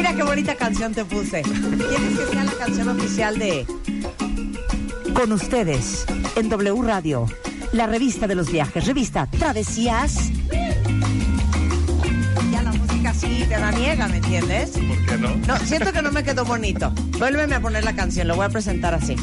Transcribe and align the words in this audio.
Mira 0.00 0.14
qué 0.14 0.22
bonita 0.22 0.54
canción 0.54 0.94
te 0.94 1.04
puse. 1.04 1.42
¿Quieres 1.42 2.18
que 2.18 2.32
sea 2.32 2.44
la 2.44 2.52
canción 2.52 2.88
oficial 2.88 3.38
de 3.38 3.66
Con 5.12 5.30
ustedes 5.30 6.06
en 6.36 6.48
W 6.48 6.82
Radio, 6.82 7.26
la 7.72 7.86
revista 7.86 8.26
de 8.26 8.34
los 8.34 8.50
viajes, 8.50 8.86
revista 8.86 9.26
Travesías? 9.26 10.30
Ya 12.50 12.62
la 12.62 12.72
música 12.72 13.12
sí 13.12 13.44
te 13.46 13.58
da 13.58 13.70
niega, 13.72 14.08
¿me 14.08 14.16
entiendes? 14.16 14.70
¿Por 14.70 15.04
qué 15.04 15.18
no? 15.18 15.36
No, 15.46 15.58
siento 15.58 15.92
que 15.92 16.00
no 16.00 16.10
me 16.10 16.24
quedó 16.24 16.46
bonito. 16.46 16.90
Vuélveme 17.18 17.56
a 17.56 17.60
poner 17.60 17.84
la 17.84 17.94
canción, 17.94 18.26
lo 18.26 18.36
voy 18.36 18.46
a 18.46 18.48
presentar 18.48 18.94
así. 18.94 19.16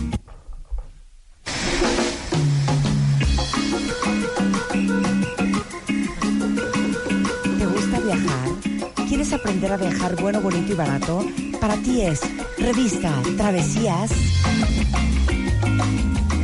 Aprender 9.68 9.74
a 9.74 9.78
viajar 9.78 10.16
bueno, 10.22 10.42
bonito 10.42 10.71
y 10.71 10.76
barato? 10.76 11.26
Para 11.60 11.75
ti 11.78 12.02
es 12.02 12.21
Revista 12.58 13.14
Travesías. 13.36 14.12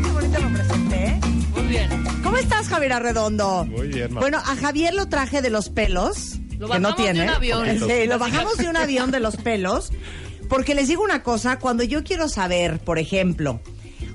Qué 0.04 0.12
bonito 0.12 0.40
lo 0.40 0.50
presenté. 0.50 1.20
Muy 1.54 1.64
bien. 1.64 1.90
¿Cómo 2.24 2.38
estás, 2.38 2.68
Javier 2.68 2.94
Arredondo? 2.94 3.66
Muy 3.66 3.88
bien, 3.88 4.14
ma. 4.14 4.20
Bueno, 4.20 4.40
a 4.40 4.56
Javier 4.56 4.94
lo 4.94 5.08
traje 5.08 5.42
de 5.42 5.50
los 5.50 5.70
pelos. 5.70 6.40
Lo 6.60 6.70
que 6.70 6.80
no 6.80 6.90
bajamos 6.90 6.98
de 6.98 7.04
tiene. 7.04 7.24
un 7.24 7.30
avión. 7.30 7.68
Sí, 7.80 8.08
lo 8.08 8.20
bajamos 8.20 8.58
de 8.58 8.70
un 8.70 8.78
avión 8.78 9.12
de 9.12 9.20
los 9.20 9.38
pelos. 9.38 9.92
Porque 10.50 10.76
les 10.76 10.88
digo 10.88 11.04
una 11.04 11.24
cosa, 11.24 11.60
cuando 11.60 11.84
yo 11.84 12.04
quiero 12.04 12.28
saber, 12.28 12.80
por 12.80 13.00
ejemplo, 13.00 13.62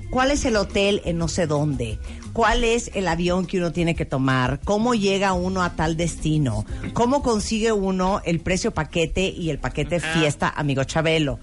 cuál 0.09 0.31
es 0.31 0.45
el 0.45 0.55
hotel 0.55 1.01
en 1.05 1.17
no 1.17 1.27
sé 1.27 1.47
dónde, 1.47 1.99
cuál 2.33 2.63
es 2.63 2.91
el 2.93 3.07
avión 3.07 3.45
que 3.45 3.57
uno 3.57 3.71
tiene 3.71 3.95
que 3.95 4.05
tomar, 4.05 4.59
cómo 4.63 4.93
llega 4.93 5.33
uno 5.33 5.63
a 5.63 5.75
tal 5.75 5.97
destino, 5.97 6.65
cómo 6.93 7.21
consigue 7.21 7.71
uno 7.71 8.21
el 8.25 8.39
precio 8.39 8.71
paquete 8.71 9.27
y 9.27 9.49
el 9.49 9.59
paquete 9.59 9.99
fiesta, 9.99 10.53
amigo 10.55 10.83
Chabelo. 10.83 11.39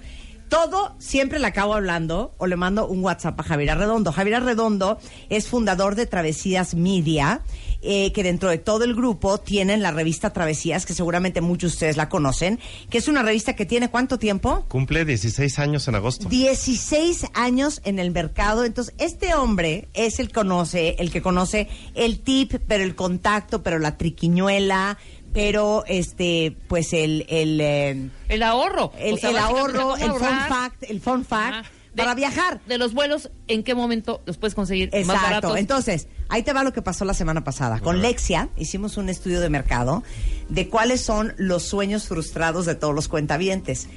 Todo 0.48 0.94
siempre 0.98 1.38
le 1.38 1.46
acabo 1.46 1.74
hablando 1.74 2.34
o 2.38 2.46
le 2.46 2.56
mando 2.56 2.86
un 2.86 3.02
WhatsApp 3.02 3.40
a 3.40 3.42
Javier 3.42 3.70
Arredondo. 3.70 4.12
Javier 4.12 4.36
Arredondo 4.36 4.98
es 5.28 5.48
fundador 5.48 5.96
de 5.96 6.06
Travesías 6.06 6.74
Media, 6.74 7.42
eh, 7.82 8.12
que 8.12 8.22
dentro 8.22 8.48
de 8.48 8.58
todo 8.58 8.84
el 8.84 8.94
grupo 8.94 9.38
tienen 9.38 9.82
la 9.82 9.90
revista 9.90 10.32
Travesías, 10.32 10.86
que 10.86 10.94
seguramente 10.94 11.40
muchos 11.40 11.72
de 11.72 11.74
ustedes 11.74 11.96
la 11.96 12.08
conocen, 12.08 12.60
que 12.90 12.98
es 12.98 13.08
una 13.08 13.22
revista 13.22 13.56
que 13.56 13.66
tiene 13.66 13.90
cuánto 13.90 14.18
tiempo? 14.18 14.64
Cumple 14.68 15.04
16 15.04 15.58
años 15.58 15.88
en 15.88 15.94
agosto. 15.96 16.28
16 16.28 17.26
años 17.34 17.80
en 17.84 17.98
el 17.98 18.12
mercado. 18.12 18.64
Entonces, 18.64 18.94
este 18.98 19.34
hombre 19.34 19.88
es 19.94 20.20
el 20.20 20.32
conoce, 20.32 20.96
el 20.98 21.10
que 21.10 21.22
conoce 21.22 21.68
el 21.94 22.20
tip, 22.20 22.54
pero 22.66 22.84
el 22.84 22.94
contacto, 22.94 23.62
pero 23.62 23.78
la 23.78 23.96
triquiñuela, 23.96 24.98
pero 25.36 25.84
este, 25.86 26.56
pues 26.66 26.92
el, 26.94 27.26
el, 27.28 27.60
eh, 27.60 28.08
El 28.28 28.42
ahorro. 28.42 28.92
el, 28.98 29.14
O 29.14 29.16
sea, 29.18 29.30
el 29.30 29.36
ahorro, 29.38 29.96
el 29.96 30.10
fun 30.10 30.20
fact, 30.48 30.82
el 30.88 31.00
fun 31.00 31.24
fact. 31.24 31.66
De- 31.92 32.02
para 32.02 32.14
viajar. 32.14 32.60
De 32.66 32.76
los 32.78 32.92
vuelos, 32.92 33.30
¿en 33.48 33.62
qué 33.62 33.74
momento 33.74 34.22
los 34.26 34.36
puedes 34.38 34.54
conseguir 34.54 34.90
más 34.90 35.00
Exacto. 35.00 35.22
baratos? 35.22 35.56
Entonces, 35.58 36.08
ahí 36.28 36.42
te 36.42 36.52
va 36.52 36.62
lo 36.64 36.72
que 36.72 36.82
pasó 36.82 37.04
la 37.06 37.14
semana 37.14 37.42
pasada. 37.44 37.80
Con 37.80 38.02
Lexia 38.02 38.48
hicimos 38.56 38.96
un 38.98 39.08
estudio 39.08 39.40
de 39.40 39.48
mercado 39.50 40.02
de 40.50 40.68
cuáles 40.68 41.00
son 41.02 41.32
los 41.38 41.62
sueños 41.62 42.06
frustrados 42.08 42.66
de 42.66 42.74
todos 42.74 42.94
los 42.94 43.08
cuentavientes. 43.08 43.88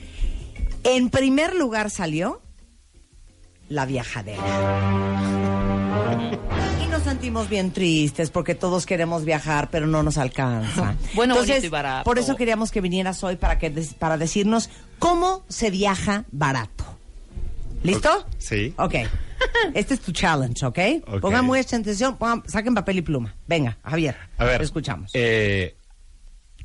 En 0.83 1.09
primer 1.09 1.55
lugar 1.55 1.89
salió 1.89 2.41
la 3.67 3.85
viajadera. 3.85 4.43
Nos 7.00 7.08
sentimos 7.08 7.47
bien 7.47 7.72
tristes 7.72 8.30
porque 8.30 8.55
todos 8.55 8.86
queremos 8.86 9.23
viajar, 9.23 9.69
pero 9.72 9.88
no 9.88 10.03
nos 10.03 10.17
alcanza. 10.17 10.95
Bueno, 11.14 11.36
Entonces, 11.36 11.64
y 11.64 11.69
barato. 11.69 12.03
Por 12.03 12.19
eso 12.19 12.36
queríamos 12.36 12.72
que 12.72 12.81
vinieras 12.81 13.23
hoy 13.23 13.38
para, 13.38 13.58
que, 13.58 13.69
des- 13.69 13.94
para 13.94 14.17
decirnos 14.17 14.69
cómo 15.00 15.45
se 15.47 15.70
viaja 15.72 16.25
barato. 16.33 16.83
¿Listo? 17.83 18.27
Sí. 18.38 18.73
Ok. 18.77 18.95
Este 19.73 19.94
es 19.94 20.02
tu 20.02 20.11
challenge, 20.11 20.65
¿ok? 20.65 20.77
Ok. 21.08 21.21
Pongan 21.21 21.45
mucha 21.45 21.77
atención, 21.77 22.17
pongan- 22.17 22.43
saquen 22.48 22.76
papel 22.76 22.98
y 22.98 23.02
pluma. 23.02 23.33
Venga, 23.48 23.77
Javier. 23.82 24.17
A 24.38 24.43
ver. 24.43 24.58
Te 24.58 24.65
escuchamos. 24.65 25.09
eh, 25.14 25.77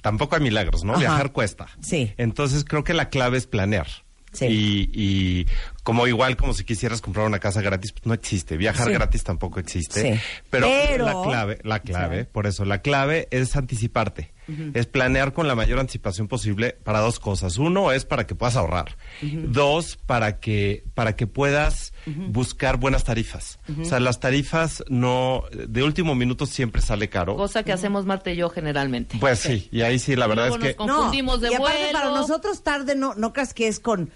tampoco 0.03 0.35
hay 0.35 0.43
milagros, 0.43 0.83
¿no? 0.83 0.95
Ajá. 0.95 1.01
Viajar 1.01 1.31
cuesta. 1.31 1.69
Sí. 1.81 2.13
Entonces 2.17 2.65
creo 2.65 2.83
que 2.83 2.93
la 2.93 3.09
clave 3.09 3.39
es 3.39 3.47
planear. 3.47 3.87
Sí. 4.33 4.47
Y, 4.47 4.91
y 4.93 5.47
como 5.85 6.07
igual 6.09 6.37
como 6.37 6.53
si 6.55 6.65
quisieras 6.65 7.01
comprar 7.01 7.27
una 7.27 7.39
casa 7.39 7.61
gratis, 7.63 7.93
pues 7.93 8.05
no 8.07 8.15
existe. 8.15 8.57
Viajar 8.57 8.89
Sí. 8.89 8.93
gratis 8.95 9.23
tampoco 9.23 9.61
existe. 9.61 10.15
Sí. 10.15 10.21
Pero, 10.51 10.67
Pero- 10.67 11.05
la 11.05 11.23
clave, 11.23 11.59
la 11.63 11.79
clave, 11.81 12.23
Sí. 12.23 12.29
por 12.33 12.47
eso, 12.49 12.65
la 12.65 12.83
clave 12.83 13.29
es 13.31 13.55
anticiparte. 13.55 14.33
Es 14.75 14.85
planear 14.85 15.33
con 15.33 15.49
la 15.49 15.55
mayor 15.55 15.79
anticipación 15.81 16.29
posible 16.29 16.77
para 16.85 16.99
dos 17.01 17.19
cosas. 17.19 17.57
Uno 17.57 17.93
es 17.93 18.05
para 18.05 18.27
que 18.27 18.35
puedas 18.35 18.57
ahorrar. 18.57 18.95
Dos, 19.23 19.97
para 20.05 20.39
que, 20.39 20.85
para 20.95 21.17
que 21.17 21.27
puedas 21.27 21.95
buscar 22.29 22.77
buenas 22.77 23.05
tarifas. 23.05 23.59
O 23.81 23.85
sea, 23.87 24.01
las 24.01 24.21
tarifas 24.21 24.85
no, 24.89 25.45
de 25.53 25.83
último 25.83 26.15
minuto 26.15 26.45
siempre 26.45 26.83
sale 26.83 27.09
caro. 27.09 27.37
Cosa 27.37 27.63
que 27.63 27.73
hacemos 27.73 28.05
Marta 28.05 28.31
y 28.33 28.37
yo 28.37 28.51
generalmente. 28.51 29.17
Pues 29.19 29.39
sí, 29.39 29.69
y 29.73 29.81
ahí 29.81 29.99
sí, 29.99 30.15
la 30.15 30.27
verdad 30.27 30.49
Luego 30.49 30.57
es 30.57 30.61
nos 30.63 30.69
que... 30.73 30.77
con- 30.77 30.89
confundimos 30.89 31.41
de 31.41 31.51
y 31.51 31.55
aparte 31.55 31.79
vuelo. 31.79 31.93
para 31.99 32.11
nosotros 32.11 32.63
tarde 32.63 32.95
no, 32.97 33.15
no 33.15 33.33
creas 33.33 33.55
que 33.55 33.67
es 33.69 33.81
con 33.81 34.11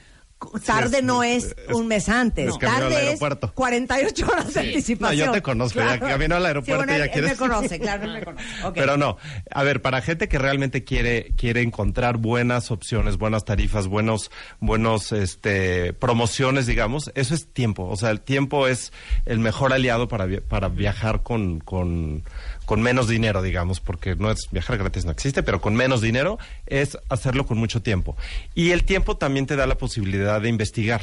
tarde 0.65 0.99
es- 0.99 1.05
no 1.05 1.23
es, 1.25 1.45
es- 1.69 1.75
un 1.75 1.89
mes 1.89 2.09
antes, 2.09 2.49
es 2.49 2.59
tarde 2.59 2.89
es 2.95 2.97
aeropuerto. 3.07 3.53
48 3.55 4.27
horas 4.27 4.55
de 4.55 4.61
anticipación. 4.61 5.19
No, 5.19 5.27
yo 5.27 5.33
te 5.33 5.43
conozco, 5.43 5.81
ya 5.81 5.99
camino 5.99 6.37
al 6.37 6.47
aeropuerto 6.47 6.83
Sí, 6.83 6.87
bueno, 6.89 6.99
ya 6.99 7.05
él- 7.07 7.11
quieres- 7.11 7.31
Él 7.33 7.37
me 7.41 7.49
conoce, 7.49 7.79
claro, 7.81 8.05
él 8.05 8.13
me 8.15 8.23
conoce. 8.25 8.45
Pero 8.75 8.97
no, 8.97 9.17
a 9.51 9.63
ver, 9.63 9.83
para 9.83 10.01
gente 10.01 10.29
que 10.29 10.39
realmente 10.39 10.85
quiere 10.85 11.33
quiere 11.37 11.63
encontrar 11.63 12.19
buenas 12.19 12.71
opciones, 12.71 13.17
buenas 13.19 13.45
tarifas, 13.45 13.87
buenos 13.89 14.31
buenos 14.61 15.13
este 15.13 15.93
promociones, 15.93 16.67
digamos, 16.67 17.11
eso 17.15 17.35
es 17.35 17.47
tiempo, 17.53 17.87
o 17.89 17.97
sea, 17.97 18.11
el 18.11 18.21
tiempo 18.21 18.67
es 18.69 18.93
el 19.27 19.39
mejor 19.41 19.73
aliado 19.73 20.09
para 20.09 20.27
para 20.49 20.69
viajar 20.69 21.23
con 21.23 21.61
con 21.61 22.23
con 22.65 22.83
menos 22.83 23.09
dinero, 23.09 23.41
digamos, 23.41 23.81
porque 23.81 24.15
no 24.15 24.31
es 24.31 24.49
viajar 24.51 24.77
gratis 24.77 25.07
no 25.07 25.11
existe, 25.11 25.43
pero 25.43 25.59
con 25.61 25.75
menos 25.75 26.03
dinero 26.03 26.39
es 26.67 26.99
hacerlo 27.09 27.47
con 27.47 27.57
mucho 27.57 27.81
tiempo. 27.81 28.15
Y 28.55 28.73
el 28.73 28.85
tiempo 28.85 29.17
también 29.17 29.47
te 29.47 29.57
da 29.57 29.67
la 29.67 29.79
posibilidad 29.79 30.28
de 30.41 30.49
investigar. 30.49 31.03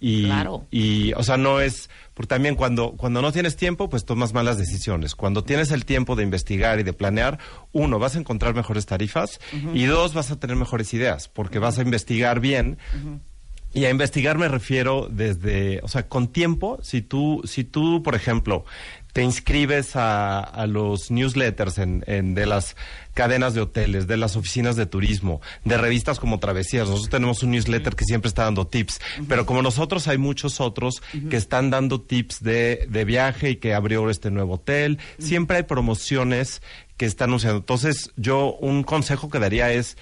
Y, 0.00 0.26
Claro. 0.26 0.66
y, 0.70 1.12
o 1.14 1.22
sea, 1.24 1.36
no 1.36 1.60
es, 1.60 1.90
porque 2.14 2.28
también 2.28 2.54
cuando, 2.54 2.92
cuando 2.92 3.20
no 3.20 3.32
tienes 3.32 3.56
tiempo, 3.56 3.88
pues 3.88 4.04
tomas 4.04 4.32
malas 4.32 4.56
decisiones. 4.56 5.14
Cuando 5.16 5.42
tienes 5.42 5.72
el 5.72 5.84
tiempo 5.84 6.14
de 6.14 6.22
investigar 6.22 6.78
y 6.78 6.84
de 6.84 6.92
planear, 6.92 7.38
uno, 7.72 7.98
vas 7.98 8.14
a 8.14 8.20
encontrar 8.20 8.54
mejores 8.54 8.86
tarifas 8.86 9.40
y 9.74 9.84
dos, 9.86 10.14
vas 10.14 10.30
a 10.30 10.38
tener 10.38 10.56
mejores 10.56 10.94
ideas, 10.94 11.28
porque 11.28 11.58
vas 11.58 11.78
a 11.78 11.82
investigar 11.82 12.38
bien. 12.38 12.78
Y 13.74 13.84
a 13.84 13.90
investigar 13.90 14.38
me 14.38 14.48
refiero 14.48 15.08
desde, 15.10 15.80
o 15.82 15.88
sea, 15.88 16.08
con 16.08 16.28
tiempo, 16.28 16.78
si 16.82 17.02
tú, 17.02 17.42
si 17.44 17.64
tú, 17.64 18.02
por 18.02 18.14
ejemplo, 18.14 18.64
te 19.12 19.22
inscribes 19.22 19.96
a, 19.96 20.40
a 20.40 20.66
los 20.66 21.10
newsletters 21.10 21.78
en, 21.78 22.04
en- 22.06 22.34
de 22.34 22.46
las 22.46 22.76
cadenas 23.14 23.52
de 23.54 23.62
hoteles, 23.62 24.06
de 24.06 24.16
las 24.16 24.36
oficinas 24.36 24.76
de 24.76 24.86
turismo, 24.86 25.40
de 25.64 25.76
revistas 25.76 26.20
como 26.20 26.38
Travesías. 26.38 26.86
Nosotros 26.88 27.10
tenemos 27.10 27.42
un 27.42 27.50
newsletter 27.50 27.96
que 27.96 28.04
siempre 28.04 28.28
está 28.28 28.44
dando 28.44 28.66
tips, 28.66 29.00
pero 29.28 29.44
como 29.44 29.60
nosotros 29.62 30.06
hay 30.06 30.18
muchos 30.18 30.60
otros 30.60 31.02
que 31.28 31.36
están 31.36 31.70
dando 31.70 32.00
tips 32.00 32.42
de, 32.44 32.86
de 32.88 33.04
viaje 33.04 33.50
y 33.50 33.56
que 33.56 33.74
abrió 33.74 34.08
este 34.08 34.30
nuevo 34.30 34.54
hotel. 34.54 34.98
Siempre 35.18 35.56
hay 35.56 35.62
promociones 35.64 36.62
que 36.96 37.06
están 37.06 37.30
anunciando. 37.30 37.58
Entonces, 37.58 38.12
yo 38.16 38.52
un 38.54 38.82
consejo 38.84 39.30
que 39.30 39.38
daría 39.40 39.72
es 39.72 39.96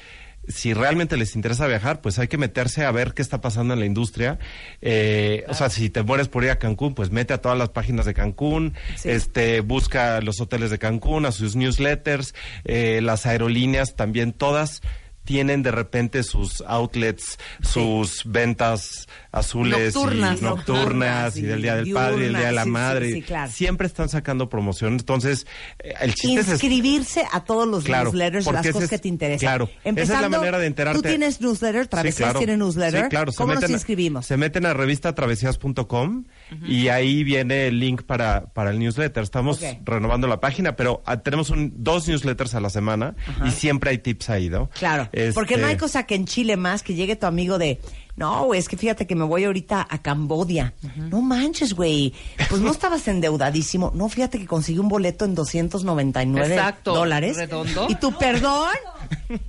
si 0.49 0.75
realmente 0.75 1.17
les 1.17 1.34
interesa 1.37 1.67
viajar, 1.67 2.01
pues 2.01 2.19
hay 2.19 2.29
que 2.29 2.39
meterse 2.39 2.84
a 2.84 2.91
ver 2.91 3.15
qué 3.15 3.23
está 3.23 3.41
pasando 3.41 3.75
en 3.75 3.81
la 3.81 3.87
industria. 3.87 4.39
Eh, 4.81 5.45
O 5.49 5.55
sea, 5.55 5.71
si 5.71 5.91
te 5.91 6.03
mueres 6.03 6.29
por 6.29 6.45
ir 6.45 6.51
a 6.51 6.59
Cancún, 6.59 6.95
pues 6.95 7.11
mete 7.11 7.34
a 7.34 7.39
todas 7.41 7.59
las 7.59 7.71
páginas 7.71 8.07
de 8.07 8.15
Cancún, 8.15 8.75
Sí. 8.97 9.11
este, 9.11 9.61
busca 9.61 10.21
los 10.21 10.41
hoteles 10.41 10.71
de 10.71 10.79
Cancún, 10.79 11.27
a 11.27 11.33
sus 11.33 11.56
newsletters, 11.56 12.35
eh, 12.65 13.01
las 13.03 13.27
aerolíneas 13.27 13.97
también, 13.97 14.33
todas 14.33 14.83
tienen 15.26 15.62
de 15.62 15.70
repente 15.72 16.23
sus 16.23 16.62
outlets, 16.67 17.38
sus 17.61 18.23
ventas 18.25 19.06
azules 19.32 19.94
Nocturnas, 19.94 20.38
y 20.40 20.43
¿no? 20.44 20.50
nocturnas 20.56 21.37
y 21.37 21.43
del 21.43 21.61
Día 21.61 21.76
del 21.76 21.93
Padre 21.93 22.23
y 22.23 22.26
el 22.28 22.37
Día 22.37 22.46
de 22.46 22.52
la 22.52 22.62
diurnas, 22.64 22.67
Madre. 22.82 23.06
sí, 23.08 23.12
sí, 23.14 23.23
claro. 23.23 23.52
Siempre 23.52 23.87
están 23.87 24.08
sacando 24.08 24.49
promociones. 24.49 25.02
Entonces, 25.02 25.46
eh, 25.81 25.93
el 26.00 26.14
chiste 26.14 26.40
es 26.40 26.49
Inscribirse 26.49 27.25
a 27.31 27.44
todos 27.44 27.69
los 27.69 27.84
Claro, 27.84 28.05
newsletters 28.12 28.46
las 28.46 28.67
cosas 28.67 28.67
ese 28.84 28.88
que 28.88 28.94
es- 28.94 29.00
te 29.02 29.08
interesan. 29.08 29.46
claro, 29.46 29.64
esa 29.64 29.75
es 29.75 29.84
la 29.84 29.88
Empezando, 29.90 30.38
manera 30.38 30.58
de 30.58 30.67
enterarte. 30.67 31.02
¿Tú 31.02 31.08
tienes 31.08 31.40
newsletter? 31.43 31.87
¿Travesías 31.88 32.17
claro. 32.29 32.38
tiene 32.38 32.56
newsletter? 32.56 33.08
Claro. 33.08 33.32
se 33.32 33.37
¿Cómo 33.38 33.52
nos 33.52 33.61
meten 33.62 33.75
a- 33.75 33.76
inscribimos? 33.79 34.25
Se 34.26 34.37
meten 34.38 34.64
a 34.64 34.72
revistatravesías.com 34.75 36.25
y 36.67 36.88
ahí 36.88 37.25
viene 37.25 37.67
el 37.67 37.79
link 37.81 38.02
para, 38.05 38.46
para 38.52 38.70
el 38.70 38.79
newsletter. 38.79 39.22
Estamos 39.22 39.61
renovando 39.84 40.26
la 40.29 40.40
página, 40.40 40.76
pero 40.76 41.02
ah, 41.06 41.19
tenemos 41.19 41.50
un, 41.50 41.72
dos 41.76 42.08
newsletters 42.08 42.55
a 42.55 42.61
la 42.61 42.70
semana 42.70 43.14
y 43.44 43.50
siempre 43.50 43.90
hay 43.90 43.99
tips 43.99 44.31
ahí, 44.31 44.49
¿no? 44.49 44.70
Claro, 44.79 45.08
Este, 45.17 45.33
porque 45.33 45.57
no 45.57 45.67
hay 45.67 45.79
cosa 45.79 46.03
que 46.03 46.15
en 46.15 46.27
Chile 46.27 46.59
más 46.59 46.83
que 46.83 46.95
llegue 46.95 47.17
tu 47.17 47.25
amigo 47.25 47.57
de, 47.57 47.81
no, 48.17 48.45
güey, 48.45 48.61
es 48.61 48.69
que 48.69 48.77
fíjate 48.77 49.07
que 49.07 49.15
me 49.15 49.25
voy 49.25 49.45
ahorita 49.45 49.87
a 49.89 50.03
Cambodia. 50.03 50.75
No 51.11 51.23
manches, 51.23 51.73
güey. 51.73 52.13
Pues 52.51 52.61
no 52.61 52.71
estabas 52.71 53.09
endeudadísimo. 53.09 53.93
No, 53.95 54.11
fíjate 54.11 54.39
que 54.39 54.47
conseguí 54.47 54.79
un 54.79 54.91
boleto 54.91 55.25
en 55.25 55.35
299 55.35 56.55
Exacto. 56.55 56.95
dólares. 56.95 57.39
¿Redondo? 57.39 57.87
Y 57.89 57.95
tu 57.95 58.13
perdón, 58.19 58.75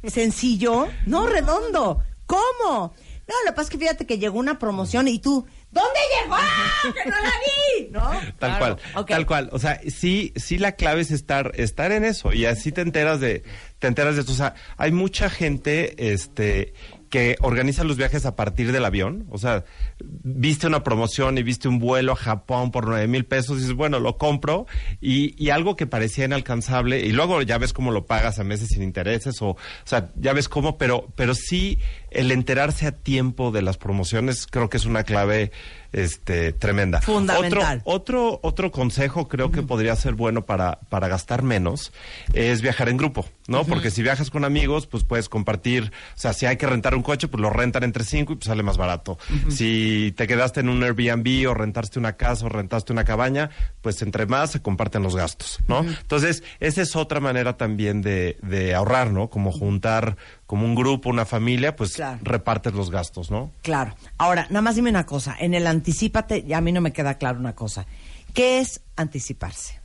sencillo, 0.06 0.88
no 1.06 1.28
redondo. 1.28 2.02
¿Cómo? 2.26 2.94
No, 3.28 3.36
lo 3.46 3.52
que 3.52 3.56
pasa 3.56 3.64
es 3.64 3.70
que 3.70 3.78
fíjate 3.78 4.06
que 4.06 4.20
llegó 4.20 4.40
una 4.40 4.58
promoción 4.60 5.10
y 5.10 5.20
tú, 5.20 5.46
¿dónde 5.78 6.00
llegó? 6.22 6.36
¡Ah, 6.38 6.94
¡Que 7.04 7.10
no 7.10 7.16
la 7.22 7.30
vi! 7.30 7.90
¿No? 7.92 8.10
Tal 8.40 8.58
Claro. 8.58 8.58
cual, 8.60 8.78
Ok. 8.96 9.10
tal 9.10 9.26
cual. 9.26 9.50
O 9.52 9.60
sea, 9.60 9.80
sí, 9.88 10.34
sí 10.36 10.58
la 10.58 10.74
clave 10.74 11.02
es 11.02 11.12
estar, 11.12 11.52
estar 11.56 11.92
en 11.92 12.04
eso 12.06 12.34
y 12.34 12.46
así 12.46 12.72
te 12.72 12.82
enteras 12.82 13.20
de, 13.20 13.44
te 13.80 13.88
enteras 13.88 14.16
de 14.16 14.22
esto. 14.22 14.32
O 14.34 14.36
sea, 14.36 14.56
hay 14.78 14.92
mucha 14.92 15.30
gente, 15.30 16.12
este, 16.12 16.74
que 17.10 17.38
organiza 17.42 17.84
los 17.86 17.96
viajes 17.98 18.26
a 18.26 18.36
partir 18.36 18.72
del 18.74 18.84
avión. 18.84 19.28
O 19.30 19.38
sea, 19.38 19.64
viste 20.00 20.68
una 20.68 20.84
promoción 20.84 21.38
y 21.38 21.44
viste 21.44 21.68
un 21.68 21.80
vuelo 21.80 22.14
a 22.14 22.16
Japón 22.16 22.72
por 22.72 22.88
nueve 22.88 23.08
mil 23.08 23.26
pesos 23.26 23.58
y 23.58 23.62
dices, 23.62 23.76
bueno, 23.76 24.00
lo 24.00 24.18
compro 24.18 24.68
y, 25.02 25.36
y 25.44 25.50
algo 25.50 25.76
que 25.76 25.88
parecía 25.88 26.26
inalcanzable 26.26 27.00
y 27.00 27.12
luego 27.12 27.42
ya 27.42 27.58
ves 27.58 27.74
cómo 27.74 27.92
lo 27.92 28.06
pagas 28.06 28.40
a 28.40 28.44
meses 28.44 28.70
sin 28.70 28.84
intereses 28.84 29.42
o, 29.42 29.50
o 29.50 29.58
sea, 29.86 30.12
ya 30.16 30.34
ves 30.34 30.50
cómo, 30.50 30.78
pero, 30.78 31.08
pero 31.16 31.34
sí 31.34 31.80
el 32.12 32.32
enterarse 32.32 32.88
a 32.88 32.92
tiempo 32.92 33.52
de 33.52 33.62
las 33.62 33.78
promociones 33.78 34.48
creo 34.48 34.70
que 34.70 34.78
es 34.78 34.86
una 34.86 35.04
clave, 35.04 35.52
este, 35.92 36.54
tremenda. 36.54 37.02
Fundamental. 37.02 37.82
Otro, 37.86 38.30
otro, 38.34 38.40
otro 38.44 38.72
consejo 38.72 39.28
creo 39.28 39.52
que 39.52 39.62
podría 39.62 39.96
ser 39.96 40.14
bueno 40.14 40.46
para, 40.46 40.80
para 40.90 41.08
gastar 41.08 41.44
menos 41.44 41.92
es 42.34 42.62
viajar 42.62 42.90
en 42.90 42.98
grupo, 42.98 43.26
¿no? 43.48 43.66
Porque 43.66 43.92
si 43.92 44.04
viajas 44.04 44.30
con 44.30 44.46
amigos, 44.46 44.88
pues 44.88 45.04
puedes 45.04 45.30
compartir, 45.30 45.92
o 46.16 46.20
sea, 46.20 46.34
si 46.34 46.46
hay 46.46 46.58
que 46.58 46.68
rentar 46.68 46.96
un 46.96 47.04
coche, 47.04 47.28
pues 47.28 47.42
lo 47.42 47.50
rentan 47.50 47.84
entre 47.84 48.04
cinco 48.04 48.34
y 48.34 48.36
pues 48.38 48.48
sale 48.48 48.64
más 48.64 48.78
barato. 48.78 49.18
Si 49.50 49.87
te 50.16 50.28
quedaste 50.28 50.60
en 50.62 50.70
un 50.70 50.84
Airbnb 50.84 51.50
o 51.50 51.54
rentaste 51.54 52.00
una 52.00 52.14
casa 52.14 52.46
o 52.46 52.50
rentaste 52.50 52.92
una 52.94 53.04
cabaña, 53.04 53.50
pues 53.82 54.02
entre 54.02 54.26
más 54.26 54.52
se 54.52 54.62
comparten 54.62 55.04
los 55.04 55.16
gastos, 55.16 55.60
¿no? 55.68 55.80
Entonces, 55.82 56.44
esa 56.60 56.82
es 56.82 56.96
otra 56.96 57.20
manera 57.20 57.58
también 57.58 58.02
de, 58.02 58.38
de 58.42 58.74
ahorrar, 58.76 59.12
¿no? 59.12 59.30
Como 59.30 59.52
juntar 59.52 60.18
como 60.46 60.66
un 60.66 60.76
grupo, 60.76 61.10
una 61.10 61.26
familia, 61.26 61.76
pues 61.76 61.94
Claro. 61.96 62.20
repartes 62.24 62.74
los 62.74 62.90
gastos, 62.92 63.30
¿no? 63.32 63.52
Claro. 63.62 63.96
Ahora, 64.18 64.48
nada 64.50 64.62
más 64.62 64.76
dime 64.76 64.90
una 64.90 65.06
cosa. 65.06 65.36
En 65.40 65.54
el 65.54 65.68
anticipate, 65.68 66.44
ya 66.44 66.58
a 66.58 66.62
mí 66.62 66.72
no 66.72 66.82
me 66.82 66.94
queda 66.94 67.18
claro 67.18 67.40
una 67.40 67.54
cosa. 67.56 67.86
¿Qué 68.34 68.60
es 68.60 68.82
anticiparse? 68.96 69.77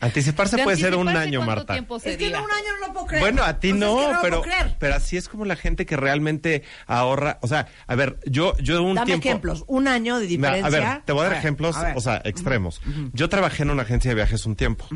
Anticiparse 0.00 0.56
¿De 0.56 0.64
puede 0.64 0.76
ser 0.76 0.94
un 0.94 1.08
año, 1.08 1.42
Marta. 1.42 1.76
Es 1.76 2.16
que 2.16 2.26
en 2.26 2.36
un 2.36 2.50
año 2.50 2.70
no 2.80 2.86
lo 2.86 2.92
puedo 2.92 3.06
creer. 3.06 3.22
Bueno, 3.22 3.42
a 3.42 3.58
ti 3.60 3.72
O 3.72 3.76
sea, 3.76 3.80
no, 3.86 4.00
es 4.00 4.06
que 4.06 4.12
lo 4.14 4.20
pero, 4.22 4.40
puedo 4.40 4.42
creer. 4.42 4.76
pero 4.78 4.94
así 4.94 5.16
es 5.16 5.28
como 5.28 5.44
la 5.44 5.56
gente 5.56 5.86
que 5.86 5.96
realmente 5.96 6.62
ahorra. 6.86 7.38
O 7.42 7.48
sea, 7.48 7.66
a 7.86 7.94
ver, 7.94 8.18
yo, 8.26 8.56
yo 8.58 8.82
un 8.82 8.94
Dame 8.94 9.06
tiempo. 9.06 9.28
ejemplos. 9.28 9.64
Un 9.66 9.88
año 9.88 10.18
de 10.18 10.26
Mira, 10.26 10.54
diferencia. 10.54 10.66
a 10.90 10.94
ver, 10.94 11.02
te 11.04 11.12
voy 11.12 11.20
a 11.20 11.24
dar 11.24 11.32
ver, 11.32 11.38
ejemplos, 11.40 11.76
a 11.76 11.92
o 11.96 12.00
sea, 12.00 12.20
extremos. 12.24 12.80
Yo 13.12 13.28
trabajé 13.28 13.62
en 13.64 13.70
una 13.70 13.82
agencia 13.82 14.10
de 14.10 14.14
viajes 14.14 14.46
un 14.46 14.56
tiempo. 14.56 14.86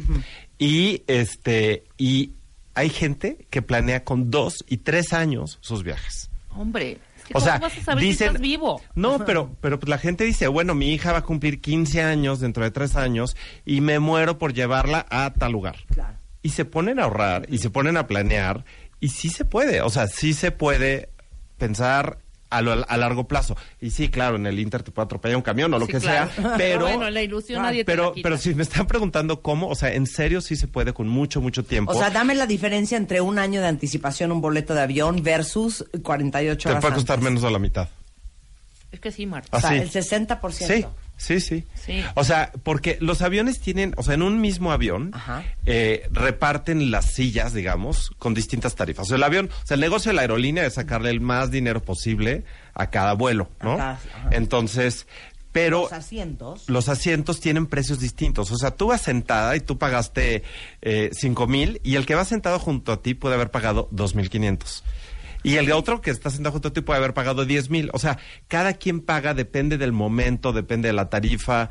Y 0.58 1.02
este, 1.06 1.84
y 1.96 2.32
hay 2.74 2.90
gente 2.90 3.46
que 3.50 3.62
planea 3.62 4.04
con 4.04 4.30
dos 4.30 4.64
y 4.68 4.78
tres 4.78 5.12
años 5.12 5.58
sus 5.60 5.82
viajes. 5.82 6.30
Hombre, 6.56 6.98
O 7.30 7.34
¿cómo 7.34 7.44
sea, 7.44 7.58
vas 7.58 7.76
a 7.78 7.82
saber 7.82 8.02
dicen, 8.02 8.16
si 8.16 8.24
estás 8.24 8.40
vivo? 8.40 8.82
No, 8.94 9.24
pero, 9.24 9.56
pero 9.60 9.78
pues 9.78 9.88
la 9.88 9.98
gente 9.98 10.24
dice, 10.24 10.48
bueno, 10.48 10.74
mi 10.74 10.92
hija 10.92 11.12
va 11.12 11.18
a 11.18 11.22
cumplir 11.22 11.60
15 11.60 12.02
años 12.02 12.40
dentro 12.40 12.64
de 12.64 12.70
tres 12.70 12.96
años 12.96 13.36
y 13.64 13.80
me 13.80 13.98
muero 13.98 14.38
por 14.38 14.52
llevarla 14.52 15.06
a 15.10 15.32
tal 15.32 15.52
lugar. 15.52 15.76
Claro. 15.92 16.18
Y 16.42 16.50
se 16.50 16.64
ponen 16.64 16.98
a 16.98 17.04
ahorrar 17.04 17.46
y 17.48 17.58
se 17.58 17.70
ponen 17.70 17.96
a 17.96 18.06
planear 18.06 18.64
y 19.00 19.08
sí 19.08 19.28
se 19.30 19.44
puede, 19.44 19.80
o 19.80 19.90
sea, 19.90 20.06
sí 20.06 20.32
se 20.34 20.50
puede 20.50 21.10
pensar 21.58 22.18
a, 22.50 22.60
lo- 22.62 22.84
a 22.88 22.96
largo 22.96 23.26
plazo. 23.28 23.56
Y 23.80 23.90
sí, 23.90 24.08
claro, 24.08 24.36
en 24.36 24.46
el 24.46 24.58
Inter 24.58 24.82
te 24.82 24.90
puede 24.90 25.06
atropellar 25.06 25.36
un 25.36 25.42
camión 25.42 25.72
o 25.72 25.78
lo 25.78 25.86
Sí, 25.86 25.92
que 25.92 25.98
claro. 26.00 26.30
sea, 26.36 26.54
pero... 26.56 26.80
Bueno, 26.82 27.08
la 27.08 27.22
ilusión 27.22 27.62
nadie 27.62 27.80
te 27.80 27.84
pero, 27.84 28.08
la 28.08 28.12
quita. 28.14 28.22
pero 28.28 28.38
si 28.38 28.54
me 28.54 28.62
están 28.62 28.86
preguntando 28.86 29.40
cómo, 29.40 29.68
o 29.68 29.74
sea, 29.74 29.92
en 29.94 30.06
serio 30.06 30.40
sí 30.40 30.56
se 30.56 30.66
puede 30.68 30.92
con 30.92 31.08
mucho, 31.08 31.40
mucho 31.40 31.64
tiempo. 31.64 31.92
O 31.92 31.94
sea, 31.98 32.10
dame 32.10 32.34
la 32.34 32.46
diferencia 32.46 32.96
entre 32.98 33.20
un 33.20 33.38
año 33.38 33.60
de 33.60 33.68
anticipación, 33.68 34.32
un 34.32 34.40
boleto 34.40 34.74
de 34.74 34.80
avión 34.82 35.22
versus 35.22 35.84
48 36.02 36.58
te 36.62 36.68
horas 36.70 36.80
puede 36.82 36.94
costar 36.94 37.14
antes. 37.18 37.24
menos 37.30 37.42
de 37.42 37.50
la 37.50 37.58
mitad. 37.58 37.88
Ah, 37.90 38.86
Es 38.92 39.00
que 39.00 39.12
sí, 39.12 39.26
Marta. 39.26 39.56
O 39.56 39.60
sea, 39.60 39.74
el 39.76 39.90
60%. 39.90 40.50
Sí, 40.52 40.84
sí, 41.20 41.40
sí, 41.40 41.64
Sí. 41.74 42.02
O 42.14 42.24
sea, 42.24 42.50
porque 42.62 42.96
los 43.00 43.20
aviones 43.22 43.60
tienen, 43.60 43.94
o 43.96 44.02
sea, 44.02 44.14
en 44.14 44.22
un 44.22 44.40
mismo 44.40 44.72
avión 44.72 45.12
eh, 45.66 46.08
reparten 46.12 46.90
las 46.90 47.12
sillas, 47.12 47.52
digamos, 47.52 48.10
con 48.18 48.34
distintas 48.34 48.74
tarifas. 48.74 49.04
O 49.04 49.08
sea, 49.08 49.16
el 49.16 49.22
avión, 49.22 49.50
o 49.52 49.66
sea, 49.66 49.74
el 49.76 49.80
negocio 49.80 50.10
de 50.10 50.14
la 50.16 50.22
aerolínea 50.22 50.64
es 50.66 50.74
sacarle 50.74 51.10
el 51.10 51.20
más 51.20 51.50
dinero 51.50 51.82
posible 51.82 52.44
a 52.74 52.88
cada 52.90 53.12
vuelo, 53.14 53.48
¿no? 53.62 53.76
Cada-. 53.76 53.98
Entonces, 54.30 55.06
pero 55.52 55.82
Los 55.82 55.92
asientos. 55.92 56.64
los 56.68 56.88
asientos 56.88 57.40
tienen 57.40 57.66
precios 57.66 57.98
distintos. 57.98 58.50
O 58.52 58.56
sea, 58.56 58.70
tú 58.70 58.86
vas 58.88 59.00
sentada 59.00 59.56
y 59.56 59.60
tú 59.60 59.78
pagaste 59.78 60.44
eh, 60.80 61.10
cinco 61.12 61.46
mil 61.48 61.80
y 61.82 61.96
el 61.96 62.06
que 62.06 62.14
va 62.14 62.24
sentado 62.24 62.58
junto 62.58 62.92
a 62.92 63.02
ti 63.02 63.14
puede 63.14 63.34
haber 63.34 63.50
pagado 63.50 63.88
dos 63.90 64.14
mil 64.14 64.30
quinientos. 64.30 64.84
Y 65.42 65.56
el 65.56 65.72
otro 65.72 66.00
que 66.00 66.10
está 66.10 66.30
sentado 66.30 66.52
junto 66.52 66.68
a 66.68 66.72
ti 66.72 66.80
puede 66.80 66.98
haber 66.98 67.14
pagado 67.14 67.44
diez 67.44 67.70
mil. 67.70 67.90
O 67.92 67.98
sea, 67.98 68.18
cada 68.48 68.74
quien 68.74 69.00
paga, 69.00 69.34
depende 69.34 69.78
del 69.78 69.92
momento, 69.92 70.52
depende 70.52 70.88
de 70.88 70.92
la 70.92 71.08
tarifa. 71.08 71.70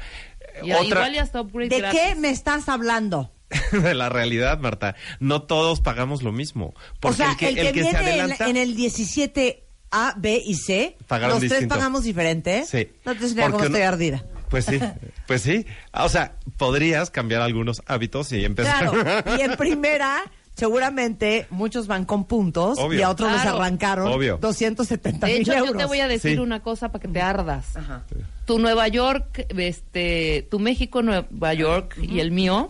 Y 0.64 0.72
Otra 0.72 0.86
igual 0.86 1.14
ya 1.14 1.22
está 1.24 1.42
upgrade 1.42 1.70
¿De 1.70 1.78
gratis. 1.80 2.00
qué 2.00 2.16
me 2.16 2.30
estás 2.30 2.68
hablando? 2.70 3.32
de 3.72 3.94
la 3.96 4.10
realidad, 4.10 4.60
Marta. 4.60 4.96
No 5.20 5.44
todos 5.44 5.82
pagamos 5.82 6.24
lo 6.24 6.32
mismo. 6.32 6.74
Porque 7.00 7.14
o 7.24 7.26
sea, 7.26 7.32
el 7.32 7.38
que, 7.38 7.48
el 7.50 7.56
que, 7.56 7.62
el 7.70 7.74
que 7.74 7.84
se 7.84 7.90
viene 7.90 8.00
en- 8.00 8.20
adelanta... 8.22 8.50
en, 8.50 8.58
el 8.58 8.76
17 8.76 9.64
A, 9.92 10.14
B 10.18 10.42
y 10.46 10.56
C, 10.56 10.98
Pagaron 11.08 11.36
los 11.36 11.40
tres 11.40 11.52
distinto. 11.52 11.76
pagamos 11.76 12.04
diferente. 12.04 12.66
Sí. 12.66 12.90
No 13.06 13.16
te 13.16 13.50
cómo 13.50 13.64
estoy 13.64 13.82
ardida. 13.82 14.24
Pues 14.50 14.66
sí, 14.66 14.80
pues 15.28 15.44
sí. 15.44 15.66
O 15.94 16.10
sea, 16.10 16.36
podrías 16.58 17.12
cambiar 17.12 17.42
algunos 17.44 17.84
hábitos 17.86 18.32
y 18.32 18.44
empezar. 18.46 18.90
Claro. 18.90 19.38
Y 19.38 19.42
en 19.42 19.56
primera, 19.58 20.24
seguramente 20.60 21.48
muchos 21.50 21.88
van 21.88 22.06
con 22.06 22.26
puntos 22.26 22.78
Obvio. 22.80 23.00
y 23.00 23.02
a 23.02 23.10
otros 23.10 23.32
les 23.32 23.42
Claro. 23.42 23.58
arrancaron 23.58 24.12
Obvio. 24.12 24.38
270 24.42 25.28
De 25.28 25.34
mil 25.34 25.42
hecho, 25.42 25.54
euros. 25.54 25.72
yo 25.72 25.78
te 25.78 25.86
voy 25.86 26.00
a 26.00 26.08
decir 26.08 26.34
Sí. 26.34 26.38
una 26.38 26.62
cosa 26.62 26.90
para 26.92 27.02
que 27.02 27.08
te 27.08 27.22
ardas. 27.22 27.76
Ajá. 27.76 28.04
Tu 28.46 28.60
Nueva 28.60 28.88
York, 28.88 29.46
este, 29.58 30.48
tu 30.52 30.60
México, 30.60 31.02
Nueva 31.02 31.54
York 31.54 31.98
y 32.02 32.20
el 32.20 32.32
mío, 32.32 32.70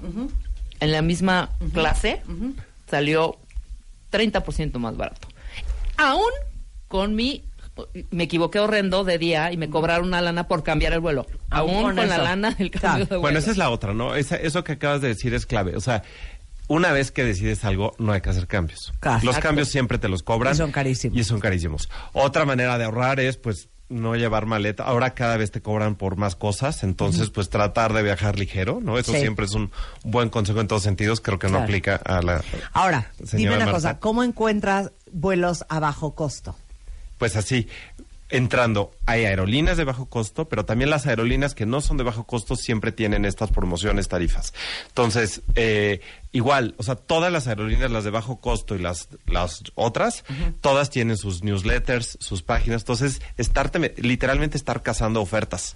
en 0.80 0.92
la 0.92 1.02
misma 1.02 1.50
clase, 1.74 2.22
salió 2.90 3.38
30% 4.12 4.80
más 4.80 4.98
barato. 4.98 5.28
Aún 5.98 6.30
con 6.88 7.16
mi, 7.16 7.44
me 8.12 8.24
equivoqué 8.24 8.60
horrendo 8.60 9.04
de 9.04 9.18
día 9.18 9.52
y 9.52 9.58
me 9.58 9.70
cobraron 9.70 10.08
una 10.08 10.22
lana 10.22 10.48
por 10.48 10.64
cambiar 10.64 10.94
el 10.94 11.00
vuelo. 11.00 11.26
Aún 11.50 11.72
Aún 11.76 11.84
con 11.84 11.96
con, 11.98 12.08
la 12.10 12.16
eso. 12.16 12.24
lana 12.24 12.52
del 12.52 12.72
cambio 12.72 13.06
de 13.06 13.10
vuelo. 13.10 13.22
Bueno, 13.22 13.40
esa 13.40 13.52
es 13.52 13.58
la 13.58 13.70
otra, 13.70 13.94
¿no? 13.94 14.16
Esa- 14.16 14.38
eso 14.38 14.64
que 14.64 14.74
acabas 14.74 15.02
de 15.02 15.10
decir 15.10 15.34
es 15.34 15.46
clave. 15.46 15.76
O 15.76 15.82
sea, 15.82 16.04
una 16.70 16.94
vez 16.94 17.12
que 17.12 17.26
decides 17.26 17.66
algo, 17.66 17.94
no 18.00 18.14
hay 18.14 18.22
que 18.22 18.30
hacer 18.30 18.48
cambios. 18.48 18.94
Claro. 19.02 19.20
Los 19.26 19.38
cambios 19.40 19.68
siempre 19.68 19.98
te 19.98 20.08
los 20.08 20.24
cobran. 20.24 20.54
Y 20.54 20.58
son 20.58 20.72
carísimos. 20.72 21.18
Y 21.18 21.24
son 21.26 21.42
carísimos. 21.42 21.90
Otra 22.14 22.46
manera 22.46 22.78
de 22.78 22.86
ahorrar 22.86 23.20
es, 23.20 23.36
pues, 23.36 23.68
no 23.90 24.16
llevar 24.16 24.46
maleta. 24.46 24.84
Ahora 24.84 25.16
cada 25.16 25.36
vez 25.36 25.50
te 25.50 25.62
cobran 25.62 25.96
por 25.96 26.16
más 26.16 26.36
cosas, 26.36 26.84
entonces, 26.84 27.32
pues, 27.32 27.50
tratar 27.50 27.92
de 27.94 28.04
viajar 28.04 28.38
ligero, 28.40 28.80
¿no? 28.82 28.98
Eso 29.00 29.12
Sí. 29.14 29.20
siempre 29.20 29.46
es 29.46 29.54
un 29.54 29.72
buen 30.04 30.30
consejo 30.30 30.62
en 30.62 30.68
todos 30.68 30.84
sentidos. 30.84 31.20
Creo 31.22 31.40
que 31.40 31.50
no 31.50 31.58
aplica 31.58 31.96
a 31.96 32.22
la... 32.22 32.44
Ahora, 32.72 33.12
dime 33.34 33.50
una 33.50 33.66
Marta. 33.66 33.72
cosa, 33.74 34.00
¿cómo 34.00 34.24
encuentras 34.24 34.92
vuelos 35.12 35.66
a 35.70 35.80
bajo 35.80 36.14
costo? 36.14 36.56
Pues 37.18 37.36
así, 37.36 37.68
entrando, 38.30 38.92
hay 39.08 39.26
aerolíneas 39.26 39.76
de 39.76 39.84
bajo 39.86 40.06
costo, 40.06 40.48
pero 40.48 40.64
también 40.66 40.92
las 40.92 41.08
aerolíneas 41.08 41.56
que 41.56 41.66
no 41.66 41.82
son 41.82 41.98
de 41.98 42.04
bajo 42.04 42.26
costo 42.26 42.56
siempre 42.56 42.92
tienen 42.92 43.26
estas 43.26 43.50
promociones, 43.50 44.08
tarifas. 44.08 44.54
Entonces, 44.90 45.42
eh, 45.56 46.00
igual, 46.32 46.76
o 46.78 46.84
sea, 46.84 46.96
todas 46.96 47.32
las 47.32 47.48
aerolíneas, 47.48 47.90
las 47.92 48.04
de 48.04 48.12
bajo 48.12 48.40
costo 48.40 48.76
y 48.76 48.80
las, 48.80 49.10
las 49.26 49.64
otras, 49.76 50.24
todas 50.62 50.90
tienen 50.90 51.18
sus 51.18 51.44
newsletters, 51.44 52.18
sus 52.22 52.44
páginas. 52.44 52.84
Entonces, 52.84 53.22
estarte, 53.38 53.94
literalmente 53.98 54.56
estar 54.58 54.84
cazando 54.84 55.22
ofertas, 55.22 55.76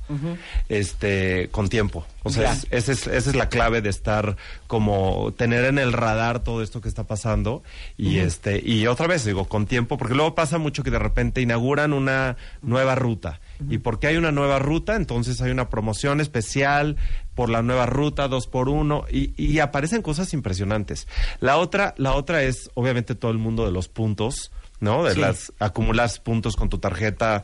este, 0.70 1.50
con 1.52 1.70
tiempo. 1.70 2.06
O 2.24 2.30
sea, 2.30 2.54
es- 2.54 2.68
esa 2.72 2.92
es, 2.92 3.08
esa 3.08 3.30
es 3.32 3.36
la 3.36 3.50
clave 3.50 3.82
de 3.82 3.90
estar 3.90 4.38
como 4.68 5.34
tener 5.38 5.66
en 5.66 5.78
el 5.78 5.92
radar 5.94 6.42
todo 6.44 6.64
esto 6.64 6.82
que 6.82 6.88
está 6.88 7.04
pasando 7.04 7.64
y 7.98 8.20
este 8.20 8.62
y 8.64 8.88
otra 8.88 9.08
vez 9.08 9.26
digo 9.26 9.46
con 9.46 9.66
tiempo 9.66 9.98
porque 9.98 10.16
luego 10.16 10.34
pasa 10.34 10.58
mucho 10.58 10.84
que 10.84 10.90
de 10.92 11.00
repente 11.00 11.42
inauguran 11.42 11.92
una 11.94 12.38
nueva 12.62 12.96
ruta 12.96 13.40
y 13.70 13.78
porque 13.80 14.08
hay 14.08 14.18
una 14.18 14.32
nueva 14.32 14.60
ruta 14.60 14.96
entonces 14.96 15.42
hay 15.42 15.52
una 15.52 15.70
promoción 15.70 16.22
especial 16.22 16.98
por 17.36 17.50
la 17.50 17.62
nueva 17.62 17.86
ruta 17.86 18.28
dos 18.28 18.48
por 18.48 18.70
uno 18.70 19.06
y, 19.12 19.34
y 19.42 19.60
aparecen 19.60 20.02
cosas 20.02 20.34
impresionantes 20.34 21.08
la 21.40 21.58
otra 21.58 21.94
la 21.98 22.14
otra 22.14 22.44
es 22.44 22.70
obviamente 22.74 23.16
todo 23.16 23.32
el 23.32 23.38
mundo 23.38 23.66
de 23.66 23.72
los 23.72 23.88
puntos 23.88 24.52
no 24.80 25.04
de 25.04 25.14
Sí. 25.14 25.20
las 25.22 25.54
acumular 25.60 26.10
puntos 26.24 26.56
con 26.56 26.70
tu 26.70 26.78
tarjeta 26.78 27.44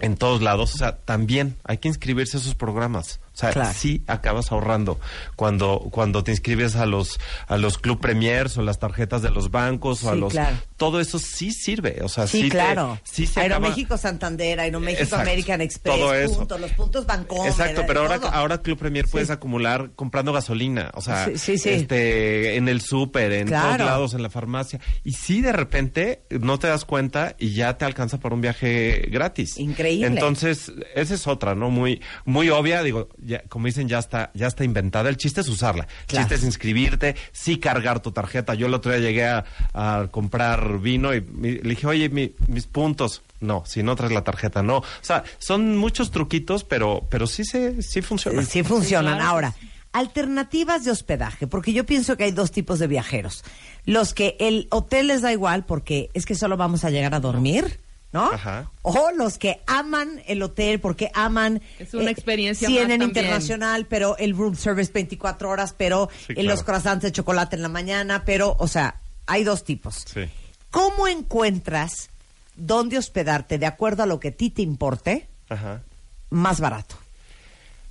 en 0.00 0.16
todos 0.16 0.42
lados, 0.42 0.76
o 0.76 0.78
sea, 0.78 0.96
también 0.98 1.56
hay 1.64 1.78
que 1.78 1.88
inscribirse 1.88 2.36
a 2.36 2.40
esos 2.40 2.54
programas. 2.54 3.18
O 3.38 3.40
sea, 3.40 3.50
Claro. 3.52 3.70
sí 3.72 4.02
acabas 4.08 4.50
ahorrando 4.50 4.98
cuando 5.36 5.78
cuando 5.92 6.24
te 6.24 6.32
inscribes 6.32 6.74
a 6.74 6.86
los 6.86 7.20
a 7.46 7.56
los 7.56 7.78
Club 7.78 8.00
Premiers 8.00 8.58
o 8.58 8.62
las 8.62 8.80
tarjetas 8.80 9.22
de 9.22 9.30
los 9.30 9.52
bancos 9.52 10.02
o 10.02 10.10
a 10.10 10.16
los 10.16 10.32
claro. 10.32 10.56
todo 10.76 10.98
eso 10.98 11.20
sí 11.20 11.52
sirve, 11.52 12.00
o 12.02 12.08
sea, 12.08 12.26
Sí, 12.26 12.38
sí, 12.38 12.48
te- 12.48 12.56
claro. 12.56 12.98
sí 13.04 13.26
se 13.26 13.38
acaba- 13.40 13.54
Aeroméxico 13.66 13.96
Santander, 13.96 14.58
Aeroméxico 14.58 15.04
Exacto. 15.04 15.22
American 15.22 15.60
Express, 15.60 15.94
Todo 15.96 16.14
eso. 16.14 16.34
puntos, 16.38 16.60
los 16.60 16.72
puntos 16.72 17.06
Bancomer. 17.06 17.48
Exacto, 17.52 17.84
pero 17.86 18.00
ahora, 18.00 18.18
todo. 18.18 18.30
ahora 18.32 18.58
Club 18.60 18.76
Premier 18.76 19.06
puedes 19.08 19.30
acumular 19.30 19.92
comprando 19.94 20.32
gasolina, 20.32 20.90
o 20.94 21.00
sea, 21.00 21.26
Sí, 21.26 21.38
sí, 21.38 21.58
sí. 21.58 21.68
este 21.68 22.56
en 22.56 22.68
el 22.68 22.80
súper, 22.80 23.30
en 23.32 23.46
Claro. 23.46 23.76
todos 23.76 23.78
lados, 23.86 24.14
en 24.14 24.22
la 24.24 24.30
farmacia. 24.30 24.80
Y 25.04 25.12
sí, 25.12 25.42
de 25.42 25.52
repente 25.52 26.22
no 26.30 26.58
te 26.58 26.66
das 26.66 26.84
cuenta 26.84 27.36
y 27.38 27.54
ya 27.54 27.78
te 27.78 27.84
alcanza 27.84 28.18
para 28.18 28.34
un 28.34 28.40
viaje 28.40 29.06
gratis. 29.12 29.58
Increíble. 29.58 30.08
Entonces, 30.08 30.72
esa 30.96 31.14
es 31.14 31.26
otra, 31.28 31.54
¿no? 31.54 31.70
Muy 31.70 32.02
muy 32.24 32.50
obvia, 32.50 32.82
digo, 32.82 33.08
ya, 33.28 33.42
como 33.48 33.66
dicen, 33.66 33.86
ya 33.88 33.98
está 33.98 34.30
ya 34.34 34.46
está 34.48 34.64
inventada. 34.64 35.08
El 35.08 35.16
chiste 35.16 35.40
es 35.42 35.48
usarla. 35.48 35.84
El 35.84 36.06
Claro. 36.06 36.24
chiste 36.24 36.34
es 36.36 36.42
inscribirte, 36.44 37.14
sí 37.32 37.58
cargar 37.58 38.00
tu 38.00 38.10
tarjeta. 38.10 38.54
Yo 38.54 38.66
el 38.66 38.74
otro 38.74 38.90
día 38.90 39.00
llegué 39.00 39.26
a, 39.26 39.44
a 39.74 40.08
comprar 40.10 40.78
vino 40.80 41.14
y 41.14 41.20
mi- 41.20 41.56
le 41.58 41.70
dije, 41.70 41.86
oye, 41.86 42.08
mi- 42.08 42.32
mis 42.48 42.66
puntos. 42.66 43.22
No, 43.40 43.62
si 43.66 43.84
no 43.84 43.94
traes 43.94 44.12
la 44.12 44.24
tarjeta, 44.24 44.64
no. 44.64 44.78
O 44.78 44.84
sea, 45.00 45.22
son 45.38 45.76
muchos 45.76 46.10
truquitos, 46.10 46.64
pero, 46.64 47.06
pero 47.08 47.28
sí 47.28 47.44
se, 47.44 47.82
sí 47.82 48.02
funciona. 48.02 48.42
Sí 48.42 48.64
funcionan. 48.64 49.12
Sí, 49.12 49.18
claro. 49.18 49.30
Ahora, 49.30 49.54
alternativas 49.92 50.84
de 50.84 50.90
hospedaje, 50.90 51.46
porque 51.46 51.72
yo 51.72 51.84
pienso 51.84 52.16
que 52.16 52.24
hay 52.24 52.30
dos 52.32 52.50
tipos 52.50 52.78
de 52.78 52.86
viajeros. 52.86 53.44
Los 53.84 54.14
que 54.14 54.36
el 54.40 54.66
hotel 54.70 55.08
les 55.08 55.22
da 55.22 55.32
igual 55.32 55.64
porque 55.66 56.10
es 56.14 56.26
que 56.26 56.34
solo 56.34 56.56
vamos 56.56 56.84
a 56.84 56.90
llegar 56.90 57.14
a 57.14 57.20
dormir, 57.20 57.78
¿no? 58.12 58.30
Ajá. 58.32 58.70
O 58.82 59.10
los 59.16 59.36
que 59.38 59.60
aman 59.66 60.22
el 60.26 60.42
hotel 60.42 60.80
porque 60.80 61.10
aman... 61.14 61.60
Es 61.78 61.92
una 61.94 62.10
experiencia 62.10 62.66
sí, 62.68 62.74
más 62.74 62.82
también. 62.88 63.02
internacional, 63.02 63.86
pero 63.86 64.16
el 64.16 64.34
room 64.36 64.56
service 64.56 64.90
24 64.92 65.48
horas, 65.50 65.74
pero 65.76 66.08
Sí, 66.26 66.32
en 66.36 66.46
los 66.46 66.62
croissants 66.62 67.02
de 67.02 67.12
chocolate 67.12 67.56
en 67.56 67.62
la 67.62 67.68
mañana, 67.68 68.24
pero, 68.24 68.56
o 68.58 68.66
sea, 68.68 68.96
hay 69.26 69.44
dos 69.44 69.64
tipos. 69.64 70.04
Sí. 70.06 70.22
¿Cómo 70.70 71.06
encuentras 71.08 72.10
dónde 72.56 72.98
hospedarte 72.98 73.58
de 73.58 73.66
acuerdo 73.66 74.02
a 74.02 74.06
lo 74.06 74.20
que 74.20 74.28
a 74.28 74.32
ti 74.32 74.50
te 74.50 74.62
importe 74.62 75.28
Ajá. 75.48 75.82
más 76.30 76.60
barato? 76.60 76.96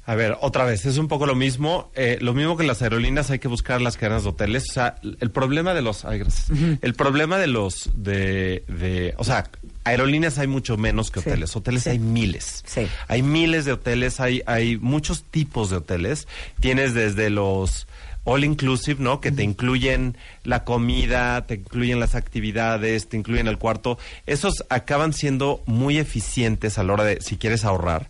A 0.06 0.16
ver, 0.16 0.38
otra 0.40 0.64
vez, 0.64 0.86
es 0.86 0.98
un 1.00 1.10
poco 1.10 1.26
lo 1.26 1.36
mismo. 1.36 1.92
eh, 1.94 2.18
lo 2.22 2.34
mismo 2.34 2.56
que 2.56 2.64
las 2.66 2.82
aerolíneas, 2.82 3.30
hay 3.30 3.40
que 3.40 3.50
buscar 3.50 3.82
las 3.82 3.98
cadenas 3.98 4.24
de 4.24 4.30
hoteles. 4.30 4.64
O 4.70 4.74
sea, 4.74 4.96
el 5.02 5.32
problema 5.32 5.74
de 5.74 5.82
los. 5.82 6.06
Ay, 6.06 6.20
gracias. 6.20 6.48
El 6.82 6.94
problema 6.94 7.38
de 7.38 7.48
los. 7.48 7.90
De, 7.94 8.64
de, 8.70 9.14
o 9.18 9.26
sea, 9.26 9.50
aerolíneas 9.90 10.38
hay 10.38 10.48
mucho 10.48 10.78
menos 10.78 11.12
que 11.12 11.22
Sí, 11.22 11.30
hoteles. 11.30 11.56
Hoteles 11.56 11.84
sí. 11.84 11.90
hay 11.92 12.00
miles. 12.00 12.64
Sí. 12.66 12.88
Hay 13.08 13.22
miles 13.24 13.66
de 13.66 13.74
hoteles, 13.74 14.20
hay, 14.20 14.42
hay 14.46 14.78
muchos 14.78 15.24
tipos 15.24 15.70
de 15.70 15.78
hoteles. 15.78 16.28
Tienes 16.60 16.94
desde 16.94 17.30
los. 17.30 17.88
All 18.30 18.44
inclusive, 18.44 19.02
¿no? 19.02 19.22
Que 19.22 19.32
te 19.32 19.44
incluyen 19.44 20.18
la 20.44 20.66
comida, 20.66 21.46
te 21.46 21.54
incluyen 21.56 22.02
las 22.02 22.14
actividades, 22.14 23.08
te 23.08 23.16
incluyen 23.16 23.48
el 23.48 23.58
cuarto. 23.58 23.98
Esos 24.26 24.66
acaban 24.68 25.14
siendo 25.14 25.64
muy 25.66 25.98
eficientes 25.98 26.78
a 26.78 26.84
la 26.84 26.92
hora 26.92 27.04
de, 27.06 27.22
si 27.22 27.38
quieres 27.38 27.64
ahorrar. 27.64 28.10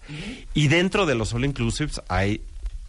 Y 0.55 0.69
dentro 0.69 1.05
de 1.05 1.13
los 1.13 1.33
all 1.33 1.45
inclusives 1.45 2.01
hay 2.07 2.41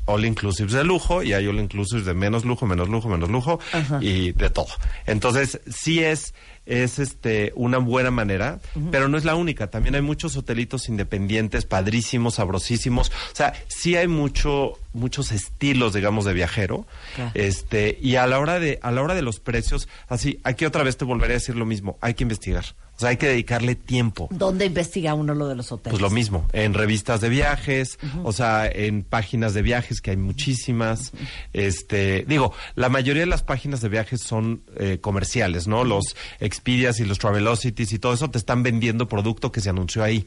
all 0.09 0.25
inclusives 0.25 0.73
de 0.73 0.85
lujo 0.85 1.23
y 1.23 1.35
hay 1.35 1.47
all 1.47 1.59
inclusives 1.59 2.05
de 2.05 2.15
menos 2.15 2.45
lujo, 2.45 2.67
menos 2.67 2.89
lujo, 2.89 3.09
menos 3.09 3.29
lujo 3.29 3.61
Ajá. 3.73 3.99
y 4.01 4.33
de 4.33 4.51
todo. 4.51 4.69
Entonces, 5.07 5.61
sí 5.71 6.03
es 6.03 6.35
es 6.69 6.99
este 6.99 7.53
una 7.57 7.79
buena 7.79 8.11
manera, 8.11 8.61
pero 8.91 9.09
no 9.09 9.17
es 9.17 9.25
la 9.25 9.35
única. 9.35 9.71
También 9.71 9.95
hay 9.95 10.03
muchos 10.03 10.37
hotelitos 10.37 10.91
independientes, 10.91 11.65
padrísimos, 11.65 12.35
sabrosísimos. 12.35 13.11
O 13.33 13.37
sea, 13.37 13.55
sí 13.69 13.97
hay 13.97 14.07
mucho 14.07 14.75
muchos 14.93 15.33
estilos, 15.33 15.95
digamos, 15.95 16.27
de 16.27 16.35
viajero. 16.35 16.87
Claro. 17.15 17.31
Este, 17.35 17.99
y 18.03 18.17
a 18.17 18.27
la 18.27 18.39
hora 18.39 18.59
de 18.61 18.79
a 18.83 18.91
la 18.91 19.03
hora 19.03 19.15
de 19.15 19.23
los 19.23 19.41
precios, 19.41 19.89
así, 20.09 20.41
aquí 20.45 20.67
otra 20.67 20.83
vez 20.83 20.99
te 20.99 21.07
volveré 21.07 21.35
a 21.35 21.37
decir 21.37 21.57
lo 21.57 21.65
mismo, 21.65 21.97
hay 22.03 22.13
que 22.15 22.25
investigar. 22.25 22.65
O 22.99 23.01
sea, 23.01 23.11
hay 23.11 23.17
que 23.17 23.29
dedicarle 23.29 23.77
tiempo. 23.77 24.27
¿Dónde 24.33 24.67
investiga 24.67 25.15
uno 25.15 25.33
lo 25.33 25.47
de 25.47 25.55
los 25.55 25.71
hoteles? 25.71 25.93
Pues 25.93 26.03
lo 26.03 26.11
mismo, 26.11 26.45
en 26.53 26.75
revistas 26.75 27.21
de 27.21 27.29
viajes, 27.29 27.97
o 28.25 28.33
sea, 28.33 28.67
en 28.67 29.05
páginas 29.05 29.55
de 29.55 29.63
viajes 29.63 30.01
que 30.01 30.11
hay 30.11 30.17
muchísimas. 30.17 31.13
Este, 31.53 32.25
digo, 32.27 32.53
la 32.75 32.89
mayoría 32.89 33.23
de 33.23 33.27
las 33.29 33.45
páginas 33.45 33.81
de 33.83 33.89
viajes 33.89 34.21
son 34.21 34.63
eh, 34.77 34.99
comerciales, 35.01 35.69
¿no? 35.69 35.85
Los 35.85 36.17
Expedias 36.41 36.99
y 36.99 37.05
los 37.05 37.21
Travelocities 37.21 37.93
y 37.93 38.01
todo 38.01 38.15
eso 38.15 38.31
te 38.31 38.39
están 38.39 38.65
vendiendo 38.65 39.07
producto 39.07 39.53
que 39.53 39.61
se 39.61 39.71
anunció 39.71 40.03
ahí. 40.03 40.27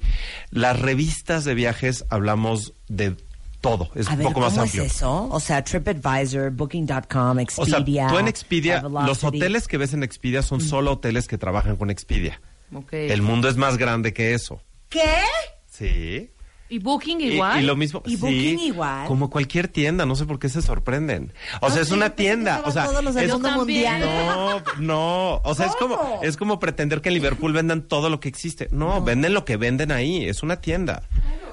Las 0.49 0.79
revistas 0.79 1.43
de 1.43 1.53
viajes 1.55 2.05
hablamos 2.09 2.73
de 2.87 3.17
todo, 3.59 3.91
es 3.95 4.07
A 4.07 4.11
un 4.13 4.17
ver, 4.19 4.27
poco 4.27 4.39
más 4.39 4.51
¿cómo 4.53 4.63
amplio. 4.63 4.83
es 4.83 4.95
eso? 4.95 5.27
O 5.29 5.39
sea, 5.41 5.61
TripAdvisor, 5.63 6.51
Booking.com, 6.51 7.37
O 7.57 7.65
sea, 7.65 7.77
Expedia. 7.79 8.07
tú 8.07 8.17
en 8.17 8.27
Expedia, 8.29 8.81
los 8.81 9.23
hoteles 9.25 9.67
que 9.67 9.77
ves 9.77 9.93
en 9.93 10.03
Expedia 10.03 10.41
son 10.41 10.61
solo 10.61 10.93
hoteles 10.93 11.27
que 11.27 11.37
trabajan 11.37 11.75
con 11.75 11.89
Expedia. 11.91 12.41
El 12.91 13.21
mundo 13.21 13.49
es 13.49 13.57
más 13.57 13.77
grande 13.77 14.13
que 14.13 14.33
eso. 14.33 14.61
¿Qué? 14.89 15.09
Sí. 15.69 16.29
¿Y 16.69 16.79
Booking 16.79 17.19
igual? 17.19 17.61
Y, 17.61 17.65
lo 17.65 17.75
mismo. 17.75 18.01
¿Y 18.05 18.11
sí, 18.11 18.15
Booking 18.17 18.59
igual? 18.59 19.05
Como 19.07 19.29
cualquier 19.29 19.67
tienda, 19.67 20.05
no 20.05 20.15
sé 20.15 20.25
por 20.25 20.39
qué 20.39 20.47
se 20.47 20.61
sorprenden. 20.61 21.33
O 21.61 21.67
Ah, 21.67 21.69
sea, 21.71 21.81
es 21.81 21.89
sí, 21.89 21.93
una 21.93 22.11
tienda. 22.11 22.61
O 22.65 22.71
sea, 22.71 22.85
todos 22.85 23.03
los 23.03 23.13
es- 23.17 23.29
mundo 23.33 23.51
mundial. 23.51 23.99
no, 23.99 24.63
no. 24.79 25.41
O 25.43 25.53
sea, 25.53 25.65
es 25.65 25.75
como, 25.75 26.21
es 26.23 26.37
como 26.37 26.59
pretender 26.59 27.01
que 27.01 27.09
en 27.09 27.15
Liverpool 27.15 27.51
vendan 27.51 27.81
todo 27.89 28.09
lo 28.09 28.21
que 28.21 28.29
existe. 28.29 28.69
No, 28.71 29.01
venden 29.03 29.33
lo 29.33 29.43
que 29.43 29.57
venden 29.57 29.91
ahí. 29.91 30.23
Es 30.23 30.43
una 30.43 30.61
tienda. 30.61 31.03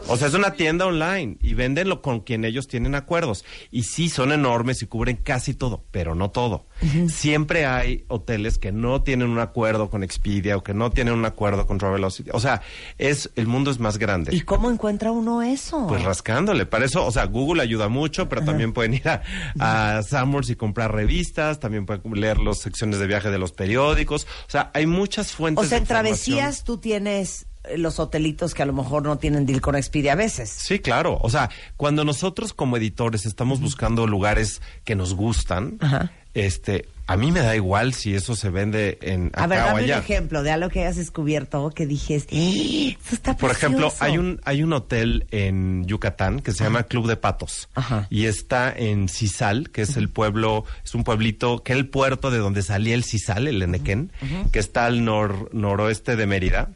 O 0.09 0.17
sea, 0.17 0.29
es 0.29 0.35
una 0.35 0.53
tienda 0.53 0.87
online 0.87 1.37
y 1.43 1.55
venden 1.55 1.89
lo 1.89 2.01
con 2.01 2.21
quien 2.21 2.45
ellos 2.45 2.67
tienen 2.67 2.95
acuerdos. 2.95 3.45
Y 3.71 3.83
sí, 3.83 4.09
son 4.09 4.33
enormes 4.33 4.83
y 4.83 4.87
cubren 4.87 5.17
casi 5.17 5.55
todo, 5.55 5.85
pero 5.91 6.15
no 6.15 6.31
todo. 6.31 6.67
Siempre 7.09 7.67
hay 7.67 8.05
hoteles 8.09 8.59
que 8.59 8.73
no 8.73 9.03
tienen 9.03 9.29
un 9.29 9.39
acuerdo 9.39 9.91
con 9.91 10.03
Expedia 10.03 10.57
o 10.57 10.63
que 10.63 10.75
no 10.75 10.91
tienen 10.91 11.15
un 11.15 11.25
acuerdo 11.25 11.67
con 11.67 11.79
Travelocity. 11.79 12.31
O 12.33 12.41
sea, 12.41 12.63
es, 12.97 13.31
el 13.37 13.47
mundo 13.47 13.71
es 13.71 13.81
más 13.81 13.99
grande. 13.99 14.35
¿Y 14.35 14.43
cómo 14.43 14.71
encuentra 14.71 15.11
uno 15.11 15.43
eso? 15.43 15.87
Pues 15.89 16.03
rascándole. 16.03 16.67
Para 16.67 16.85
eso, 16.85 17.05
o 17.05 17.11
sea, 17.11 17.25
Google 17.27 17.63
ayuda 17.63 17.89
mucho, 17.89 18.29
pero 18.29 18.45
también 18.45 18.73
pueden 18.73 18.95
ir 18.95 19.09
a, 19.09 19.23
a 19.59 20.03
Summers 20.03 20.51
y 20.51 20.57
comprar 20.57 20.95
revistas, 20.95 21.61
también 21.61 21.85
pueden 21.85 22.03
leer 22.19 22.39
las 22.39 22.59
secciones 22.59 22.99
de 22.99 23.07
viaje 23.07 23.31
de 23.31 23.39
los 23.39 23.53
periódicos. 23.53 24.27
O 24.47 24.51
sea, 24.51 24.71
hay 24.73 24.87
muchas 24.87 25.33
fuentes 25.33 25.67
o 25.67 25.69
sea, 25.69 25.79
en 25.79 25.85
travesías 25.85 26.65
tú 26.65 26.79
tienes 26.79 27.47
los 27.77 27.99
hotelitos 28.01 28.55
que 28.55 28.63
a 28.63 28.67
lo 28.67 28.73
mejor 28.73 29.03
no 29.03 29.19
tienen 29.19 29.47
deal 29.47 29.61
con 29.61 29.77
Expedia 29.77 30.13
a 30.13 30.17
veces. 30.17 30.49
Sí, 30.51 30.79
claro. 30.79 31.19
O 31.23 31.31
sea, 31.31 31.51
cuando 31.77 32.05
nosotros 32.05 32.53
como 32.53 32.77
editores 32.77 33.27
estamos 33.27 33.61
buscando 33.61 34.07
lugares 34.07 34.61
que 34.85 34.95
nos 34.95 35.15
gustan, 35.15 35.77
Ajá. 35.81 36.13
este, 36.35 36.87
a 37.07 37.17
mí 37.17 37.33
me 37.33 37.41
da 37.41 37.57
igual 37.57 37.95
si 37.95 38.15
eso 38.15 38.37
se 38.37 38.51
vende 38.51 38.99
en 39.01 39.29
acá 39.29 39.45
A 39.45 39.47
ver, 39.47 39.59
o 39.61 39.65
dame 39.67 39.85
un 39.85 39.91
ejemplo 39.91 40.43
de 40.43 40.51
algo 40.51 40.69
que 40.69 40.81
hayas 40.81 40.97
descubierto 40.97 41.71
que 41.75 41.87
dijes, 41.87 42.27
"Eh, 42.31 42.97
eso 43.03 43.15
está 43.15 43.35
Por 43.37 43.51
ejemplo, 43.51 43.89
precioso". 43.89 44.05
hay 44.05 44.19
un 44.19 44.41
hay 44.45 44.63
un 44.63 44.73
hotel 44.75 45.27
en 45.31 45.87
Yucatán 45.87 46.41
que 46.41 46.53
se 46.53 46.65
llama 46.65 46.83
Club 46.83 47.07
de 47.09 47.17
Patos 47.17 47.69
Ajá. 47.75 48.07
y 48.11 48.27
está 48.27 48.71
en 48.77 49.09
Cisal, 49.09 49.71
que 49.71 49.83
es 49.83 49.97
el 49.97 50.11
pueblo, 50.11 50.65
es 50.85 50.95
un 50.95 51.03
pueblito 51.03 51.63
que 51.63 51.73
es 51.73 51.79
el 51.79 51.89
puerto 51.89 52.31
de 52.31 52.39
donde 52.39 52.63
salía 52.63 52.95
el 52.95 53.05
Cisal, 53.05 53.49
el 53.49 53.63
Enequén, 53.63 54.13
que 54.53 54.59
está 54.59 54.85
al 54.85 55.03
nor, 55.05 55.49
noroeste 55.55 56.15
de 56.15 56.27
Mérida 56.27 56.69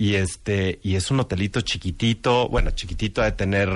y 0.00 0.14
este 0.14 0.80
y 0.82 0.94
es 0.96 1.10
un 1.10 1.20
hotelito 1.20 1.60
chiquitito, 1.60 2.48
bueno, 2.48 2.70
chiquitito 2.70 3.20
de 3.20 3.32
tener 3.32 3.68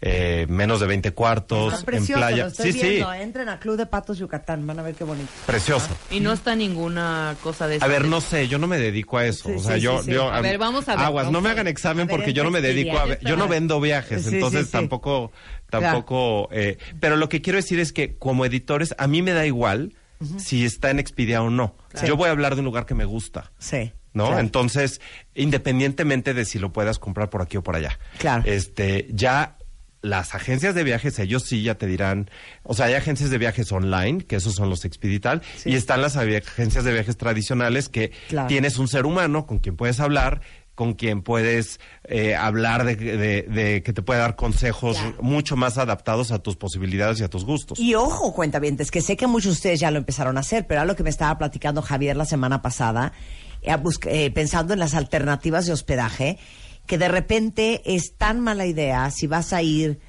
eh, 0.00 0.46
menos 0.48 0.80
de 0.80 0.86
20 0.88 1.12
cuartos 1.12 1.74
Está 1.74 1.96
en 1.96 2.06
playa. 2.06 2.42
lo 2.44 2.48
estoy 2.48 2.72
sí, 2.72 2.80
viendo. 2.82 3.12
sí, 3.12 3.18
Entren 3.20 3.48
a 3.50 3.60
Club 3.60 3.76
de 3.76 3.86
Patos 3.86 4.18
Yucatán, 4.18 4.66
van 4.66 4.80
a 4.80 4.82
ver 4.82 4.96
qué 4.96 5.04
bonito. 5.04 5.28
precioso. 5.46 5.86
Y 6.10 6.18
no 6.18 6.32
está 6.32 6.56
ninguna 6.56 7.36
cosa 7.40 7.68
de 7.68 7.74
A 7.74 7.76
esa. 7.76 7.86
ver, 7.86 8.06
no 8.06 8.20
sé, 8.20 8.48
yo 8.48 8.58
no 8.58 8.66
me 8.66 8.78
dedico 8.78 9.18
a 9.18 9.26
eso. 9.26 9.48
Sí, 9.48 9.54
o 9.54 9.58
sea, 9.60 9.76
sí, 9.76 9.82
yo, 9.82 9.98
sí, 9.98 10.06
sí. 10.06 10.10
yo 10.12 10.28
A 10.32 10.40
ver, 10.40 10.58
vamos 10.58 10.88
a 10.88 10.96
ver, 10.96 11.04
Aguas, 11.04 11.30
no 11.30 11.40
me 11.40 11.50
a 11.50 11.52
hagan 11.52 11.68
examen 11.68 12.04
A 12.04 12.06
ver, 12.06 12.16
porque 12.16 12.32
yo 12.32 12.42
no 12.42 12.50
me 12.50 12.62
dedico 12.62 12.98
a, 12.98 13.16
yo 13.20 13.36
no 13.36 13.46
vendo 13.46 13.80
viajes, 13.80 14.24
Sí, 14.24 14.34
entonces 14.34 14.62
sí, 14.62 14.66
sí. 14.66 14.72
tampoco, 14.72 15.30
tampoco. 15.70 16.48
eh, 16.50 16.78
pero 16.98 17.14
lo 17.16 17.28
que 17.28 17.40
quiero 17.42 17.58
decir 17.58 17.78
es 17.78 17.92
que 17.92 18.16
como 18.16 18.44
editores 18.44 18.92
a 18.98 19.06
mí 19.06 19.22
me 19.22 19.32
da 19.32 19.46
igual 19.46 19.92
si 20.38 20.64
está 20.66 20.90
en 20.90 20.98
Expedia 20.98 21.42
o 21.42 21.48
no. 21.48 21.76
Claro. 21.90 22.06
Yo 22.08 22.16
voy 22.16 22.28
a 22.28 22.32
hablar 22.32 22.54
de 22.54 22.60
un 22.60 22.66
lugar 22.66 22.84
que 22.86 22.94
me 22.94 23.04
gusta. 23.06 23.52
Sí. 23.58 23.92
¿No? 24.12 24.26
claro. 24.26 24.40
Entonces, 24.40 25.00
independientemente 25.34 26.34
de 26.34 26.44
si 26.44 26.58
lo 26.58 26.72
puedas 26.72 26.98
comprar 26.98 27.30
por 27.30 27.42
aquí 27.42 27.56
o 27.56 27.62
por 27.62 27.76
allá. 27.76 27.98
Claro. 28.18 28.42
Este, 28.46 29.06
ya 29.12 29.56
las 30.02 30.34
agencias 30.34 30.74
de 30.74 30.82
viajes, 30.82 31.18
ellos 31.18 31.42
sí 31.44 31.62
ya 31.62 31.74
te 31.74 31.86
dirán, 31.86 32.30
o 32.62 32.72
sea, 32.74 32.86
hay 32.86 32.94
agencias 32.94 33.28
de 33.30 33.36
viajes 33.36 33.70
online, 33.70 34.24
que 34.24 34.36
esos 34.36 34.54
son 34.54 34.70
los 34.70 34.84
Expedital, 34.86 35.42
Sí. 35.58 35.70
y 35.70 35.74
están 35.76 36.00
las 36.00 36.16
agencias 36.16 36.84
de 36.84 36.92
viajes 36.92 37.18
tradicionales 37.18 37.88
que 37.90 38.10
Claro. 38.28 38.48
tienes 38.48 38.78
un 38.78 38.88
ser 38.88 39.04
humano 39.04 39.46
con 39.46 39.58
quien 39.58 39.76
puedes 39.76 40.00
hablar, 40.00 40.40
con 40.80 40.94
quien 40.94 41.20
puedes 41.20 41.78
eh, 42.04 42.34
hablar 42.34 42.84
de, 42.86 42.96
de- 42.96 43.42
de 43.42 43.82
que 43.82 43.92
te 43.92 44.00
puede 44.00 44.18
dar 44.20 44.34
consejos 44.34 44.96
Ya. 44.96 45.14
mucho 45.20 45.54
más 45.54 45.76
adaptados 45.76 46.32
a 46.32 46.38
tus 46.38 46.56
posibilidades 46.56 47.20
y 47.20 47.22
a 47.22 47.28
tus 47.28 47.44
gustos. 47.44 47.78
Y 47.78 47.94
ojo, 47.96 48.32
cuentavientes, 48.32 48.90
que 48.90 49.02
sé 49.02 49.14
que 49.14 49.26
muchos 49.26 49.52
de 49.52 49.56
ustedes 49.56 49.80
ya 49.80 49.90
lo 49.90 49.98
empezaron 49.98 50.38
a 50.38 50.40
hacer, 50.40 50.66
pero 50.66 50.80
era 50.80 50.86
lo 50.86 50.96
que 50.96 51.02
me 51.02 51.10
estaba 51.10 51.36
platicando 51.36 51.82
Javier 51.82 52.16
la 52.16 52.24
semana 52.24 52.62
pasada, 52.62 53.12
eh, 53.60 53.76
eh, 54.06 54.30
pensando 54.30 54.72
en 54.72 54.78
las 54.78 54.94
alternativas 54.94 55.66
de 55.66 55.74
hospedaje, 55.74 56.38
que 56.86 56.96
de 56.96 57.08
repente 57.08 57.82
es 57.84 58.16
tan 58.16 58.40
mala 58.40 58.64
idea 58.64 59.10
si 59.10 59.26
vas 59.26 59.52
a 59.52 59.60
ir 59.60 60.00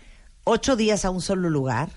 ocho 0.46 0.78
días 0.78 1.04
a 1.04 1.10
un 1.10 1.20
solo 1.20 1.50
lugar, 1.50 1.90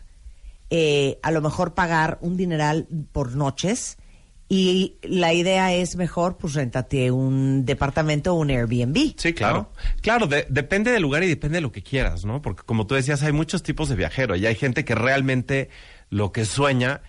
eh, 0.71 1.21
a 1.23 1.31
lo 1.31 1.41
mejor 1.43 1.75
pagar 1.75 2.19
un 2.23 2.37
dineral 2.37 2.89
por 3.13 3.37
noches 3.37 3.99
y 4.49 4.97
la 5.03 5.33
idea 5.33 5.73
es 5.73 5.97
mejor, 5.97 6.37
pues 6.37 6.55
réntate 6.55 7.11
un 7.11 7.65
departamento 7.65 8.35
o 8.35 8.39
un 8.39 8.51
Airbnb. 8.51 9.15
Sí, 9.17 9.33
claro. 9.33 9.71
¿no? 9.73 9.73
Claro, 10.03 10.27
de- 10.27 10.47
depende 10.51 10.91
del 10.93 11.03
lugar 11.03 11.23
y 11.23 11.29
depende 11.29 11.57
de 11.57 11.63
lo 11.63 11.73
que 11.73 11.83
quieras, 11.83 12.25
¿no? 12.25 12.43
Porque 12.43 12.63
como 12.65 12.87
tú 12.87 12.95
decías, 12.95 13.23
hay 13.23 13.33
muchos 13.33 13.63
tipos 13.63 13.89
de 13.89 13.97
viajero 13.97 14.37
y 14.37 14.47
hay 14.47 14.55
gente 14.55 14.85
que 14.85 14.95
realmente 14.95 15.71
lo 16.11 16.31
que 16.33 16.45
sueña 16.45 17.01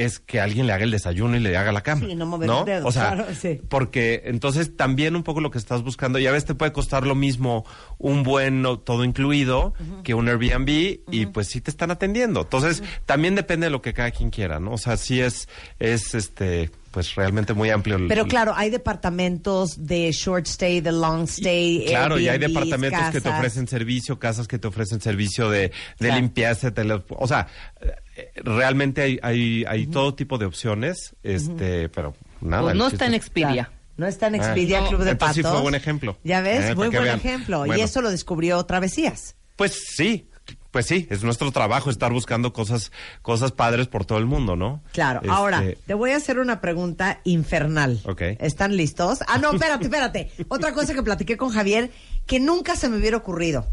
es 0.00 0.18
que 0.18 0.40
alguien 0.40 0.66
le 0.66 0.72
haga 0.72 0.84
el 0.84 0.90
desayuno 0.90 1.36
y 1.36 1.40
le 1.40 1.54
haga 1.58 1.72
la 1.72 1.82
cama. 1.82 2.06
Sí, 2.06 2.14
no 2.14 2.24
mover 2.24 2.48
dedo, 2.64 2.86
O 2.86 2.90
sea, 2.90 3.12
claro, 3.12 3.26
sí. 3.38 3.60
porque 3.68 4.22
entonces 4.24 4.74
también 4.74 5.14
un 5.14 5.22
poco 5.22 5.40
lo 5.42 5.50
que 5.50 5.58
estás 5.58 5.82
buscando, 5.82 6.18
ya 6.18 6.32
ves, 6.32 6.46
te 6.46 6.54
puede 6.54 6.72
costar 6.72 7.06
lo 7.06 7.14
mismo 7.14 7.66
un 7.98 8.22
buen 8.22 8.62
todo 8.84 9.04
incluido 9.04 9.74
que 10.02 10.14
un 10.14 10.28
Airbnb 10.28 11.00
y 11.10 11.26
pues 11.26 11.48
sí 11.48 11.60
te 11.60 11.70
están 11.70 11.90
atendiendo. 11.90 12.40
Entonces, 12.40 12.82
también 13.04 13.34
depende 13.34 13.66
de 13.66 13.70
lo 13.70 13.82
que 13.82 13.92
cada 13.92 14.10
quien 14.10 14.30
quiera, 14.30 14.58
¿no? 14.58 14.72
O 14.72 14.78
sea, 14.78 14.96
sí 14.96 15.20
es, 15.20 15.48
es 15.78 16.14
este, 16.14 16.70
pues 16.90 17.14
realmente 17.14 17.54
muy 17.54 17.70
amplio. 17.70 17.96
el- 17.96 18.08
Pero 18.08 18.26
claro, 18.26 18.52
hay 18.56 18.70
departamentos 18.70 19.86
de 19.86 20.10
short 20.12 20.46
stay, 20.46 20.80
de 20.80 20.92
long 20.92 21.22
stay. 21.24 21.84
Claro, 21.86 22.18
y 22.18 22.28
hay 22.28 22.38
departamentos 22.38 23.00
que 23.12 23.20
te 23.20 23.28
ofrecen 23.28 23.68
servicio, 23.68 24.18
casas 24.18 24.48
que 24.48 24.58
te 24.58 24.68
ofrecen 24.68 25.00
servicio 25.00 25.48
de, 25.50 25.60
de 25.60 25.72
Claro. 25.98 26.16
limpieza, 26.16 26.70
tele- 26.72 27.02
o 27.08 27.28
sea, 27.28 27.46
eh, 27.80 28.30
realmente 28.36 29.02
hay, 29.02 29.18
hay, 29.22 29.64
hay 29.66 29.86
todo 29.86 30.14
tipo 30.14 30.38
de 30.38 30.46
opciones, 30.46 31.14
este, 31.22 31.88
pero 31.88 32.14
nada. 32.40 32.62
Pues 32.64 32.74
no 32.76 32.86
está 32.88 33.06
en 33.06 33.14
es- 33.14 33.18
Expedia. 33.20 33.52
Claro. 33.66 33.70
No 33.96 34.06
está 34.06 34.28
en 34.28 34.34
Ah. 34.36 34.38
Expedia 34.38 34.80
No, 34.80 34.88
Club 34.88 35.00
de 35.02 35.10
entonces 35.10 35.36
sí 35.36 35.42
Patos. 35.42 35.56
fue 35.56 35.62
buen 35.62 35.74
ejemplo. 35.74 36.16
Ya 36.24 36.40
ves, 36.40 36.70
Eh, 36.70 36.74
muy 36.74 36.88
buen 36.88 37.02
vean. 37.04 37.18
ejemplo. 37.18 37.66
Y 37.66 37.80
eso 37.82 38.00
lo 38.00 38.10
descubrió 38.10 38.64
Travesías. 38.64 39.36
Pues 39.56 39.78
sí, 39.94 40.26
pues 40.70 40.86
sí, 40.86 41.06
es 41.10 41.22
nuestro 41.24 41.50
trabajo 41.50 41.90
estar 41.90 42.12
buscando 42.12 42.52
cosas, 42.52 42.92
cosas 43.22 43.52
padres 43.52 43.88
por 43.88 44.04
todo 44.04 44.18
el 44.18 44.26
mundo, 44.26 44.56
¿no? 44.56 44.82
Claro, 44.92 45.20
Este, 45.20 45.32
ahora 45.32 45.64
te 45.86 45.94
voy 45.94 46.12
a 46.12 46.16
hacer 46.16 46.38
una 46.38 46.60
pregunta 46.60 47.20
infernal. 47.24 48.00
Ok. 48.04 48.22
¿Están 48.38 48.76
listos? 48.76 49.20
Ah, 49.26 49.38
no, 49.38 49.52
espérate, 49.52 49.84
espérate. 49.84 50.30
Otra 50.48 50.72
cosa 50.72 50.94
que 50.94 51.02
platiqué 51.02 51.36
con 51.36 51.50
Javier 51.50 51.90
que 52.26 52.38
nunca 52.38 52.76
se 52.76 52.88
me 52.88 52.98
hubiera 52.98 53.16
ocurrido. 53.16 53.66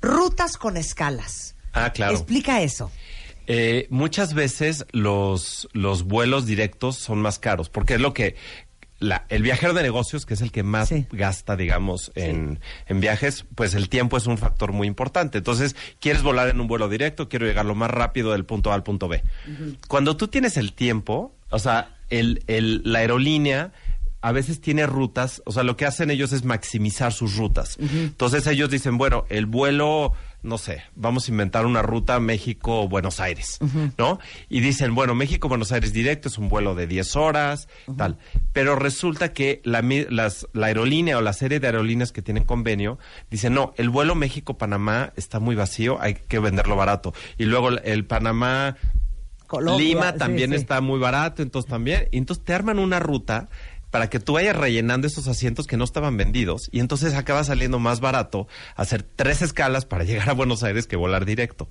Rutas 0.00 0.56
con 0.56 0.76
escalas. 0.76 1.56
Ah, 1.72 1.90
claro. 1.92 2.12
Explica 2.12 2.62
eso. 2.62 2.90
Eh, 3.48 3.86
muchas 3.90 4.34
veces 4.34 4.86
los, 4.90 5.68
los 5.72 6.02
vuelos 6.04 6.46
directos 6.46 6.96
son 6.96 7.20
más 7.20 7.38
caros, 7.38 7.68
porque 7.68 7.94
es 7.94 8.00
lo 8.00 8.12
que 8.12 8.34
la- 8.98 9.26
el 9.28 9.42
viajero 9.42 9.74
de 9.74 9.82
negocios, 9.82 10.24
que 10.26 10.34
es 10.34 10.40
el 10.40 10.50
que 10.52 10.62
más 10.62 10.88
Sí. 10.88 11.06
gasta, 11.12 11.56
digamos, 11.56 12.12
en, 12.14 12.60
en 12.86 13.00
viajes, 13.00 13.44
pues 13.54 13.74
el 13.74 13.88
tiempo 13.88 14.16
es 14.16 14.26
un 14.26 14.38
factor 14.38 14.72
muy 14.72 14.86
importante. 14.86 15.38
Entonces, 15.38 15.76
quieres 16.00 16.22
volar 16.22 16.48
en 16.48 16.60
un 16.60 16.66
vuelo 16.66 16.88
directo, 16.88 17.28
quiero 17.28 17.46
llegar 17.46 17.66
lo 17.66 17.74
más 17.74 17.90
rápido 17.90 18.32
del 18.32 18.44
punto 18.44 18.70
A 18.72 18.74
al 18.74 18.82
punto 18.82 19.08
B. 19.08 19.22
Cuando 19.88 20.16
tú 20.16 20.28
tienes 20.28 20.56
el 20.56 20.72
tiempo, 20.72 21.34
o 21.50 21.58
sea, 21.58 21.96
el, 22.08 22.42
el, 22.46 22.82
la 22.84 23.00
aerolínea 23.00 23.72
a 24.22 24.32
veces 24.32 24.60
tiene 24.60 24.86
rutas, 24.86 25.40
o 25.44 25.52
sea, 25.52 25.62
lo 25.62 25.76
que 25.76 25.84
hacen 25.86 26.10
ellos 26.10 26.32
es 26.32 26.44
maximizar 26.44 27.12
sus 27.12 27.36
rutas. 27.36 27.76
Entonces 27.78 28.46
ellos 28.48 28.70
dicen, 28.70 28.98
bueno, 28.98 29.24
el 29.28 29.46
vuelo, 29.46 30.14
no 30.46 30.58
sé, 30.58 30.82
vamos 30.94 31.28
a 31.28 31.30
inventar 31.32 31.66
una 31.66 31.82
ruta 31.82 32.18
México-Buenos 32.20 33.20
Aires, 33.20 33.58
¿no? 33.98 34.18
Y 34.48 34.60
dicen, 34.60 34.94
bueno, 34.94 35.14
México-Buenos 35.14 35.72
Aires 35.72 35.92
directo 35.92 36.28
es 36.28 36.38
un 36.38 36.48
vuelo 36.48 36.74
de 36.74 36.86
10 36.86 37.16
horas, 37.16 37.68
tal. 37.96 38.16
Pero 38.52 38.76
resulta 38.76 39.32
que 39.32 39.60
la, 39.64 39.82
las, 40.08 40.46
la 40.52 40.66
aerolínea 40.68 41.18
o 41.18 41.20
la 41.20 41.32
serie 41.32 41.60
de 41.60 41.66
aerolíneas 41.66 42.12
que 42.12 42.22
tienen 42.22 42.44
convenio, 42.44 42.98
dicen, 43.30 43.52
no, 43.54 43.74
el 43.76 43.90
vuelo 43.90 44.14
México-Panamá 44.14 45.12
está 45.16 45.40
muy 45.40 45.54
vacío, 45.54 46.00
hay 46.00 46.14
que 46.14 46.38
venderlo 46.38 46.76
barato. 46.76 47.12
Y 47.36 47.44
luego 47.44 47.70
el- 47.70 48.06
Panamá... 48.06 48.76
Colombia, 49.46 49.86
Lima 49.86 50.12
también 50.14 50.50
sí. 50.50 50.56
está 50.56 50.80
muy 50.80 50.98
barato, 50.98 51.40
entonces 51.42 51.70
también. 51.70 52.08
Y 52.10 52.18
entonces 52.18 52.44
te 52.44 52.52
arman 52.52 52.80
una 52.80 52.98
ruta 52.98 53.48
para 53.90 54.10
que 54.10 54.20
tú 54.20 54.34
vayas 54.34 54.56
rellenando 54.56 55.06
esos 55.06 55.28
asientos 55.28 55.66
que 55.66 55.76
no 55.76 55.84
estaban 55.84 56.16
vendidos 56.16 56.68
y 56.72 56.80
entonces 56.80 57.14
acaba 57.14 57.44
saliendo 57.44 57.78
más 57.78 58.00
barato 58.00 58.46
hacer 58.74 59.02
tres 59.02 59.42
escalas 59.42 59.84
para 59.86 60.04
llegar 60.04 60.28
a 60.28 60.32
Buenos 60.34 60.62
Aires 60.62 60.86
que 60.86 60.96
volar 60.96 61.24
directo. 61.24 61.68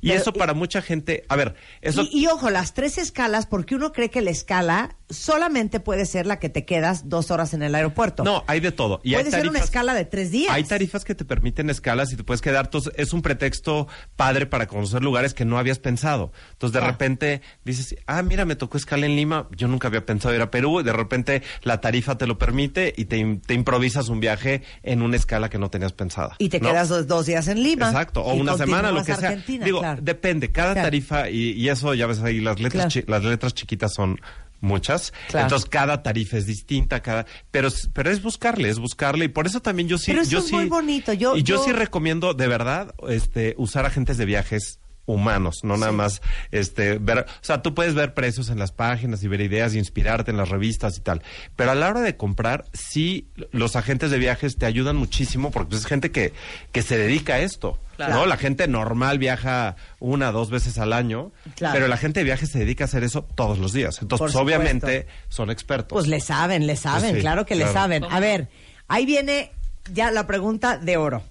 Y 0.00 0.08
Pero- 0.10 0.20
eso 0.20 0.32
para 0.32 0.54
mucha 0.54 0.82
gente, 0.82 1.24
a 1.28 1.34
ver, 1.36 1.56
eso 1.80 2.02
Y, 2.02 2.20
y 2.22 2.26
ojo, 2.28 2.48
las 2.50 2.74
tres 2.74 2.96
escalas, 2.98 3.46
porque 3.46 3.74
uno 3.74 3.92
cree 3.92 4.08
que 4.08 4.20
la 4.22 4.30
escala 4.30 4.96
solamente 5.14 5.80
puede 5.80 6.04
ser 6.06 6.26
la 6.26 6.38
que 6.38 6.48
te 6.48 6.64
quedas 6.64 7.08
dos 7.08 7.30
horas 7.30 7.54
en 7.54 7.62
el 7.62 7.74
aeropuerto. 7.74 8.24
no, 8.24 8.44
hay 8.46 8.60
de 8.60 8.72
todo. 8.72 9.00
Y 9.02 9.14
puede 9.14 9.30
ser 9.30 9.48
una 9.48 9.58
escala 9.60 9.94
de 9.94 10.04
tres 10.04 10.30
días. 10.30 10.52
Hay 10.52 10.64
tarifas 10.64 11.04
que 11.04 11.14
te 11.14 11.24
permiten 11.24 11.70
escalas 11.70 12.12
y 12.12 12.16
te 12.16 12.24
puedes 12.24 12.40
quedar. 12.40 12.66
Entonces, 12.66 12.92
es 12.96 13.12
un 13.12 13.22
pretexto 13.22 13.88
padre 14.16 14.46
para 14.46 14.66
conocer 14.66 15.02
lugares 15.02 15.34
que 15.34 15.44
no 15.44 15.58
habías 15.58 15.78
pensado. 15.78 16.32
Entonces, 16.52 16.72
de 16.80 16.84
Ah. 16.86 16.90
repente 16.90 17.42
dices, 17.64 17.96
ah, 18.06 18.22
mira, 18.22 18.44
me 18.44 18.56
tocó 18.56 18.76
escala 18.76 19.06
en 19.06 19.16
Lima. 19.16 19.48
Yo 19.56 19.68
nunca 19.68 19.88
había 19.88 20.04
pensado 20.04 20.34
ir 20.34 20.40
a 20.42 20.50
Perú. 20.50 20.80
Y 20.80 20.82
de 20.84 20.92
repente 20.92 21.42
la 21.62 21.80
tarifa 21.80 22.18
te 22.18 22.26
lo 22.26 22.38
permite 22.38 22.92
y 22.96 23.06
te, 23.06 23.40
te 23.46 23.54
improvisas 23.54 24.08
un 24.08 24.20
viaje 24.20 24.62
en 24.82 25.02
una 25.02 25.16
escala 25.16 25.48
que 25.48 25.58
no 25.58 25.70
tenías 25.70 25.92
pensada. 25.92 26.36
Y 26.38 26.48
te 26.48 26.60
¿no? 26.60 26.68
quedas 26.68 26.88
dos, 26.88 27.06
dos 27.06 27.26
días 27.26 27.48
en 27.48 27.62
Lima. 27.62 27.86
Exacto, 27.86 28.22
o 28.22 28.34
una 28.34 28.56
semana, 28.56 28.90
lo 28.90 29.04
que 29.04 29.14
sea. 29.14 29.28
Argentina, 29.28 29.64
Digo, 29.64 29.80
claro. 29.80 30.00
depende, 30.02 30.50
cada 30.52 30.72
Claro. 30.72 30.86
tarifa, 30.86 31.30
y, 31.30 31.52
y 31.52 31.68
eso 31.68 31.94
ya 31.94 32.06
ves 32.06 32.20
ahí, 32.20 32.40
las 32.40 32.58
letras, 32.60 32.92
Claro. 32.94 33.06
chi- 33.06 33.10
las 33.10 33.24
letras 33.24 33.54
chiquitas 33.54 33.92
son 33.94 34.20
muchas, 34.64 35.12
Claro. 35.28 35.46
entonces 35.46 35.68
cada 35.70 36.02
tarifa 36.02 36.36
es 36.38 36.46
distinta, 36.46 37.00
cada, 37.02 37.26
pero, 37.50 37.68
es- 37.68 37.88
pero 37.92 38.10
es 38.10 38.22
buscarle, 38.22 38.68
es 38.68 38.78
buscarle, 38.78 39.26
y 39.26 39.28
por 39.28 39.46
eso 39.46 39.60
también 39.62 39.88
yo 39.88 39.98
sí, 39.98 40.06
Pero 40.10 40.22
eso 40.22 40.30
yo 40.30 40.38
es 40.40 40.46
sí, 40.46 40.54
muy 40.56 40.66
bonito, 40.68 41.12
yo- 41.12 41.36
y 41.36 41.42
yo, 41.42 41.56
yo- 41.56 41.64
sí 41.64 41.72
recomiendo 41.72 42.34
de 42.34 42.48
verdad, 42.48 42.94
este, 43.08 43.54
usar 43.58 43.86
agentes 43.86 44.16
de 44.18 44.24
viajes 44.24 44.80
humanos, 45.06 45.60
no 45.62 45.76
nada 45.76 45.92
más, 45.92 46.22
este, 46.50 46.98
ver, 46.98 47.18
o 47.20 47.44
sea, 47.44 47.62
tú 47.62 47.74
puedes 47.74 47.94
ver 47.94 48.14
precios 48.14 48.48
en 48.48 48.58
las 48.58 48.72
páginas 48.72 49.22
y 49.22 49.28
ver 49.28 49.40
ideas 49.42 49.74
y 49.74 49.78
inspirarte 49.78 50.30
en 50.30 50.36
las 50.36 50.48
revistas 50.48 50.96
y 50.96 51.00
tal, 51.00 51.22
pero 51.56 51.70
a 51.72 51.74
la 51.74 51.88
hora 51.90 52.00
de 52.00 52.16
comprar, 52.16 52.64
sí, 52.72 53.28
los 53.52 53.76
agentes 53.76 54.10
de 54.10 54.18
viajes 54.18 54.56
te 54.56 54.66
ayudan 54.66 54.96
muchísimo 54.96 55.50
porque 55.50 55.70
pues, 55.70 55.82
es 55.82 55.86
gente 55.86 56.10
que, 56.10 56.32
que 56.72 56.82
se 56.82 56.96
dedica 56.98 57.34
a 57.34 57.40
esto, 57.40 57.78
Claro. 57.96 58.14
¿no? 58.14 58.26
La 58.26 58.36
gente 58.36 58.66
normal 58.66 59.18
viaja 59.20 59.76
una, 60.00 60.32
dos 60.32 60.50
veces 60.50 60.78
al 60.78 60.92
año, 60.92 61.30
Claro. 61.54 61.74
pero 61.74 61.86
la 61.86 61.96
gente 61.96 62.20
de 62.20 62.24
viajes 62.24 62.50
se 62.50 62.58
dedica 62.58 62.82
a 62.84 62.86
hacer 62.86 63.04
eso 63.04 63.22
todos 63.22 63.58
los 63.58 63.72
días, 63.72 64.00
entonces, 64.02 64.32
pues, 64.32 64.34
obviamente, 64.36 65.06
son 65.28 65.50
expertos. 65.50 65.94
Pues 65.94 66.08
le 66.08 66.20
saben, 66.20 66.66
le 66.66 66.74
saben, 66.74 67.02
Pues 67.10 67.14
sí, 67.14 67.20
claro 67.20 67.46
que 67.46 67.54
le 67.54 67.72
saben. 67.72 68.02
A 68.10 68.18
ver, 68.18 68.48
ahí 68.88 69.06
viene 69.06 69.52
ya 69.92 70.10
la 70.10 70.26
pregunta 70.26 70.76
de 70.78 70.96
oro. 70.96 71.22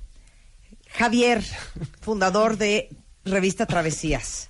Javier, 0.95 1.41
fundador 2.01 2.57
de 2.57 2.89
Revista 3.25 3.65
Travesías, 3.65 4.49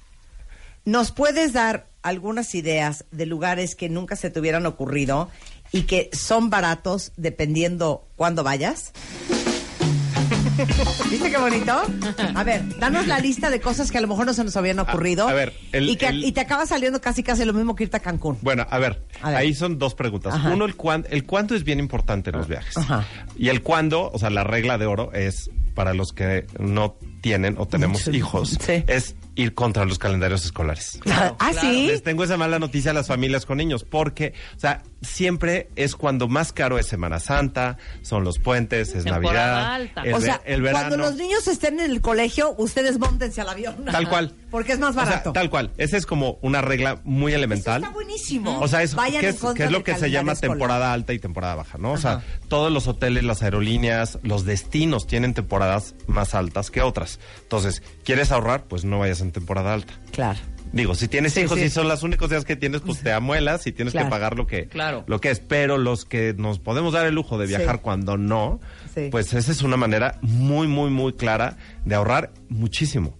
¿nos 0.85 1.11
puedes 1.11 1.53
dar 1.53 1.87
algunas 2.01 2.55
ideas 2.55 3.05
de 3.11 3.25
lugares 3.25 3.75
que 3.75 3.87
nunca 3.89 4.15
se 4.15 4.29
te 4.29 4.39
hubieran 4.39 4.65
ocurrido 4.65 5.29
y 5.71 5.83
que 5.83 6.09
son 6.11 6.49
baratos 6.49 7.11
dependiendo 7.15 8.07
cuándo 8.15 8.43
vayas? 8.43 8.91
¿Viste 11.09 11.31
qué 11.31 11.37
bonito? 11.37 11.81
A 12.35 12.43
ver, 12.43 12.77
danos 12.77 13.07
la 13.07 13.19
lista 13.19 13.49
de 13.49 13.59
cosas 13.59 13.91
que 13.91 13.97
a 13.97 14.01
lo 14.01 14.07
mejor 14.07 14.25
no 14.27 14.33
se 14.33 14.43
nos 14.43 14.55
habían 14.55 14.77
ocurrido. 14.79 15.27
Ah, 15.27 15.31
a 15.31 15.33
ver, 15.33 15.53
el- 15.71 15.89
y, 15.89 15.95
que, 15.95 16.07
el- 16.07 16.23
y 16.23 16.31
te 16.31 16.41
acaba 16.41 16.65
saliendo 16.65 17.01
casi 17.01 17.23
casi 17.23 17.43
lo 17.45 17.53
mismo 17.53 17.75
que 17.75 17.83
irte 17.85 17.97
a 17.97 18.01
Cancún. 18.01 18.37
Bueno, 18.41 18.65
a 18.69 18.77
ver, 18.79 19.03
A 19.21 19.29
ver. 19.29 19.37
ahí 19.37 19.53
son 19.55 19.79
dos 19.79 19.95
preguntas. 19.95 20.33
Ajá. 20.33 20.51
Uno, 20.53 20.65
el, 20.65 20.75
cuán, 20.75 21.05
el 21.09 21.25
cuándo 21.25 21.55
es 21.55 21.63
bien 21.63 21.79
importante 21.79 22.29
en 22.31 22.37
los 22.37 22.47
viajes. 22.47 22.77
Ajá. 22.77 23.05
Y 23.37 23.49
el 23.49 23.61
cuándo, 23.63 24.11
o 24.11 24.19
sea, 24.19 24.29
la 24.29 24.43
regla 24.43 24.77
de 24.77 24.85
oro 24.85 25.11
es 25.13 25.49
para 25.73 25.93
los 25.95 26.13
que 26.13 26.45
no 26.59 26.97
tienen 27.23 27.55
o 27.57 27.65
tenemos 27.65 28.05
hijos, 28.09 28.57
Sí. 28.59 28.83
es 28.85 29.15
ir 29.35 29.53
contra 29.55 29.85
los 29.85 29.97
calendarios 29.97 30.43
escolares. 30.45 30.99
Claro, 31.01 31.37
ah, 31.39 31.51
claro. 31.51 31.67
sí. 31.69 31.87
Les 31.87 32.03
tengo 32.03 32.23
esa 32.25 32.35
mala 32.37 32.59
noticia 32.59 32.91
a 32.91 32.93
las 32.93 33.07
familias 33.07 33.45
con 33.45 33.57
niños, 33.57 33.83
porque, 33.85 34.33
o 34.57 34.59
sea, 34.59 34.83
siempre 35.01 35.69
es 35.77 35.95
cuando 35.95 36.27
más 36.27 36.51
caro 36.51 36.77
es 36.77 36.85
Semana 36.85 37.19
Santa, 37.21 37.77
son 38.01 38.23
los 38.25 38.39
puentes, 38.39 38.93
es 38.93 39.05
Temporada 39.05 39.79
Navidad, 39.79 40.13
o 40.17 40.21
sea, 40.21 40.41
el 40.45 40.61
verano. 40.61 40.89
cuando 40.89 40.97
los 41.09 41.15
niños 41.15 41.47
estén 41.47 41.79
en 41.79 41.89
el 41.91 42.01
colegio, 42.01 42.53
ustedes 42.57 42.99
montense 42.99 43.39
al 43.41 43.49
avión. 43.49 43.85
Tal 43.85 44.07
cual. 44.09 44.33
Porque 44.51 44.73
es 44.73 44.79
más 44.79 44.91
O 44.91 44.93
sea, 44.93 45.05
barato. 45.05 45.31
tal 45.33 45.49
cual. 45.49 45.71
Esa 45.77 45.97
es 45.97 46.05
como 46.05 46.37
una 46.41 46.61
regla 46.61 46.99
muy 47.05 47.31
Eso 47.31 47.37
elemental. 47.39 47.81
está 47.83 47.93
buenísimo. 47.93 48.59
O 48.59 48.67
sea, 48.67 48.83
es, 48.83 48.93
Vayan 48.95 49.21
¿qué 49.21 49.29
en 49.29 49.35
es, 49.35 49.41
qué 49.55 49.63
es 49.63 49.71
lo 49.71 49.83
que 49.83 49.95
se 49.95 50.11
llama 50.11 50.33
escolar. 50.33 50.51
temporada 50.57 50.93
alta 50.93 51.13
y 51.13 51.19
temporada 51.19 51.55
baja, 51.55 51.77
¿no? 51.79 51.93
O 51.93 51.97
sea, 51.97 52.21
todos 52.49 52.71
los 52.71 52.87
hoteles, 52.87 53.23
las 53.23 53.41
aerolíneas, 53.41 54.19
los 54.23 54.45
destinos 54.45 55.07
tienen 55.07 55.33
temporadas 55.33 55.95
más 56.07 56.35
altas 56.35 56.69
que 56.69 56.81
otras. 56.81 57.12
Entonces, 57.43 57.81
¿quieres 58.03 58.31
ahorrar? 58.31 58.65
Pues 58.65 58.85
no 58.85 58.99
vayas 58.99 59.21
en 59.21 59.31
temporada 59.31 59.73
alta. 59.73 59.93
Claro. 60.11 60.39
Digo, 60.71 60.95
si 60.95 61.07
tienes 61.07 61.33
Sí, 61.33 61.41
hijos 61.41 61.59
sí. 61.59 61.65
y 61.65 61.69
son 61.69 61.87
las 61.87 62.01
únicos 62.01 62.31
días 62.31 62.45
que 62.45 62.55
tienes, 62.55 62.81
pues 62.81 63.01
te 63.01 63.11
amuelas 63.11 63.67
y 63.67 63.71
tienes 63.71 63.91
Claro. 63.91 64.07
que 64.07 64.11
pagar 64.11 64.35
lo 64.37 64.47
que, 64.47 64.67
Claro. 64.67 65.03
lo 65.05 65.21
que 65.21 65.29
es. 65.29 65.39
Pero 65.39 65.77
los 65.77 66.03
que 66.05 66.33
nos 66.35 66.57
podemos 66.57 66.93
dar 66.93 67.05
el 67.05 67.13
lujo 67.13 67.37
de 67.37 67.45
viajar 67.45 67.75
Sí. 67.75 67.81
cuando 67.83 68.17
no, 68.17 68.59
Sí. 68.95 69.09
pues 69.11 69.33
esa 69.33 69.51
es 69.51 69.61
una 69.61 69.77
manera 69.77 70.17
muy, 70.23 70.67
muy, 70.67 70.89
muy 70.89 71.13
clara 71.13 71.57
de 71.85 71.93
ahorrar 71.93 72.31
muchísimo. 72.49 73.15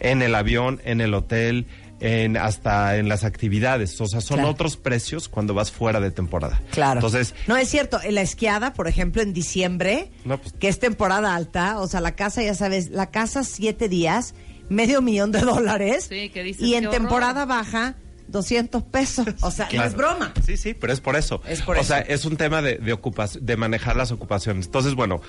En 0.00 0.22
el 0.22 0.34
avión, 0.34 0.80
en 0.84 1.02
el 1.02 1.12
hotel, 1.12 1.66
en 2.00 2.36
hasta 2.36 2.96
en 2.98 3.08
las 3.08 3.24
actividades. 3.24 3.98
O 4.00 4.06
sea, 4.06 4.20
son 4.20 4.36
Claro. 4.36 4.50
otros 4.50 4.76
precios 4.76 5.28
cuando 5.28 5.54
vas 5.54 5.70
fuera 5.72 5.98
de 6.00 6.10
temporada. 6.10 6.60
Claro. 6.72 6.98
Entonces, 7.00 7.34
No, 7.46 7.56
es 7.56 7.68
cierto. 7.68 7.98
En 8.02 8.14
la 8.14 8.22
esquiada, 8.22 8.72
por 8.74 8.88
ejemplo, 8.88 9.22
en 9.22 9.32
diciembre, 9.32 10.10
No, 10.24 10.38
pues- 10.38 10.52
que 10.54 10.68
es 10.68 10.78
temporada 10.78 11.34
alta, 11.34 11.78
o 11.80 11.86
sea, 11.86 12.00
la 12.00 12.14
casa, 12.14 12.42
ya 12.42 12.54
sabes, 12.54 12.90
la 12.90 13.10
casa 13.10 13.44
siete 13.44 13.88
días, 13.88 14.34
medio 14.68 15.00
millón 15.00 15.32
de 15.32 15.40
dólares. 15.40 16.06
Sí, 16.08 16.28
que 16.30 16.42
dices, 16.42 16.62
y 16.62 16.74
en 16.74 16.86
horror. 16.86 16.98
temporada 17.00 17.44
baja, 17.46 17.94
200 18.28 18.82
pesos. 18.82 19.26
O 19.40 19.50
sea, 19.52 19.68
no 19.72 19.84
es 19.84 19.94
broma. 19.94 20.34
Sí, 20.44 20.56
sí, 20.56 20.74
pero 20.74 20.92
es 20.92 21.00
por 21.00 21.14
eso. 21.16 21.40
Es 21.48 21.62
por 21.62 21.76
o 21.76 21.80
eso. 21.80 21.88
sea, 21.94 22.00
es 22.00 22.24
un 22.24 22.36
tema 22.36 22.60
de, 22.60 22.76
de, 22.78 22.92
ocupación, 22.92 23.46
de 23.46 23.56
manejar 23.56 23.94
las 23.96 24.10
ocupaciones. 24.10 24.66
Entonces, 24.66 24.94
bueno, 24.94 25.20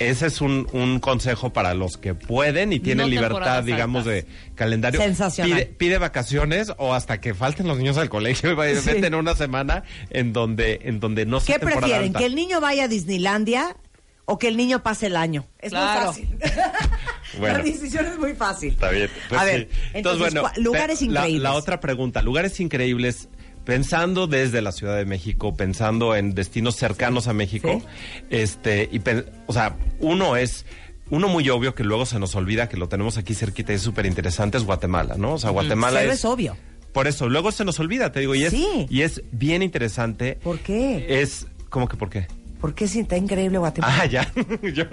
ese 0.00 0.26
es 0.26 0.40
un, 0.40 0.66
un 0.72 0.98
consejo 0.98 1.52
para 1.52 1.74
los 1.74 1.96
que 1.96 2.14
pueden 2.14 2.72
y 2.72 2.80
tienen 2.80 3.06
No 3.06 3.10
libertad, 3.10 3.62
digamos, 3.62 4.06
altas. 4.06 4.24
de 4.24 4.26
calendario. 4.56 5.00
Sensacional. 5.00 5.52
Pide, 5.58 5.66
pide 5.66 5.98
vacaciones 5.98 6.72
o 6.78 6.94
hasta 6.94 7.20
que 7.20 7.34
falten 7.34 7.68
los 7.68 7.78
niños 7.78 7.96
al 7.98 8.08
colegio 8.08 8.50
y 8.50 8.54
vaya- 8.54 8.80
Sí. 8.80 8.90
vete 8.94 9.06
en 9.06 9.14
una 9.14 9.36
semana 9.36 9.84
en 10.10 10.32
donde, 10.32 10.80
en 10.84 10.98
donde 11.00 11.26
no 11.26 11.38
sea 11.40 11.58
¿Qué 11.58 11.64
prefieren? 11.66 12.02
alta. 12.08 12.18
¿Que 12.18 12.26
el 12.26 12.34
niño 12.34 12.60
vaya 12.60 12.84
a 12.84 12.88
Disneylandia 12.88 13.76
o 14.24 14.38
que 14.38 14.48
el 14.48 14.56
niño 14.56 14.82
pase 14.82 15.06
el 15.06 15.16
año? 15.16 15.46
Es 15.60 15.70
Claro. 15.70 16.12
muy 16.12 16.22
fácil. 16.24 16.38
Bueno. 17.38 17.58
La 17.58 17.64
decisión 17.64 18.06
es 18.06 18.18
muy 18.18 18.34
fácil. 18.34 18.70
Está 18.72 18.90
bien. 18.90 19.08
Pues 19.28 19.40
a 19.40 19.44
ver, 19.44 19.68
sí. 19.70 19.78
entonces, 19.94 20.34
¿cuá- 20.34 20.52
lugares 20.56 21.00
la- 21.02 21.06
increíbles. 21.06 21.42
La, 21.42 21.52
otra 21.54 21.78
pregunta, 21.78 22.22
lugares 22.22 22.58
increíbles, 22.58 23.28
pensando 23.64 24.26
desde 24.26 24.62
la 24.62 24.72
Ciudad 24.72 24.96
de 24.96 25.04
México, 25.04 25.54
pensando 25.56 26.16
en 26.16 26.34
destinos 26.34 26.76
cercanos 26.76 27.28
a 27.28 27.32
México, 27.32 27.82
este, 28.30 28.88
y 28.92 29.00
o 29.46 29.52
sea, 29.52 29.76
uno 30.00 30.36
es 30.36 30.64
uno 31.10 31.28
muy 31.28 31.48
obvio 31.50 31.74
que 31.74 31.82
luego 31.82 32.06
se 32.06 32.18
nos 32.20 32.34
olvida 32.36 32.68
que 32.68 32.76
lo 32.76 32.88
tenemos 32.88 33.18
aquí 33.18 33.34
cerquita 33.34 33.72
y 33.72 33.76
es 33.76 33.82
súper 33.82 34.06
interesante 34.06 34.56
es 34.58 34.64
Guatemala, 34.64 35.16
¿no? 35.18 35.34
O 35.34 35.38
sea, 35.38 35.50
Guatemala 35.50 35.98
Cero 36.00 36.12
es, 36.12 36.18
es 36.20 36.24
obvio. 36.24 36.56
Por 36.92 37.06
eso, 37.08 37.28
luego 37.28 37.52
se 37.52 37.64
nos 37.64 37.78
olvida, 37.80 38.10
te 38.12 38.20
digo, 38.20 38.34
y 38.34 38.44
es, 38.44 38.50
Sí. 38.52 38.86
y 38.88 39.02
es 39.02 39.22
bien 39.32 39.62
interesante. 39.62 40.38
¿Por 40.42 40.58
qué? 40.60 41.06
Es, 41.20 41.46
¿cómo 41.68 41.88
que 41.88 41.96
por 41.96 42.10
qué? 42.10 42.26
¿Por 42.60 42.74
qué 42.74 42.84
está 42.84 43.16
increíble 43.16 43.58
Guatemala? 43.58 43.94
Ah, 44.02 44.06
ya. 44.06 44.30
Yo- 44.74 44.84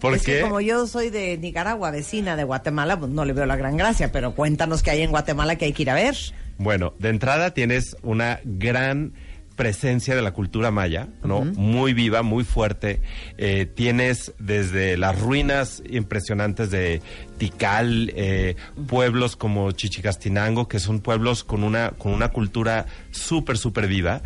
¿Por 0.00 0.14
es 0.14 0.22
qué? 0.22 0.36
que 0.36 0.40
como 0.42 0.60
yo 0.60 0.86
soy 0.86 1.10
de 1.10 1.36
Nicaragua, 1.36 1.90
vecina 1.90 2.36
de 2.36 2.44
Guatemala, 2.44 2.98
pues 2.98 3.10
no 3.10 3.24
le 3.24 3.32
veo 3.32 3.44
la 3.44 3.56
gran 3.56 3.76
gracia, 3.76 4.12
pero 4.12 4.34
cuéntanos 4.34 4.82
qué 4.82 4.90
hay 4.92 5.02
en 5.02 5.10
Guatemala 5.10 5.56
que 5.56 5.64
hay 5.64 5.72
que 5.72 5.82
ir 5.82 5.90
a 5.90 5.94
ver. 5.94 6.16
Bueno, 6.58 6.94
de 6.98 7.10
entrada 7.10 7.52
tienes 7.52 7.96
una 8.02 8.40
gran 8.44 9.12
presencia 9.56 10.14
de 10.14 10.22
la 10.22 10.32
cultura 10.32 10.70
maya, 10.70 11.08
¿no? 11.24 11.42
Muy 11.42 11.94
viva, 11.94 12.22
muy 12.22 12.44
fuerte. 12.44 13.00
Eh, 13.38 13.66
tienes 13.66 14.34
desde 14.38 14.96
las 14.98 15.18
ruinas 15.18 15.82
impresionantes 15.88 16.70
de 16.70 17.00
Tikal, 17.38 18.12
eh, 18.14 18.56
pueblos 18.86 19.34
como 19.34 19.72
Chichicastinango, 19.72 20.68
que 20.68 20.78
son 20.78 21.00
pueblos 21.00 21.42
con 21.42 21.64
una, 21.64 21.92
con 21.92 22.12
una 22.12 22.28
cultura 22.28 22.86
súper, 23.10 23.56
súper 23.56 23.88
viva. 23.88 24.22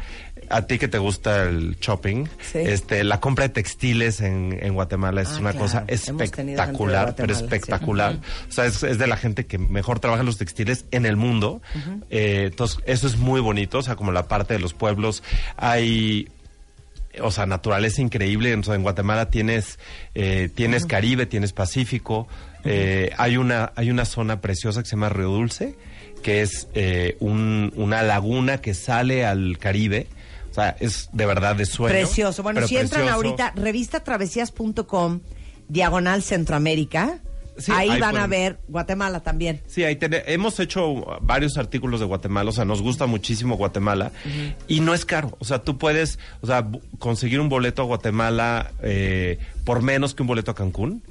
A 0.50 0.66
ti 0.66 0.78
que 0.78 0.88
te 0.88 0.98
gusta 0.98 1.44
el 1.44 1.76
shopping, 1.80 2.26
Sí. 2.52 2.58
este, 2.58 3.04
la 3.04 3.20
compra 3.20 3.44
de 3.48 3.54
textiles 3.54 4.20
en, 4.20 4.58
en 4.60 4.74
Guatemala 4.74 5.22
es 5.22 5.28
Ah, 5.28 5.38
una 5.40 5.50
claro. 5.52 5.64
cosa 5.66 5.84
espectacular, 5.86 7.14
pero 7.16 7.34
sí. 7.34 7.42
espectacular. 7.44 8.18
O 8.48 8.52
sea, 8.52 8.66
es, 8.66 8.82
es 8.82 8.98
de 8.98 9.06
la 9.06 9.16
gente 9.16 9.46
que 9.46 9.58
mejor 9.58 10.00
trabaja 10.00 10.22
los 10.22 10.38
textiles 10.38 10.84
en 10.90 11.06
el 11.06 11.16
mundo. 11.16 11.62
Eh, 12.10 12.48
entonces, 12.50 12.78
eso 12.86 13.06
es 13.06 13.16
muy 13.16 13.40
bonito, 13.40 13.78
o 13.78 13.82
sea, 13.82 13.96
como 13.96 14.12
la 14.12 14.28
parte 14.28 14.54
de 14.54 14.60
los 14.60 14.74
pueblos. 14.74 15.22
Hay 15.56 16.28
o 17.20 17.30
sea, 17.32 17.44
naturaleza 17.46 18.00
increíble. 18.02 18.54
O 18.54 18.62
sea, 18.62 18.74
en 18.76 18.82
Guatemala 18.82 19.30
tienes, 19.30 19.78
eh, 20.14 20.48
tienes 20.54 20.86
Caribe, 20.86 21.26
tienes 21.26 21.52
Pacífico. 21.52 22.28
Eh, 22.64 23.10
hay 23.18 23.36
una, 23.36 23.72
hay 23.74 23.90
una 23.90 24.04
zona 24.04 24.40
preciosa 24.40 24.82
que 24.82 24.88
se 24.88 24.92
llama 24.96 25.08
Río 25.08 25.28
Dulce, 25.30 25.74
que 26.22 26.42
es 26.42 26.68
eh, 26.74 27.16
un- 27.20 27.72
una 27.76 28.02
laguna 28.02 28.58
que 28.60 28.74
sale 28.74 29.24
al 29.26 29.58
Caribe. 29.58 30.06
O 30.50 30.54
sea, 30.54 30.76
es 30.80 31.08
de 31.12 31.26
verdad 31.26 31.54
de 31.56 31.64
sueño. 31.66 31.92
Precioso. 31.94 32.42
Bueno, 32.42 32.66
si 32.66 32.76
entran 32.76 33.02
precioso. 33.02 33.14
ahorita, 33.14 33.52
revistatravesías.com, 33.56 35.20
diagonal 35.68 36.22
Centroamérica, 36.22 37.18
Sí, 37.58 37.72
ahí, 37.72 37.90
ahí 37.90 38.00
van 38.00 38.16
a 38.16 38.26
ver 38.26 38.58
Guatemala 38.68 39.20
también. 39.20 39.60
Sí, 39.66 39.84
ahí 39.84 39.94
tene- 39.96 40.22
hemos 40.28 40.58
hecho 40.60 41.04
varios 41.20 41.58
artículos 41.58 42.00
de 42.00 42.06
Guatemala, 42.06 42.48
o 42.48 42.52
sea, 42.54 42.64
nos 42.64 42.80
gusta 42.80 43.04
muchísimo 43.04 43.56
Guatemala 43.58 44.12
y 44.66 44.80
no 44.80 44.94
es 44.94 45.04
caro, 45.04 45.36
o 45.40 45.44
sea, 45.44 45.58
tú 45.58 45.76
puedes, 45.76 46.18
o 46.40 46.46
sea, 46.46 46.66
conseguir 46.98 47.38
un 47.38 47.50
boleto 47.50 47.82
a 47.82 47.84
Guatemala 47.84 48.70
eh, 48.82 49.38
por 49.64 49.82
menos 49.82 50.14
que 50.14 50.22
un 50.22 50.28
boleto 50.28 50.52
a 50.52 50.54
Cancún 50.54 51.02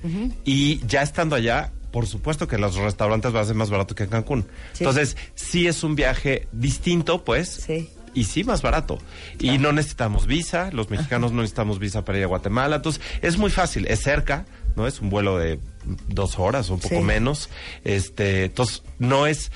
y 0.44 0.80
ya 0.88 1.04
estando 1.04 1.36
allá, 1.36 1.72
por 1.92 2.08
supuesto 2.08 2.48
que 2.48 2.58
los 2.58 2.76
restaurantes 2.78 3.32
van 3.32 3.44
a 3.44 3.46
ser 3.46 3.56
más 3.56 3.70
barato 3.70 3.94
que 3.94 4.04
en 4.04 4.10
Cancún. 4.10 4.46
Sí. 4.74 4.84
Entonces, 4.86 5.18
sí 5.36 5.68
es 5.68 5.84
un 5.84 5.96
viaje 5.96 6.48
distinto, 6.52 7.24
pues. 7.24 7.48
Sí. 7.50 7.90
Y 8.14 8.26
sí, 8.26 8.44
más 8.44 8.62
barato. 8.62 8.98
Y 9.40 9.58
no 9.58 9.72
necesitamos 9.72 10.28
visa, 10.28 10.70
los 10.72 10.90
mexicanos 10.90 11.32
no 11.32 11.42
necesitamos 11.42 11.80
visa 11.80 12.06
para 12.06 12.18
ir 12.18 12.24
a 12.24 12.28
Guatemala. 12.28 12.78
Entonces, 12.78 13.02
es 13.22 13.38
muy 13.38 13.50
fácil, 13.50 13.86
es 13.88 14.02
cerca, 14.02 14.46
¿no? 14.76 14.88
Es 14.88 15.00
un 15.02 15.10
vuelo 15.10 15.38
de 15.38 15.60
dos 16.08 16.38
horas 16.40 16.70
o 16.70 16.76
un 16.76 16.80
poco 16.80 16.96
Sí. 16.96 17.02
menos. 17.02 17.50
Este, 17.84 18.46
entonces, 18.46 18.84
no 19.00 19.28
es 19.28 19.52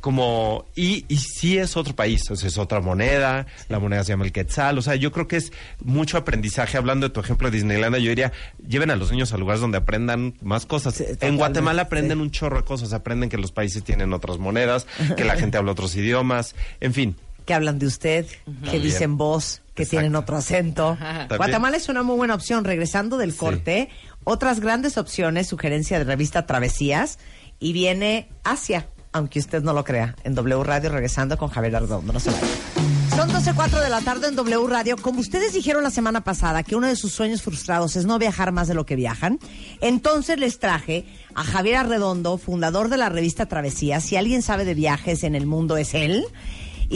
como. 0.00 0.66
Y, 0.76 1.06
y 1.08 1.16
sí 1.16 1.56
es 1.56 1.78
otro 1.78 1.96
país, 1.96 2.30
o 2.30 2.36
sea, 2.36 2.46
es 2.48 2.58
otra 2.58 2.80
moneda, 2.80 3.46
la 3.70 3.78
moneda 3.78 4.04
se 4.04 4.12
llama 4.12 4.26
el 4.26 4.32
Quetzal. 4.32 4.76
O 4.76 4.82
sea, 4.82 4.96
yo 4.96 5.10
creo 5.12 5.26
que 5.26 5.36
es 5.36 5.50
mucho 5.80 6.18
aprendizaje. 6.18 6.76
Hablando 6.76 7.08
de 7.08 7.14
tu 7.14 7.20
ejemplo 7.20 7.50
de 7.50 7.56
Disneylandia, 7.56 8.00
yo 8.00 8.10
diría, 8.10 8.30
lleven 8.68 8.90
a 8.90 8.96
los 8.96 9.10
niños 9.10 9.32
a 9.32 9.38
lugares 9.38 9.62
donde 9.62 9.78
aprendan 9.78 10.34
más 10.42 10.66
cosas. 10.66 10.96
Sí, 10.96 11.04
en 11.22 11.36
Guatemala 11.38 11.82
aprenden 11.82 12.18
sí. 12.18 12.22
un 12.22 12.30
chorro 12.30 12.58
de 12.58 12.64
cosas, 12.64 12.92
aprenden 12.92 13.30
que 13.30 13.38
los 13.38 13.50
países 13.50 13.82
tienen 13.82 14.12
otras 14.12 14.36
monedas, 14.36 14.86
que 15.16 15.24
la 15.24 15.36
gente 15.36 15.56
habla 15.56 15.72
otros 15.72 15.96
idiomas, 15.96 16.54
en 16.80 16.92
fin. 16.92 17.16
Que 17.44 17.54
hablan 17.54 17.78
de 17.78 17.86
usted, 17.86 18.26
que 18.26 18.40
También. 18.44 18.82
dicen 18.82 19.16
vos, 19.16 19.62
que 19.74 19.82
Exacto. 19.82 19.90
tienen 20.00 20.16
otro 20.16 20.36
acento. 20.36 20.96
También. 20.98 21.36
Guatemala 21.36 21.76
es 21.76 21.88
una 21.88 22.02
muy 22.02 22.16
buena 22.16 22.34
opción. 22.34 22.64
Regresando 22.64 23.16
del 23.18 23.32
Sí. 23.32 23.38
corte, 23.38 23.88
otras 24.24 24.60
grandes 24.60 24.96
opciones, 24.98 25.46
sugerencia 25.48 25.98
de 25.98 26.04
revista 26.04 26.46
Travesías, 26.46 27.18
y 27.58 27.72
viene 27.72 28.28
Asia, 28.44 28.88
aunque 29.12 29.38
usted 29.38 29.62
no 29.62 29.72
lo 29.72 29.84
crea, 29.84 30.16
en 30.24 30.34
W 30.34 30.62
Radio, 30.64 30.90
regresando 30.90 31.36
con 31.38 31.48
Javier 31.48 31.76
Ardondo. 31.76 32.12
No 32.12 32.20
se 32.20 32.30
vaya. 32.30 32.46
Son 33.14 33.30
12.04 33.30 33.80
de 33.80 33.88
la 33.90 34.00
tarde 34.00 34.26
en 34.26 34.34
W 34.34 34.66
Radio. 34.66 34.96
Como 34.96 35.20
ustedes 35.20 35.52
dijeron 35.52 35.84
la 35.84 35.90
semana 35.90 36.22
pasada 36.24 36.64
que 36.64 36.74
uno 36.74 36.88
de 36.88 36.96
sus 36.96 37.12
sueños 37.12 37.42
frustrados 37.42 37.94
es 37.94 38.06
no 38.06 38.18
viajar 38.18 38.50
más 38.50 38.66
de 38.66 38.74
lo 38.74 38.84
que 38.86 38.96
viajan, 38.96 39.38
entonces 39.80 40.38
les 40.40 40.58
traje 40.58 41.04
a 41.34 41.44
Javier 41.44 41.76
Arredondo, 41.76 42.38
fundador 42.38 42.88
de 42.88 42.96
la 42.96 43.08
revista 43.08 43.46
Travesías. 43.46 44.02
Si 44.02 44.16
alguien 44.16 44.42
sabe 44.42 44.64
de 44.64 44.74
viajes 44.74 45.22
en 45.22 45.36
el 45.36 45.46
mundo 45.46 45.76
es 45.76 45.94
él. 45.94 46.24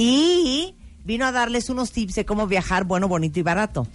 Y 0.01 0.77
vino 1.03 1.27
a 1.27 1.33
darles 1.33 1.71
unos 1.71 1.91
tips 1.91 2.15
de 2.15 2.25
cómo 2.25 2.47
viajar 2.47 2.85
bueno, 2.85 3.09
bonito 3.09 3.41
y 3.41 3.43
barato. 3.43 3.89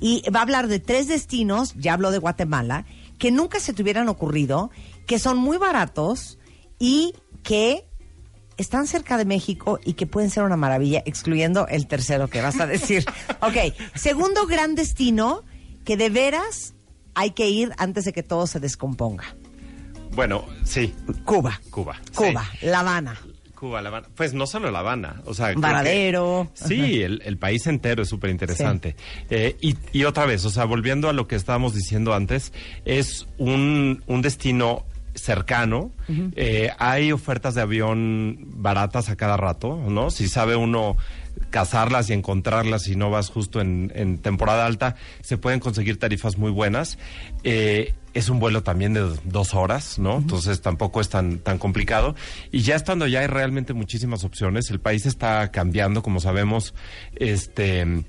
Y 0.00 0.22
va 0.30 0.38
a 0.38 0.42
hablar 0.42 0.68
de 0.68 0.78
tres 0.78 1.06
destinos, 1.06 1.74
ya 1.76 1.92
habló 1.92 2.10
de 2.10 2.16
Guatemala, 2.16 2.86
que 3.18 3.30
nunca 3.30 3.60
se 3.60 3.74
te 3.74 3.82
hubieran 3.82 4.08
ocurrido, 4.08 4.70
que 5.06 5.18
son 5.18 5.36
muy 5.36 5.58
baratos 5.58 6.38
y 6.78 7.12
que 7.42 7.86
están 8.56 8.86
cerca 8.86 9.18
de 9.18 9.26
México 9.26 9.78
y 9.84 9.92
que 9.92 10.06
pueden 10.06 10.30
ser 10.30 10.44
una 10.44 10.56
maravilla, 10.56 11.02
excluyendo 11.04 11.68
el 11.68 11.86
tercero 11.86 12.28
que 12.28 12.40
vas 12.40 12.58
a 12.58 12.66
decir. 12.66 13.04
ok, 13.42 13.74
segundo 13.94 14.46
gran 14.46 14.74
destino 14.74 15.44
que 15.84 15.98
de 15.98 16.08
veras 16.08 16.72
hay 17.14 17.32
que 17.32 17.50
ir 17.50 17.72
antes 17.76 18.06
de 18.06 18.14
que 18.14 18.22
todo 18.22 18.46
se 18.46 18.60
descomponga. 18.60 19.36
Bueno, 20.12 20.46
sí, 20.64 20.94
Cuba. 21.26 21.60
Cuba. 21.70 22.00
Cuba, 22.14 22.48
sí. 22.58 22.66
La 22.66 22.80
Habana. 22.80 23.20
Cuba, 23.60 23.82
La 23.82 23.90
Habana. 23.90 24.08
Pues 24.16 24.32
no 24.34 24.46
solo 24.46 24.70
La 24.70 24.78
Habana, 24.80 25.20
o 25.26 25.34
sea... 25.34 25.52
que- 25.54 25.60
Varadero. 25.60 26.50
Sí, 26.54 27.02
el, 27.02 27.20
el 27.26 27.36
país 27.36 27.66
entero 27.66 28.02
es 28.02 28.08
súper 28.08 28.30
interesante. 28.30 28.96
Eh, 29.28 29.56
y, 29.60 29.76
y 29.92 30.04
otra 30.04 30.24
vez, 30.24 30.44
o 30.46 30.50
sea, 30.50 30.64
volviendo 30.64 31.08
a 31.10 31.12
lo 31.12 31.28
que 31.28 31.36
estábamos 31.36 31.74
diciendo 31.74 32.14
antes, 32.14 32.52
es 32.86 33.28
un, 33.38 34.02
un 34.06 34.22
destino 34.22 34.86
cercano. 35.14 35.92
Eh, 36.36 36.70
hay 36.78 37.12
ofertas 37.12 37.54
de 37.54 37.60
avión 37.60 38.38
baratas 38.62 39.10
a 39.10 39.16
cada 39.16 39.36
rato, 39.36 39.76
¿no? 39.76 40.10
Si 40.10 40.26
sabe 40.28 40.56
uno 40.56 40.96
cazarlas 41.50 42.10
y 42.10 42.12
encontrarlas 42.12 42.88
y 42.88 42.96
no 42.96 43.10
vas 43.10 43.28
justo 43.28 43.60
en, 43.60 43.92
en 43.94 44.18
temporada 44.18 44.66
alta, 44.66 44.96
se 45.20 45.36
pueden 45.36 45.60
conseguir 45.60 45.98
tarifas 45.98 46.38
muy 46.38 46.50
buenas. 46.50 46.98
Eh, 47.44 47.92
es 48.14 48.28
un 48.28 48.38
vuelo 48.40 48.62
también 48.62 48.92
de 48.94 49.08
dos 49.24 49.54
horas, 49.54 49.98
¿no? 49.98 50.16
Entonces 50.18 50.60
tampoco 50.60 51.00
es 51.00 51.08
tan, 51.08 51.38
tan 51.38 51.58
complicado. 51.58 52.14
Y 52.50 52.60
ya 52.62 52.76
estando 52.76 53.06
ya 53.06 53.20
hay 53.20 53.26
realmente 53.26 53.72
muchísimas 53.72 54.24
opciones. 54.24 54.70
El 54.70 54.80
país 54.80 55.06
está 55.06 55.50
cambiando, 55.50 56.02
como 56.02 56.20
sabemos, 56.20 56.74
este 57.16 58.04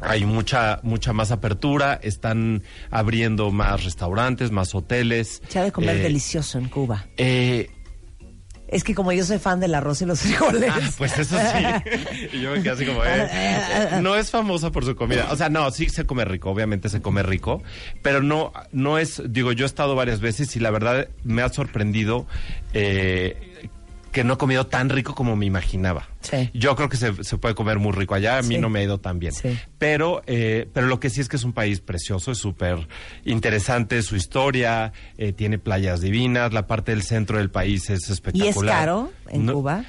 hay 0.00 0.24
mucha 0.24 0.78
mucha 0.84 1.12
más 1.12 1.32
apertura, 1.32 1.98
están 2.02 2.62
abriendo 2.90 3.50
más 3.50 3.84
restaurantes, 3.84 4.52
más 4.52 4.72
hoteles. 4.74 5.42
Se 5.48 5.58
ha 5.58 5.64
de 5.64 5.72
comer 5.72 5.96
Eh, 5.96 6.02
delicioso 6.02 6.58
en 6.58 6.68
Cuba. 6.68 7.06
eh, 7.16 7.70
Es 8.68 8.84
que 8.84 8.94
como 8.94 9.12
yo 9.12 9.24
soy 9.24 9.38
fan 9.38 9.60
del 9.60 9.74
arroz 9.74 10.02
y 10.02 10.06
los 10.06 10.20
frijoles. 10.22 10.70
Ah, 10.70 10.90
pues 10.96 11.18
eso 11.18 11.36
sí. 11.38 12.28
y 12.34 12.40
yo 12.40 12.52
me 12.52 12.62
quedé 12.62 12.70
así 12.70 12.86
como, 12.86 13.02
eh, 13.04 13.28
eh, 13.30 13.98
no 14.02 14.14
es 14.14 14.30
famosa 14.30 14.70
por 14.70 14.84
su 14.84 14.94
comida. 14.94 15.28
O 15.30 15.36
sea, 15.36 15.48
no, 15.48 15.70
sí 15.70 15.88
se 15.88 16.04
come 16.04 16.24
rico, 16.24 16.50
obviamente 16.50 16.88
se 16.88 17.00
come 17.00 17.22
rico, 17.22 17.62
pero 18.02 18.22
no, 18.22 18.52
no 18.72 18.98
es, 18.98 19.22
digo, 19.26 19.52
yo 19.52 19.64
he 19.64 19.66
estado 19.66 19.94
varias 19.94 20.20
veces 20.20 20.54
y 20.56 20.60
la 20.60 20.70
verdad 20.70 21.08
me 21.24 21.42
ha 21.42 21.48
sorprendido 21.48 22.26
eh, 22.74 23.47
que 24.18 24.24
no 24.24 24.34
he 24.34 24.36
comido 24.36 24.66
tan 24.66 24.88
rico 24.88 25.14
como 25.14 25.36
me 25.36 25.46
imaginaba. 25.46 26.08
Sí. 26.22 26.50
Yo 26.52 26.74
creo 26.74 26.88
que 26.88 26.96
se, 26.96 27.22
se 27.22 27.38
puede 27.38 27.54
comer 27.54 27.78
muy 27.78 27.92
rico 27.92 28.16
allá, 28.16 28.38
a 28.38 28.42
mí 28.42 28.56
Sí. 28.56 28.60
no 28.60 28.68
me 28.68 28.80
ha 28.80 28.82
ido 28.82 28.98
tan 28.98 29.20
bien. 29.20 29.32
Sí. 29.32 29.56
Pero, 29.78 30.22
eh, 30.26 30.68
pero 30.72 30.88
lo 30.88 30.98
que 30.98 31.08
sí 31.08 31.20
es 31.20 31.28
que 31.28 31.36
es 31.36 31.44
un 31.44 31.52
país 31.52 31.80
precioso, 31.80 32.32
es 32.32 32.38
súper 32.38 32.88
interesante 33.24 34.02
su 34.02 34.16
historia, 34.16 34.92
eh, 35.18 35.32
tiene 35.32 35.58
playas 35.60 36.00
divinas, 36.00 36.52
la 36.52 36.66
parte 36.66 36.90
del 36.90 37.02
centro 37.02 37.38
del 37.38 37.50
país 37.50 37.90
es 37.90 38.08
¿Y 38.08 38.12
espectacular. 38.12 38.74
es 38.74 38.80
caro 38.80 39.12
en 39.28 39.46
No- 39.46 39.52
Cuba 39.52 39.84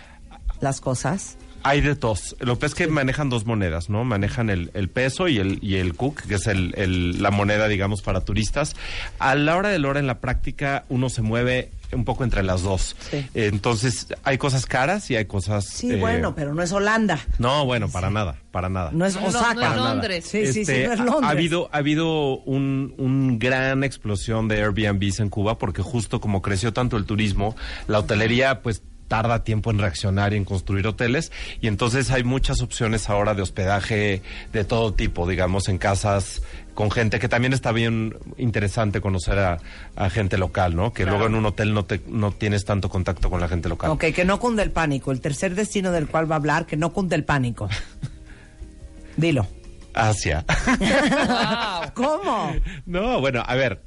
las 0.62 0.80
cosas? 0.80 1.38
Hay 1.64 1.82
de 1.82 1.96
dos. 1.96 2.36
Lo 2.40 2.58
que 2.60 2.68
es 2.68 2.76
que 2.76 2.88
manejan 2.88 3.30
dos 3.30 3.46
monedas, 3.46 3.90
¿no? 3.90 4.04
Manejan 4.06 4.50
el, 4.50 4.72
el 4.76 4.90
peso 4.90 5.28
y 5.28 5.40
el, 5.40 5.58
y 5.62 5.76
el 5.76 5.96
cook, 5.96 6.22
que 6.22 6.36
es 6.36 6.46
el, 6.48 6.74
el- 6.78 7.22
la 7.22 7.32
moneda, 7.32 7.68
digamos, 7.68 8.02
para 8.04 8.22
turistas. 8.22 8.76
A 9.18 9.34
la 9.36 9.58
hora 9.58 9.70
de 9.70 9.80
la 9.80 9.88
hora, 9.90 10.00
en 10.00 10.08
la 10.08 10.20
práctica, 10.22 10.86
uno 10.88 11.10
se 11.10 11.22
mueve 11.22 11.72
un 11.94 12.06
poco 12.06 12.24
entre 12.24 12.44
las 12.44 12.62
dos. 12.62 12.96
Sí. 13.10 13.26
Entonces, 13.34 14.08
hay 14.24 14.38
cosas 14.38 14.66
caras 14.66 15.10
y 15.12 15.16
hay 15.16 15.26
cosas... 15.26 15.66
Sí, 15.66 15.92
eh, 15.92 15.96
bueno, 16.00 16.36
pero 16.36 16.54
no 16.54 16.62
es 16.62 16.72
Holanda. 16.72 17.20
No, 17.38 17.66
bueno, 17.66 17.90
para 17.90 18.10
nada, 18.10 18.36
para 18.52 18.70
nada. 18.70 18.92
No 18.94 19.06
es 19.06 19.16
No, 19.16 19.22
no, 19.22 19.28
Osaka. 19.28 19.54
no 19.56 19.70
es 19.72 19.76
Londres. 19.78 20.26
Sí, 20.26 20.46
sí, 20.48 20.54
sí, 20.54 20.60
Este, 20.62 20.88
no 20.88 20.94
es 20.94 21.00
ha- 21.00 21.04
Londres. 21.04 21.24
Ha 21.28 21.30
habido, 21.30 21.70
ha 21.72 21.78
habido 21.78 22.38
un, 22.40 22.94
un 22.98 23.40
gran 23.40 23.84
explosión 23.84 24.48
de 24.48 24.62
Airbnbs 24.64 25.20
en 25.20 25.30
Cuba 25.30 25.58
porque 25.58 25.82
justo 25.82 26.20
como 26.22 26.42
creció 26.42 26.74
tanto 26.74 26.98
el 26.98 27.06
turismo, 27.06 27.56
la 27.88 28.00
hotelería 28.00 28.62
pues 28.62 28.84
tarda 29.10 29.44
tiempo 29.44 29.72
en 29.72 29.80
reaccionar 29.80 30.32
y 30.34 30.38
en 30.38 30.46
construir 30.46 30.88
hoteles 30.88 31.34
y 31.60 31.68
entonces 31.68 32.10
hay 32.12 32.24
muchas 32.24 32.62
opciones 32.62 33.10
ahora 33.10 33.34
de 33.34 33.42
hospedaje 33.42 34.22
de 34.54 34.64
todo 34.64 34.94
tipo, 34.94 35.28
digamos, 35.28 35.68
en 35.68 35.78
casas 35.78 36.42
con 36.74 36.90
gente 36.92 37.20
que 37.20 37.28
también 37.28 37.52
está 37.52 37.74
bien 37.74 38.16
interesante 38.38 39.02
conocer 39.02 39.38
a, 39.40 39.58
a 39.98 40.10
gente 40.10 40.38
local, 40.38 40.78
¿no? 40.78 40.94
Que 40.94 41.06
luego 41.06 41.26
en 41.26 41.36
un 41.36 41.46
hotel 41.46 41.74
no 41.74 41.84
te 41.84 42.00
no 42.08 42.32
tienes 42.32 42.64
tanto 42.64 42.88
contacto 42.88 43.30
con 43.30 43.42
la 43.42 43.50
gente 43.50 43.68
local. 43.68 43.90
Ok, 43.92 44.06
que 44.16 44.24
no 44.24 44.40
cunde 44.40 44.64
el 44.64 44.72
pánico. 44.72 45.12
El 45.12 45.20
tercer 45.20 45.56
destino 45.56 45.92
del 45.92 46.08
cual 46.08 46.32
va 46.32 46.36
a 46.36 46.38
hablar, 46.38 46.66
que 46.66 46.78
no 46.78 46.94
cunde 46.94 47.18
el 47.18 47.26
pánico. 47.26 47.68
Dilo. 49.18 49.46
Asia. 49.94 50.46
Wow. 50.80 51.92
¿Cómo? 51.94 52.56
No, 52.86 53.20
bueno, 53.20 53.44
a 53.46 53.56
ver, 53.56 53.82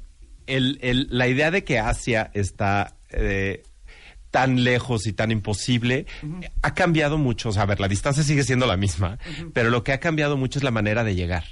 el, 0.47 0.77
el- 0.81 1.07
la 1.09 1.27
idea 1.27 1.49
de 1.51 1.63
que 1.63 1.79
Asia 1.79 2.29
está 2.33 2.95
eh, 3.09 3.63
tan 4.33 4.63
lejos 4.63 5.05
y 5.05 5.13
tan 5.13 5.29
imposible 5.29 6.07
ha 6.63 6.73
cambiado 6.73 7.19
mucho. 7.19 7.49
O 7.49 7.51
sea, 7.51 7.61
a 7.61 7.65
ver, 7.67 7.79
la 7.79 7.87
distancia 7.87 8.23
sigue 8.23 8.43
siendo 8.43 8.65
la 8.65 8.77
misma, 8.77 9.19
pero 9.53 9.69
lo 9.69 9.83
que 9.83 9.93
ha 9.93 9.99
cambiado 9.99 10.37
mucho 10.37 10.57
es 10.57 10.63
la 10.63 10.71
manera 10.71 11.03
de 11.03 11.13
llegar. 11.13 11.43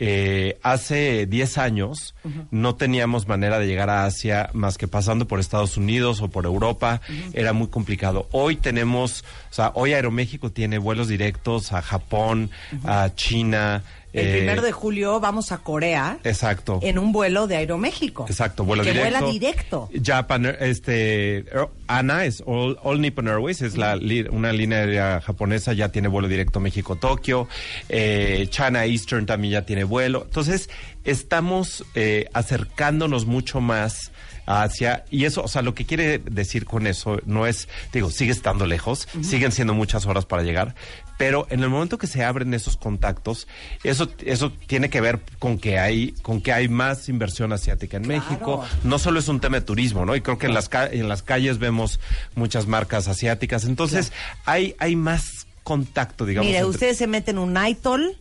Eh, 0.00 0.58
hace 0.62 1.26
10 1.26 1.56
años 1.56 2.16
no 2.50 2.74
teníamos 2.74 3.28
manera 3.28 3.60
de 3.60 3.66
llegar 3.66 3.88
a 3.88 4.04
Asia 4.04 4.50
más 4.52 4.76
que 4.76 4.88
pasando 4.88 5.28
por 5.28 5.38
Estados 5.38 5.76
Unidos 5.76 6.20
o 6.20 6.28
por 6.28 6.46
Europa. 6.46 7.00
Era 7.32 7.52
muy 7.52 7.68
complicado. 7.68 8.28
Hoy 8.32 8.56
tenemos, 8.56 9.24
o 9.52 9.54
sea, 9.54 9.70
hoy 9.74 9.92
Aeroméxico 9.92 10.50
tiene 10.50 10.78
vuelos 10.78 11.06
directos 11.06 11.72
a 11.72 11.80
Japón, 11.80 12.50
a 12.84 13.10
China. 13.14 13.84
El 14.16 14.28
eh, 14.28 14.32
primero 14.38 14.62
de 14.62 14.72
julio 14.72 15.20
vamos 15.20 15.52
a 15.52 15.58
Corea 15.58 16.18
Exacto. 16.24 16.78
en 16.82 16.98
un 16.98 17.12
vuelo 17.12 17.46
de 17.46 17.56
Aeroméxico. 17.56 18.24
Exacto, 18.26 18.64
vuelo 18.64 18.82
que 18.82 18.92
directo. 18.92 19.10
vuela 19.10 19.30
directo. 19.30 19.90
Japan, 20.02 20.56
este, 20.58 21.44
ANA 21.86 22.24
es 22.24 22.42
All, 22.46 22.78
All 22.82 23.00
Nippon 23.00 23.28
Airways, 23.28 23.60
es 23.60 23.76
la, 23.76 23.98
una 24.30 24.52
línea 24.52 24.78
aérea 24.78 25.20
japonesa, 25.20 25.74
ya 25.74 25.90
tiene 25.90 26.08
vuelo 26.08 26.28
directo 26.28 26.60
México-Tokio. 26.60 27.46
Eh, 27.90 28.46
China 28.48 28.86
Eastern 28.86 29.26
también 29.26 29.52
ya 29.52 29.66
tiene 29.66 29.84
vuelo. 29.84 30.22
Entonces, 30.24 30.70
estamos 31.04 31.84
eh, 31.94 32.30
acercándonos 32.32 33.26
mucho 33.26 33.60
más 33.60 34.12
hacia, 34.46 35.04
y 35.10 35.24
eso, 35.24 35.42
o 35.42 35.48
sea, 35.48 35.62
lo 35.62 35.74
que 35.74 35.84
quiere 35.84 36.18
decir 36.18 36.64
con 36.64 36.86
eso 36.86 37.18
no 37.26 37.46
es, 37.46 37.68
digo, 37.92 38.10
sigue 38.10 38.30
estando 38.30 38.64
lejos, 38.64 39.08
siguen 39.22 39.52
siendo 39.52 39.74
muchas 39.74 40.06
horas 40.06 40.24
para 40.24 40.42
llegar, 40.44 40.74
pero 41.18 41.46
en 41.50 41.62
el 41.62 41.68
momento 41.70 41.98
que 41.98 42.06
se 42.06 42.22
abren 42.24 42.52
esos 42.54 42.76
contactos, 42.76 43.46
eso, 43.84 44.08
eso 44.24 44.52
tiene 44.66 44.90
que 44.90 45.00
ver 45.00 45.20
con 45.38 45.58
que 45.58 45.78
hay, 45.78 46.12
con 46.22 46.40
que 46.40 46.52
hay 46.52 46.68
más 46.68 47.08
inversión 47.08 47.52
asiática 47.52 47.96
en 47.96 48.04
Claro. 48.04 48.22
México, 48.22 48.64
no 48.84 48.98
solo 48.98 49.18
es 49.18 49.28
un 49.28 49.40
tema 49.40 49.56
de 49.56 49.62
turismo, 49.66 50.04
¿no? 50.04 50.14
Y 50.16 50.20
creo 50.20 50.38
que 50.38 50.46
en 50.46 50.54
las 50.54 50.68
en 50.92 51.08
las 51.08 51.22
calles 51.22 51.58
vemos 51.58 52.00
muchas 52.34 52.66
marcas 52.66 53.08
asiáticas, 53.08 53.64
entonces 53.64 54.12
hay 54.44 54.74
hay 54.78 54.96
más 54.96 55.46
contacto, 55.62 56.26
digamos. 56.26 56.46
Mire, 56.46 56.58
entre- 56.58 56.70
ustedes 56.70 56.96
se 56.98 57.06
meten 57.06 57.38
un 57.38 57.52
nightol, 57.52 58.16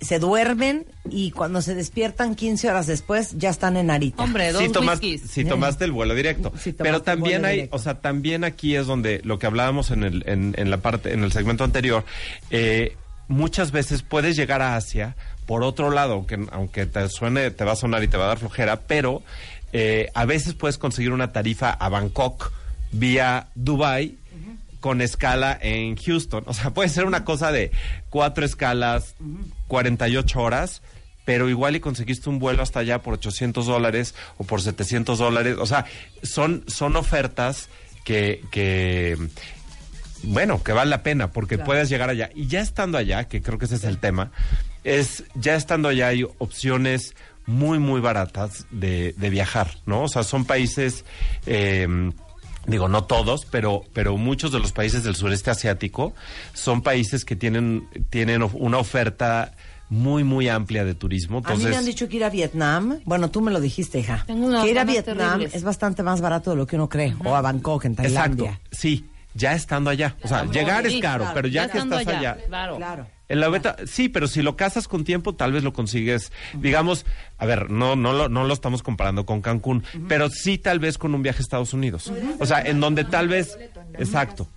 se 0.00 0.18
duermen 0.18 0.86
y 1.08 1.30
cuando 1.30 1.62
se 1.62 1.74
despiertan 1.74 2.34
15 2.34 2.68
horas 2.68 2.86
después 2.86 3.36
ya 3.38 3.50
están 3.50 3.76
en 3.76 3.86
Narita. 3.86 4.22
Hombre, 4.22 4.52
dos 4.52 4.62
si, 4.62 4.68
tomas- 4.68 5.00
si 5.00 5.44
tomaste 5.44 5.84
el 5.84 5.92
vuelo 5.92 6.14
directo. 6.14 6.52
Si 6.58 6.72
Pero 6.72 7.02
también 7.02 7.44
hay, 7.44 7.54
directo. 7.56 7.76
o 7.76 7.78
sea, 7.78 8.00
también 8.00 8.44
aquí 8.44 8.76
es 8.76 8.86
donde 8.86 9.20
lo 9.24 9.38
que 9.38 9.46
hablábamos 9.46 9.90
en 9.90 10.04
el, 10.04 10.22
en, 10.26 10.54
en 10.58 10.70
la 10.70 10.78
parte, 10.78 11.12
en 11.12 11.22
el 11.24 11.32
segmento 11.32 11.64
anterior, 11.64 12.04
eh, 12.50 12.96
muchas 13.28 13.72
veces 13.72 14.02
puedes 14.02 14.36
llegar 14.36 14.62
a 14.62 14.76
Asia 14.76 15.16
por 15.46 15.62
otro 15.62 15.90
lado, 15.90 16.26
que 16.26 16.44
aunque 16.52 16.86
te 16.86 17.08
suene, 17.08 17.50
te 17.50 17.64
va 17.64 17.72
a 17.72 17.76
sonar 17.76 18.02
y 18.02 18.08
te 18.08 18.16
va 18.16 18.24
a 18.24 18.28
dar 18.28 18.38
flojera, 18.38 18.80
pero 18.80 19.22
eh, 19.72 20.08
a 20.14 20.24
veces 20.24 20.54
puedes 20.54 20.76
conseguir 20.78 21.12
una 21.12 21.32
tarifa 21.32 21.70
a 21.70 21.88
Bangkok 21.88 22.52
vía 22.92 23.48
Dubai 23.54 24.16
con 24.80 25.00
escala 25.00 25.58
en 25.60 25.96
Houston. 25.96 26.44
O 26.46 26.54
sea, 26.54 26.70
puede 26.70 26.88
ser 26.88 27.04
una 27.04 27.24
cosa 27.24 27.52
de 27.52 27.70
cuatro 28.10 28.44
escalas, 28.44 29.14
48 29.68 30.40
horas, 30.40 30.82
pero 31.24 31.48
igual 31.48 31.76
y 31.76 31.80
conseguiste 31.80 32.28
un 32.28 32.38
vuelo 32.38 32.62
hasta 32.62 32.80
allá 32.80 33.02
por 33.02 33.14
800 33.14 33.66
dólares 33.66 34.14
o 34.38 34.44
por 34.44 34.62
700 34.62 35.18
dólares. 35.18 35.56
O 35.58 35.66
sea, 35.66 35.86
son, 36.22 36.64
son 36.68 36.96
ofertas 36.96 37.68
que, 38.04 38.42
que, 38.50 39.18
bueno, 40.22 40.62
que 40.62 40.72
vale 40.72 40.90
la 40.90 41.02
pena 41.02 41.32
porque 41.32 41.58
puedes 41.58 41.88
llegar 41.88 42.10
allá. 42.10 42.30
Y 42.34 42.46
ya 42.46 42.60
estando 42.60 42.98
allá, 42.98 43.24
que 43.24 43.42
creo 43.42 43.58
que 43.58 43.64
ese 43.64 43.74
es 43.76 43.84
el 43.84 43.98
tema, 43.98 44.30
es 44.84 45.24
ya 45.34 45.56
estando 45.56 45.88
allá 45.88 46.08
hay 46.08 46.24
opciones 46.38 47.14
muy, 47.46 47.78
muy 47.78 48.00
baratas 48.00 48.66
de, 48.70 49.14
de 49.16 49.30
viajar, 49.30 49.70
¿no? 49.86 50.02
O 50.02 50.08
sea, 50.08 50.22
son 50.22 50.44
países... 50.44 51.04
eh, 51.46 52.12
digo 52.66 52.88
no 52.88 53.04
todos, 53.04 53.46
pero 53.46 53.82
pero 53.92 54.16
muchos 54.16 54.52
de 54.52 54.58
los 54.58 54.72
países 54.72 55.02
del 55.04 55.14
sureste 55.16 55.50
asiático 55.50 56.14
son 56.54 56.82
países 56.82 57.24
que 57.24 57.36
tienen 57.36 57.88
tienen 58.10 58.42
of- 58.42 58.54
una 58.54 58.78
oferta 58.78 59.52
muy 59.88 60.24
muy 60.24 60.48
amplia 60.48 60.84
de 60.84 60.94
turismo. 60.94 61.38
a 61.38 61.40
mí 61.40 61.44
Entonces, 61.46 61.70
me 61.70 61.76
han 61.76 61.84
dicho 61.84 62.08
que 62.08 62.16
ir 62.16 62.24
a 62.24 62.30
Vietnam, 62.30 62.98
bueno, 63.04 63.30
tú 63.30 63.40
me 63.40 63.52
lo 63.52 63.60
dijiste, 63.60 64.00
hija, 64.00 64.24
Tengo 64.26 64.46
unas 64.46 64.64
que 64.64 64.70
ir 64.70 64.78
a 64.80 64.84
Vietnam 64.84 65.16
terribles. 65.32 65.54
es 65.54 65.62
bastante 65.62 66.02
más 66.02 66.20
barato 66.20 66.50
de 66.50 66.56
lo 66.56 66.66
que 66.66 66.74
uno 66.76 66.88
cree, 66.88 67.14
o 67.24 67.36
a 67.36 67.40
Bangkok, 67.40 67.84
en 67.84 67.92
exacto, 67.92 68.12
Tailandia. 68.12 68.60
sí, 68.72 69.06
ya 69.34 69.52
estando 69.52 69.90
allá. 69.90 70.16
O 70.22 70.28
sea, 70.28 70.44
llegar 70.46 70.84
es 70.86 71.00
caro, 71.00 71.18
claro. 71.24 71.34
pero 71.34 71.46
ya, 71.48 71.66
Ya 71.66 71.72
que 71.72 71.78
estás 71.78 71.98
allá, 72.00 72.18
allá, 72.18 72.36
Claro. 72.48 72.76
Claro. 72.78 73.06
En 73.28 73.40
la 73.40 73.48
beta, 73.48 73.76
sí, 73.86 74.08
pero 74.08 74.28
si 74.28 74.42
lo 74.42 74.56
casas 74.56 74.86
con 74.86 75.04
tiempo, 75.04 75.34
tal 75.34 75.52
vez 75.52 75.64
lo 75.64 75.72
consigues. 75.72 76.30
Digamos, 76.54 77.06
a 77.38 77.46
ver, 77.46 77.70
no, 77.70 77.96
no, 77.96 78.12
lo, 78.12 78.28
no 78.28 78.44
lo 78.44 78.54
estamos 78.54 78.82
comparando 78.82 79.26
con 79.26 79.42
Cancún, 79.42 79.82
pero 80.08 80.30
sí 80.30 80.58
tal 80.58 80.78
vez 80.78 80.96
con 80.96 81.14
un 81.14 81.22
viaje 81.22 81.38
a 81.38 81.42
Estados 81.42 81.72
Unidos. 81.72 82.12
O 82.38 82.46
sea, 82.46 82.60
en 82.60 82.80
donde 82.80 83.04
tal 83.04 83.28
vez, 83.28 83.58
exacto. 83.94 84.48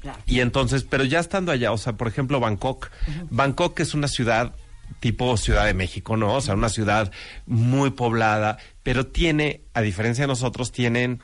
Claro. 0.00 0.18
Y 0.26 0.40
entonces, 0.40 0.84
pero 0.84 1.04
ya 1.04 1.20
estando 1.20 1.52
allá, 1.52 1.72
o 1.72 1.78
sea, 1.78 1.94
por 1.94 2.08
ejemplo, 2.08 2.40
Bangkok, 2.40 2.90
Bangkok 3.30 3.80
es 3.80 3.92
una 3.92 4.08
ciudad 4.08 4.54
tipo 5.00 5.36
Ciudad 5.36 5.66
de 5.66 5.74
México, 5.74 6.16
¿no? 6.16 6.34
O 6.34 6.40
sea, 6.40 6.54
una 6.54 6.68
ciudad 6.68 7.12
muy 7.46 7.90
poblada, 7.90 8.58
pero 8.82 9.06
tiene, 9.06 9.62
a 9.74 9.82
diferencia 9.82 10.22
de 10.22 10.28
nosotros, 10.28 10.72
tienen 10.72 11.20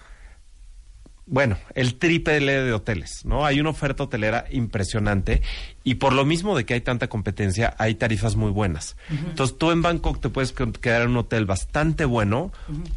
bueno, 1.26 1.56
el 1.74 1.94
triple 1.94 2.40
de 2.40 2.72
hoteles, 2.72 3.24
¿no? 3.24 3.46
Hay 3.46 3.61
una 3.61 3.70
oferta 3.70 4.02
hotelera 4.02 4.44
impresionante 4.50 5.40
y 5.85 5.94
por 5.94 6.12
lo 6.12 6.24
mismo 6.24 6.56
de 6.56 6.64
que 6.66 6.74
hay 6.74 6.80
tanta 6.80 7.08
competencia, 7.08 7.74
hay 7.78 7.94
tarifas 7.94 8.37
muy 8.37 8.50
buenas. 8.50 8.96
Entonces, 9.08 9.56
tú 9.56 9.70
en 9.70 9.82
Bangkok 9.82 10.20
te 10.20 10.28
puedes 10.28 10.52
que- 10.52 10.70
quedar 10.72 11.02
en 11.02 11.11
un 11.11 11.18
hotel 11.18 11.46
bastante 11.46 12.04
bueno 12.04 12.52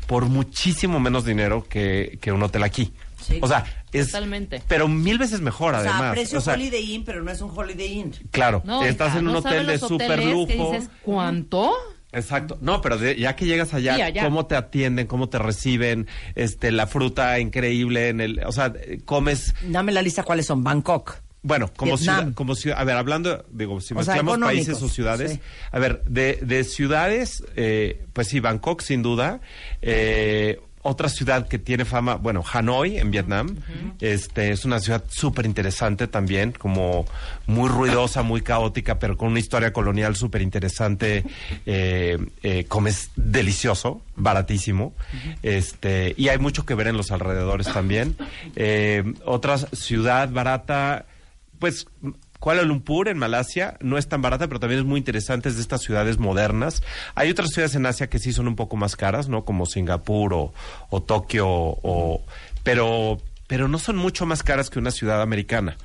por 0.08 0.26
muchísimo 0.26 1.00
menos 1.00 1.24
dinero 1.26 1.66
que, 1.70 2.18
que 2.22 2.32
un 2.32 2.42
hotel 2.44 2.64
aquí. 2.64 2.94
Sí. 3.22 3.40
O 3.42 3.48
sea, 3.48 3.64
es... 3.92 4.08
Totalmente. 4.08 4.62
Pero 4.68 4.88
mil 4.88 5.18
veces 5.18 5.42
mejor, 5.42 5.74
O 5.74 5.82
sea, 5.82 5.92
además. 5.96 6.14
precio 6.14 6.38
O 6.40 6.42
sea, 6.42 6.54
Holiday 6.56 6.94
Inn, 6.94 7.04
pero 7.06 7.24
no 7.24 7.32
es 7.32 7.42
un 7.42 7.52
Holiday 7.56 7.94
Inn. 8.00 8.12
Claro, 8.32 8.62
No, 8.66 8.84
estás 8.84 9.10
hija, 9.10 9.20
en 9.20 9.28
un 9.28 9.34
¿no 9.34 9.40
hotel 9.40 9.66
de 9.68 9.78
super 9.80 10.24
lujo. 10.24 10.72
dices, 10.74 10.90
¿cuánto? 11.02 11.74
Exacto. 12.16 12.58
No, 12.62 12.82
pero 12.82 12.98
de- 12.98 13.16
ya 13.18 13.36
que 13.36 13.46
llegas 13.46 13.74
allá, 13.74 13.96
Sí, 13.96 14.02
allá. 14.02 14.24
cómo 14.24 14.46
te 14.46 14.56
atienden, 14.56 15.06
cómo 15.08 15.30
te 15.30 15.38
reciben, 15.38 16.08
este, 16.36 16.72
la 16.72 16.88
fruta 16.88 17.40
increíble 17.40 18.10
en 18.10 18.22
el, 18.22 18.42
o 18.46 18.52
sea, 18.52 18.74
comes, 19.06 19.54
Dame 19.68 19.92
la 19.92 20.02
lista 20.02 20.24
cuáles 20.24 20.46
son. 20.46 20.64
Bangkok. 20.64 21.18
bueno, 21.44 21.70
como 21.78 21.96
ciudad, 21.98 22.34
como 22.34 22.56
ciudad, 22.56 22.80
a 22.80 22.84
ver, 22.86 22.96
hablando, 22.98 23.46
digo, 23.52 23.80
si 23.80 23.94
O 23.94 23.98
mezclamos 23.98 24.40
países 24.40 24.82
o 24.82 24.90
ciudades, 24.90 25.34
sí. 25.34 25.40
a 25.72 25.78
ver, 25.78 26.02
de, 26.06 26.40
de 26.42 26.64
ciudades, 26.64 27.44
eh, 27.56 28.04
pues 28.14 28.28
sí, 28.30 28.40
Bangkok 28.40 28.82
sin 28.82 29.04
duda, 29.04 29.42
eh, 29.84 30.60
otra 30.88 31.10
ciudad 31.10 31.48
que 31.48 31.58
tiene 31.58 31.84
fama, 31.84 32.14
bueno, 32.16 32.44
Hanoi 32.54 33.00
en 33.00 33.10
Vietnam, 33.10 33.56
este 34.00 34.52
es 34.52 34.66
una 34.66 34.80
ciudad 34.80 35.04
súper 35.10 35.48
interesante 35.48 36.06
también, 36.08 36.52
como 36.52 37.08
muy 37.48 37.70
ruidosa, 37.70 38.22
muy 38.22 38.42
caótica, 38.42 39.00
pero 39.00 39.18
con 39.18 39.30
una 39.30 39.40
historia 39.40 39.74
colonial 39.74 40.16
súper 40.16 40.44
interesante, 40.44 41.26
eh, 41.66 42.20
eh, 42.44 42.66
comes 42.66 43.10
delicioso, 43.16 44.04
baratísimo, 44.16 44.94
este 45.42 46.14
y 46.18 46.28
hay 46.28 46.38
mucho 46.38 46.68
que 46.68 46.76
ver 46.76 46.88
en 46.88 46.98
los 46.98 47.12
alrededores 47.12 47.68
también. 47.72 48.16
Eh, 48.58 49.04
otra 49.26 49.58
ciudad 49.58 50.30
barata, 50.30 51.06
pues 51.60 51.88
Kuala 52.40 52.64
Lumpur 52.64 53.08
en 53.08 53.18
Malasia 53.18 53.78
no 53.82 53.98
es 53.98 54.08
tan 54.08 54.22
barata, 54.22 54.48
pero 54.48 54.60
también 54.60 54.82
es 54.82 54.86
muy 54.86 55.00
interesante, 55.00 55.50
es 55.50 55.56
de 55.56 55.62
estas 55.62 55.82
ciudades 55.82 56.20
modernas. 56.20 56.84
Hay 57.16 57.30
otras 57.30 57.50
ciudades 57.50 57.76
en 57.76 57.86
Asia 57.86 58.08
que 58.08 58.20
sí 58.20 58.34
son 58.34 58.48
un 58.48 58.56
poco 58.56 58.76
más 58.76 58.96
caras, 58.96 59.30
¿no? 59.30 59.46
Como 59.46 59.66
Singapur 59.66 60.34
o, 60.34 60.54
o 60.90 61.02
Tokio, 61.02 61.48
o, 61.48 62.24
pero, 62.64 63.20
pero 63.48 63.68
no 63.68 63.80
son 63.80 63.96
mucho 63.96 64.26
más 64.26 64.44
caras 64.44 64.70
que 64.70 64.80
una 64.80 64.92
ciudad 64.92 65.22
americana. 65.22 65.78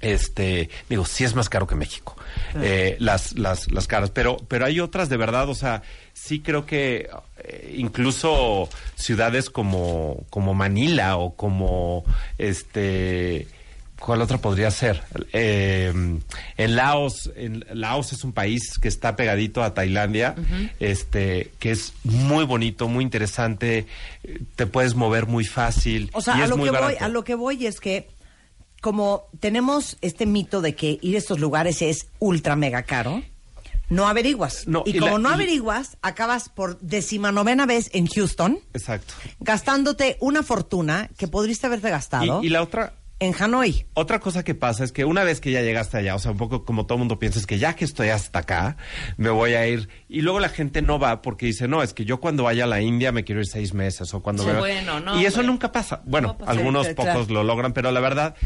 Este, 0.00 0.68
digo, 0.90 1.06
sí 1.06 1.24
es 1.24 1.34
más 1.34 1.48
caro 1.48 1.66
que 1.66 1.74
México, 1.74 2.16
eh, 2.60 2.96
las, 3.00 3.38
las, 3.38 3.70
las 3.72 3.86
caras, 3.86 4.10
pero, 4.10 4.36
pero 4.46 4.66
hay 4.66 4.78
otras 4.78 5.08
de 5.08 5.16
verdad, 5.16 5.48
o 5.48 5.54
sea, 5.54 5.82
sí 6.12 6.40
creo 6.40 6.66
que 6.66 7.08
eh, 7.38 7.74
incluso 7.78 8.68
ciudades 8.94 9.48
como, 9.48 10.26
como 10.28 10.52
Manila 10.52 11.16
o 11.16 11.34
como, 11.34 12.04
este, 12.36 13.48
¿Cuál 13.98 14.20
otra 14.20 14.38
podría 14.38 14.70
ser? 14.70 15.02
Eh, 15.32 15.92
en 16.58 16.76
Laos, 16.76 17.30
en 17.34 17.64
Laos 17.72 18.12
es 18.12 18.24
un 18.24 18.32
país 18.32 18.78
que 18.78 18.88
está 18.88 19.16
pegadito 19.16 19.62
a 19.62 19.72
Tailandia, 19.74 20.34
este, 20.80 21.50
que 21.58 21.70
es 21.70 21.94
muy 22.04 22.44
bonito, 22.44 22.88
muy 22.88 23.02
interesante, 23.02 23.86
te 24.54 24.66
puedes 24.66 24.94
mover 24.94 25.26
muy 25.26 25.44
fácil. 25.44 26.10
O 26.12 26.20
sea, 26.20 26.36
y 26.36 26.40
a 26.40 26.44
es 26.44 26.50
lo, 26.50 26.56
muy 26.58 26.70
que 26.70 26.78
voy, 26.78 26.94
a 27.00 27.08
lo 27.08 27.24
que 27.24 27.34
voy 27.34 27.66
es 27.66 27.80
que 27.80 28.08
como 28.82 29.24
tenemos 29.40 29.96
este 30.02 30.26
mito 30.26 30.60
de 30.60 30.74
que 30.74 30.98
ir 31.00 31.14
a 31.16 31.18
estos 31.18 31.40
lugares 31.40 31.80
es 31.82 32.08
ultra 32.18 32.54
mega 32.54 32.82
caro, 32.82 33.22
no 33.88 34.06
averiguas. 34.08 34.68
No, 34.68 34.82
y, 34.86 34.96
y 34.96 34.98
como 34.98 35.12
la- 35.16 35.22
no 35.22 35.30
y- 35.30 35.34
averiguas, 35.34 35.96
acabas 36.02 36.48
por 36.50 36.78
decimanovena 36.80 37.64
vez 37.66 37.88
en 37.94 38.06
Houston, 38.06 38.58
Exacto. 38.74 39.14
gastándote 39.40 40.18
una 40.20 40.42
fortuna 40.42 41.08
que 41.16 41.28
podrías 41.28 41.64
haberte 41.64 41.88
gastado 41.90 42.42
Y, 42.42 42.46
y 42.46 42.50
la 42.50 42.62
otra, 42.62 42.92
en 43.18 43.34
Hanoi. 43.38 43.86
Otra 43.94 44.20
cosa 44.20 44.44
que 44.44 44.54
pasa 44.54 44.84
es 44.84 44.92
que 44.92 45.04
una 45.04 45.24
vez 45.24 45.40
que 45.40 45.50
ya 45.50 45.62
llegaste 45.62 45.96
allá, 45.96 46.14
o 46.14 46.18
sea, 46.18 46.32
un 46.32 46.36
poco 46.36 46.64
como 46.64 46.84
todo 46.86 46.98
mundo 46.98 47.18
piensa, 47.18 47.38
es 47.38 47.46
que 47.46 47.58
ya 47.58 47.74
que 47.74 47.84
estoy 47.86 48.08
hasta 48.10 48.40
acá, 48.40 48.76
me 49.16 49.30
voy 49.30 49.54
a 49.54 49.66
ir. 49.66 49.88
Y 50.08 50.20
luego 50.20 50.38
la 50.40 50.48
gente 50.50 50.82
no 50.82 50.98
va 50.98 51.22
porque 51.22 51.46
dice, 51.46 51.66
no, 51.66 51.82
es 51.82 51.94
que 51.94 52.04
yo 52.04 52.20
cuando 52.20 52.42
vaya 52.44 52.64
a 52.64 52.66
la 52.66 52.80
India 52.82 53.12
me 53.12 53.24
quiero 53.24 53.40
ir 53.40 53.46
seis 53.46 53.72
meses 53.72 54.12
o 54.12 54.20
cuando 54.22 54.42
Sí, 54.42 54.50
me- 54.50 54.58
bueno, 54.58 55.00
no, 55.00 55.20
Y 55.20 55.24
eso 55.24 55.36
hombre. 55.40 55.46
nunca 55.52 55.72
pasa. 55.72 56.02
Bueno, 56.04 56.28
No 56.28 56.38
pasa. 56.38 56.50
algunos 56.50 56.86
Sí, 56.88 56.94
pocos 56.94 57.12
claro. 57.12 57.26
lo 57.30 57.44
logran, 57.44 57.72
pero 57.72 57.90
la 57.90 58.00
verdad, 58.00 58.36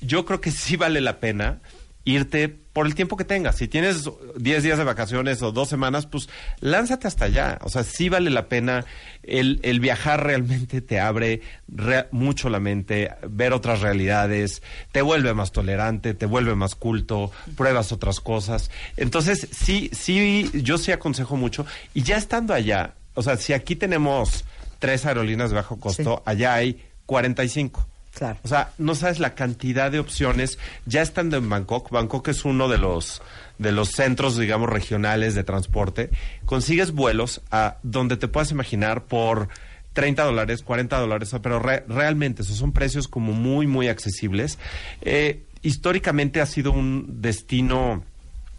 yo 0.00 0.24
creo 0.24 0.40
que 0.40 0.50
sí 0.50 0.76
vale 0.76 1.00
la 1.02 1.20
pena 1.20 1.60
irte 2.04 2.48
por 2.48 2.86
el 2.86 2.94
tiempo 2.94 3.16
que 3.16 3.24
tengas. 3.24 3.56
Si 3.56 3.68
tienes 3.68 4.08
10 4.36 4.62
días 4.62 4.78
de 4.78 4.84
vacaciones 4.84 5.42
o 5.42 5.52
dos 5.52 5.68
semanas, 5.68 6.06
pues 6.06 6.28
lánzate 6.60 7.08
hasta 7.08 7.24
allá. 7.26 7.58
O 7.62 7.68
sea, 7.68 7.82
sí 7.82 8.08
vale 8.08 8.30
la 8.30 8.48
pena. 8.48 8.84
El, 9.22 9.60
el 9.62 9.80
viajar 9.80 10.24
realmente 10.24 10.80
te 10.80 10.98
abre 11.00 11.42
re- 11.68 12.06
mucho 12.10 12.48
la 12.48 12.60
mente, 12.60 13.10
ver 13.28 13.52
otras 13.52 13.80
realidades, 13.80 14.62
te 14.92 15.02
vuelve 15.02 15.34
más 15.34 15.52
tolerante, 15.52 16.14
te 16.14 16.26
vuelve 16.26 16.54
más 16.54 16.74
culto, 16.74 17.30
pruebas 17.56 17.92
otras 17.92 18.20
cosas. 18.20 18.70
Entonces, 18.96 19.48
sí, 19.50 19.90
sí, 19.92 20.50
yo 20.54 20.78
sí 20.78 20.92
aconsejo 20.92 21.36
mucho. 21.36 21.66
Y 21.92 22.02
ya 22.02 22.16
estando 22.16 22.54
allá, 22.54 22.94
o 23.14 23.22
sea, 23.22 23.36
si 23.36 23.52
aquí 23.52 23.76
tenemos 23.76 24.44
tres 24.78 25.04
aerolíneas 25.04 25.50
de 25.50 25.56
bajo 25.56 25.78
costo, 25.78 26.22
allá 26.24 26.54
hay 26.54 26.82
45. 27.06 27.86
Claro. 28.14 28.38
O 28.42 28.48
sea, 28.48 28.72
no 28.78 28.94
sabes 28.94 29.18
la 29.20 29.34
cantidad 29.34 29.90
de 29.90 29.98
opciones. 30.00 30.58
Ya 30.84 31.00
estando 31.00 31.36
en 31.36 31.48
Bangkok, 31.48 31.90
Bangkok 31.90 32.28
es 32.28 32.44
uno 32.44 32.68
de 32.68 32.78
los 32.78 33.22
de 33.58 33.72
los 33.72 33.90
centros, 33.90 34.36
digamos, 34.38 34.68
regionales 34.70 35.34
de 35.34 35.44
transporte. 35.44 36.10
Consigues 36.46 36.92
vuelos 36.92 37.40
a 37.50 37.76
donde 37.82 38.16
te 38.16 38.26
puedas 38.26 38.50
imaginar 38.50 39.04
por 39.04 39.48
30 39.92 40.24
dólares, 40.24 40.62
40 40.62 40.98
dólares, 40.98 41.30
pero 41.42 41.58
re- 41.58 41.84
realmente 41.86 42.42
esos 42.42 42.56
son 42.56 42.72
precios 42.72 43.06
como 43.06 43.32
muy, 43.32 43.66
muy 43.66 43.88
accesibles. 43.88 44.58
Eh, 45.02 45.42
históricamente 45.62 46.40
ha 46.40 46.46
sido 46.46 46.72
un 46.72 47.20
destino 47.20 48.02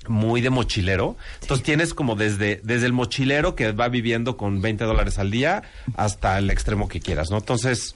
muy 0.08 0.42
de 0.42 0.50
mochilero. 0.50 1.16
Entonces 1.42 1.64
tienes 1.66 1.94
como 1.94 2.16
desde, 2.16 2.60
desde 2.64 2.86
el 2.86 2.94
mochilero 2.94 3.56
que 3.56 3.72
va 3.72 3.88
viviendo 3.90 4.38
con 4.38 4.62
20 4.62 4.84
dólares 4.86 5.20
al 5.20 5.30
día 5.32 5.64
hasta 5.96 6.38
el 6.38 6.50
extremo 6.52 6.88
que 6.88 7.00
quieras, 7.00 7.30
¿no? 7.32 7.38
Entonces, 7.38 7.96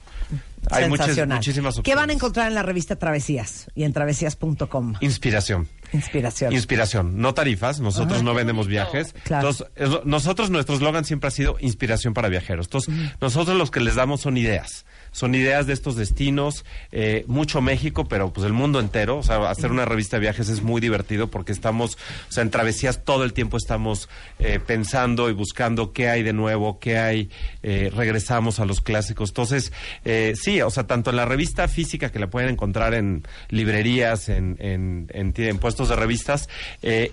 hay 0.71 0.89
muchas, 0.89 1.27
muchísimas 1.27 1.77
opciones. 1.77 1.83
¿Qué 1.83 1.95
van 1.95 2.09
a 2.09 2.13
encontrar 2.13 2.47
en 2.47 2.55
la 2.55 2.63
revista 2.63 2.95
Travesías 2.97 3.67
y 3.75 3.83
en 3.83 3.93
travesías.com? 3.93 4.93
Inspiración. 5.01 5.67
Inspiración. 5.93 6.51
Inspiración, 6.53 7.17
no 7.21 7.33
tarifas. 7.33 7.79
Nosotros 7.79 8.23
no 8.23 8.33
vendemos 8.33 8.67
viajes. 8.67 9.13
Claro. 9.23 9.49
Entonces, 9.49 9.67
es- 9.75 10.05
nosotros, 10.05 10.49
nuestro 10.49 10.75
eslogan 10.75 11.05
siempre 11.05 11.27
ha 11.27 11.31
sido 11.31 11.57
inspiración 11.59 12.13
para 12.13 12.27
viajeros. 12.29 12.65
Entonces, 12.67 12.93
nosotros 13.21 13.57
los 13.57 13.71
que 13.71 13.79
les 13.79 13.95
damos 13.95 14.21
son 14.21 14.37
ideas. 14.37 14.85
Son 15.15 15.33
ideas 15.33 15.65
de 15.65 15.71
estos 15.71 15.95
destinos, 15.95 16.65
eh, 16.91 17.23
mucho 17.27 17.61
México, 17.61 18.05
pero 18.05 18.33
pues 18.33 18.45
el 18.45 18.51
mundo 18.51 18.81
entero. 18.81 19.17
O 19.17 19.23
sea, 19.23 19.49
hacer 19.49 19.71
una 19.71 19.85
revista 19.85 20.17
de 20.17 20.21
viajes 20.21 20.49
es 20.49 20.61
muy 20.61 20.81
divertido 20.81 21.31
porque 21.31 21.53
estamos, 21.53 21.95
o 22.27 22.31
sea, 22.33 22.43
en 22.43 22.49
travesías 22.49 23.05
todo 23.05 23.23
el 23.23 23.31
tiempo 23.31 23.55
estamos 23.55 24.09
eh, 24.39 24.59
pensando 24.59 25.29
y 25.29 25.33
buscando 25.33 25.93
qué 25.93 26.09
hay 26.09 26.21
de 26.21 26.33
nuevo, 26.33 26.79
qué 26.79 26.97
hay, 26.97 27.29
eh, 27.63 27.93
regresamos 27.95 28.59
a 28.59 28.65
los 28.65 28.81
clásicos. 28.81 29.29
Entonces, 29.29 29.71
eh, 30.03 30.33
sí, 30.35 30.61
o 30.61 30.69
sea, 30.69 30.85
tanto 30.85 31.11
en 31.11 31.15
la 31.15 31.23
revista 31.23 31.69
física 31.69 32.11
que 32.11 32.19
la 32.19 32.27
pueden 32.27 32.49
encontrar 32.49 32.93
en 32.93 33.23
librerías, 33.47 34.27
en, 34.27 34.57
en, 34.59 35.09
en, 35.13 35.33
en 35.37 35.57
puestos 35.59 35.87
de 35.87 35.95
revistas, 35.95 36.49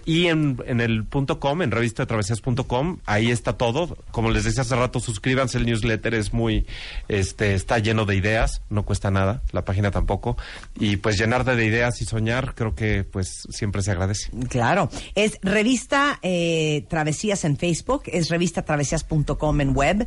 y 0.05 0.27
en, 0.27 0.61
en 0.67 0.81
el 0.81 1.05
punto 1.05 1.39
com, 1.39 1.63
en 1.63 1.71
revista 1.71 2.03
de 2.03 2.09
travesías.com, 2.09 2.99
ahí 3.07 3.31
está 3.31 3.53
todo. 3.53 3.97
Como 4.11 4.33
les 4.33 4.43
decía 4.43 4.63
hace 4.63 4.75
rato, 4.75 4.99
suscríbanse, 4.99 5.59
el 5.59 5.67
newsletter 5.67 6.15
es 6.15 6.33
muy, 6.33 6.67
este, 7.07 7.55
está 7.55 7.79
lleno 7.79 7.92
de 7.93 8.17
ideas, 8.17 8.63
no 8.71 8.85
cuesta 8.85 9.11
nada, 9.11 9.43
la 9.53 9.65
página 9.65 9.91
tampoco, 9.91 10.37
y 10.79 10.97
pues 10.97 11.19
llenar 11.19 11.45
de 11.45 11.65
ideas 11.65 12.01
y 12.01 12.05
soñar, 12.05 12.55
creo 12.55 12.75
que 12.75 13.05
pues 13.05 13.47
siempre 13.51 13.83
se 13.83 13.91
agradece. 13.91 14.31
Claro. 14.49 14.91
Es 15.15 15.39
revista 15.43 16.19
eh, 16.23 16.85
Travesías 16.89 17.45
en 17.45 17.57
Facebook, 17.57 18.03
es 18.07 18.29
revista 18.29 18.65
travesías.com 18.65 19.61
en 19.61 19.75
web. 19.75 20.07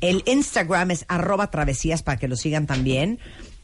El 0.00 0.22
Instagram 0.26 0.90
es 0.90 1.04
arroba 1.08 1.50
travesías 1.50 2.02
para 2.02 2.18
que 2.18 2.28
lo 2.28 2.36
sigan 2.36 2.66
también. 2.66 3.18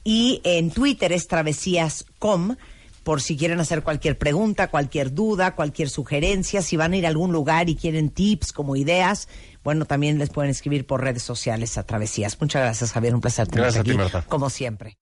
Y 0.05 0.41
en 0.45 0.71
Twitter 0.71 1.13
es 1.13 1.29
travesías.com 1.29 2.57
por 3.05 3.21
si 3.21 3.37
quieren 3.37 3.61
hacer 3.61 3.83
cualquier 3.83 4.19
pregunta, 4.19 4.69
cualquier 4.69 5.13
duda, 5.13 5.55
cualquier 5.55 5.89
sugerencia, 5.89 6.63
si 6.63 6.77
van 6.77 6.93
a 6.93 6.97
ir 6.97 7.07
a 7.07 7.09
algún 7.09 7.33
lugar 7.33 7.69
y 7.69 7.77
quieren 7.77 8.11
tips 8.11 8.53
como 8.53 8.77
ideas, 8.77 9.29
bueno, 9.65 9.85
también 9.85 10.19
les 10.19 10.31
pueden 10.31 10.51
escribir 10.51 10.87
por 10.87 11.03
redes 11.03 11.23
sociales 11.23 11.79
a 11.79 11.85
Travesías. 11.85 12.41
Muchas 12.41 12.63
gracias, 12.63 12.93
Javier. 12.93 13.15
Un 13.15 13.21
placer 13.21 13.47
tenerte 13.47 13.63
Gracias 13.79 13.81
a 13.81 13.85
ti, 13.85 13.91
aquí, 13.91 13.99
Marta. 13.99 14.25
como 14.29 14.51
siempre. 14.51 14.97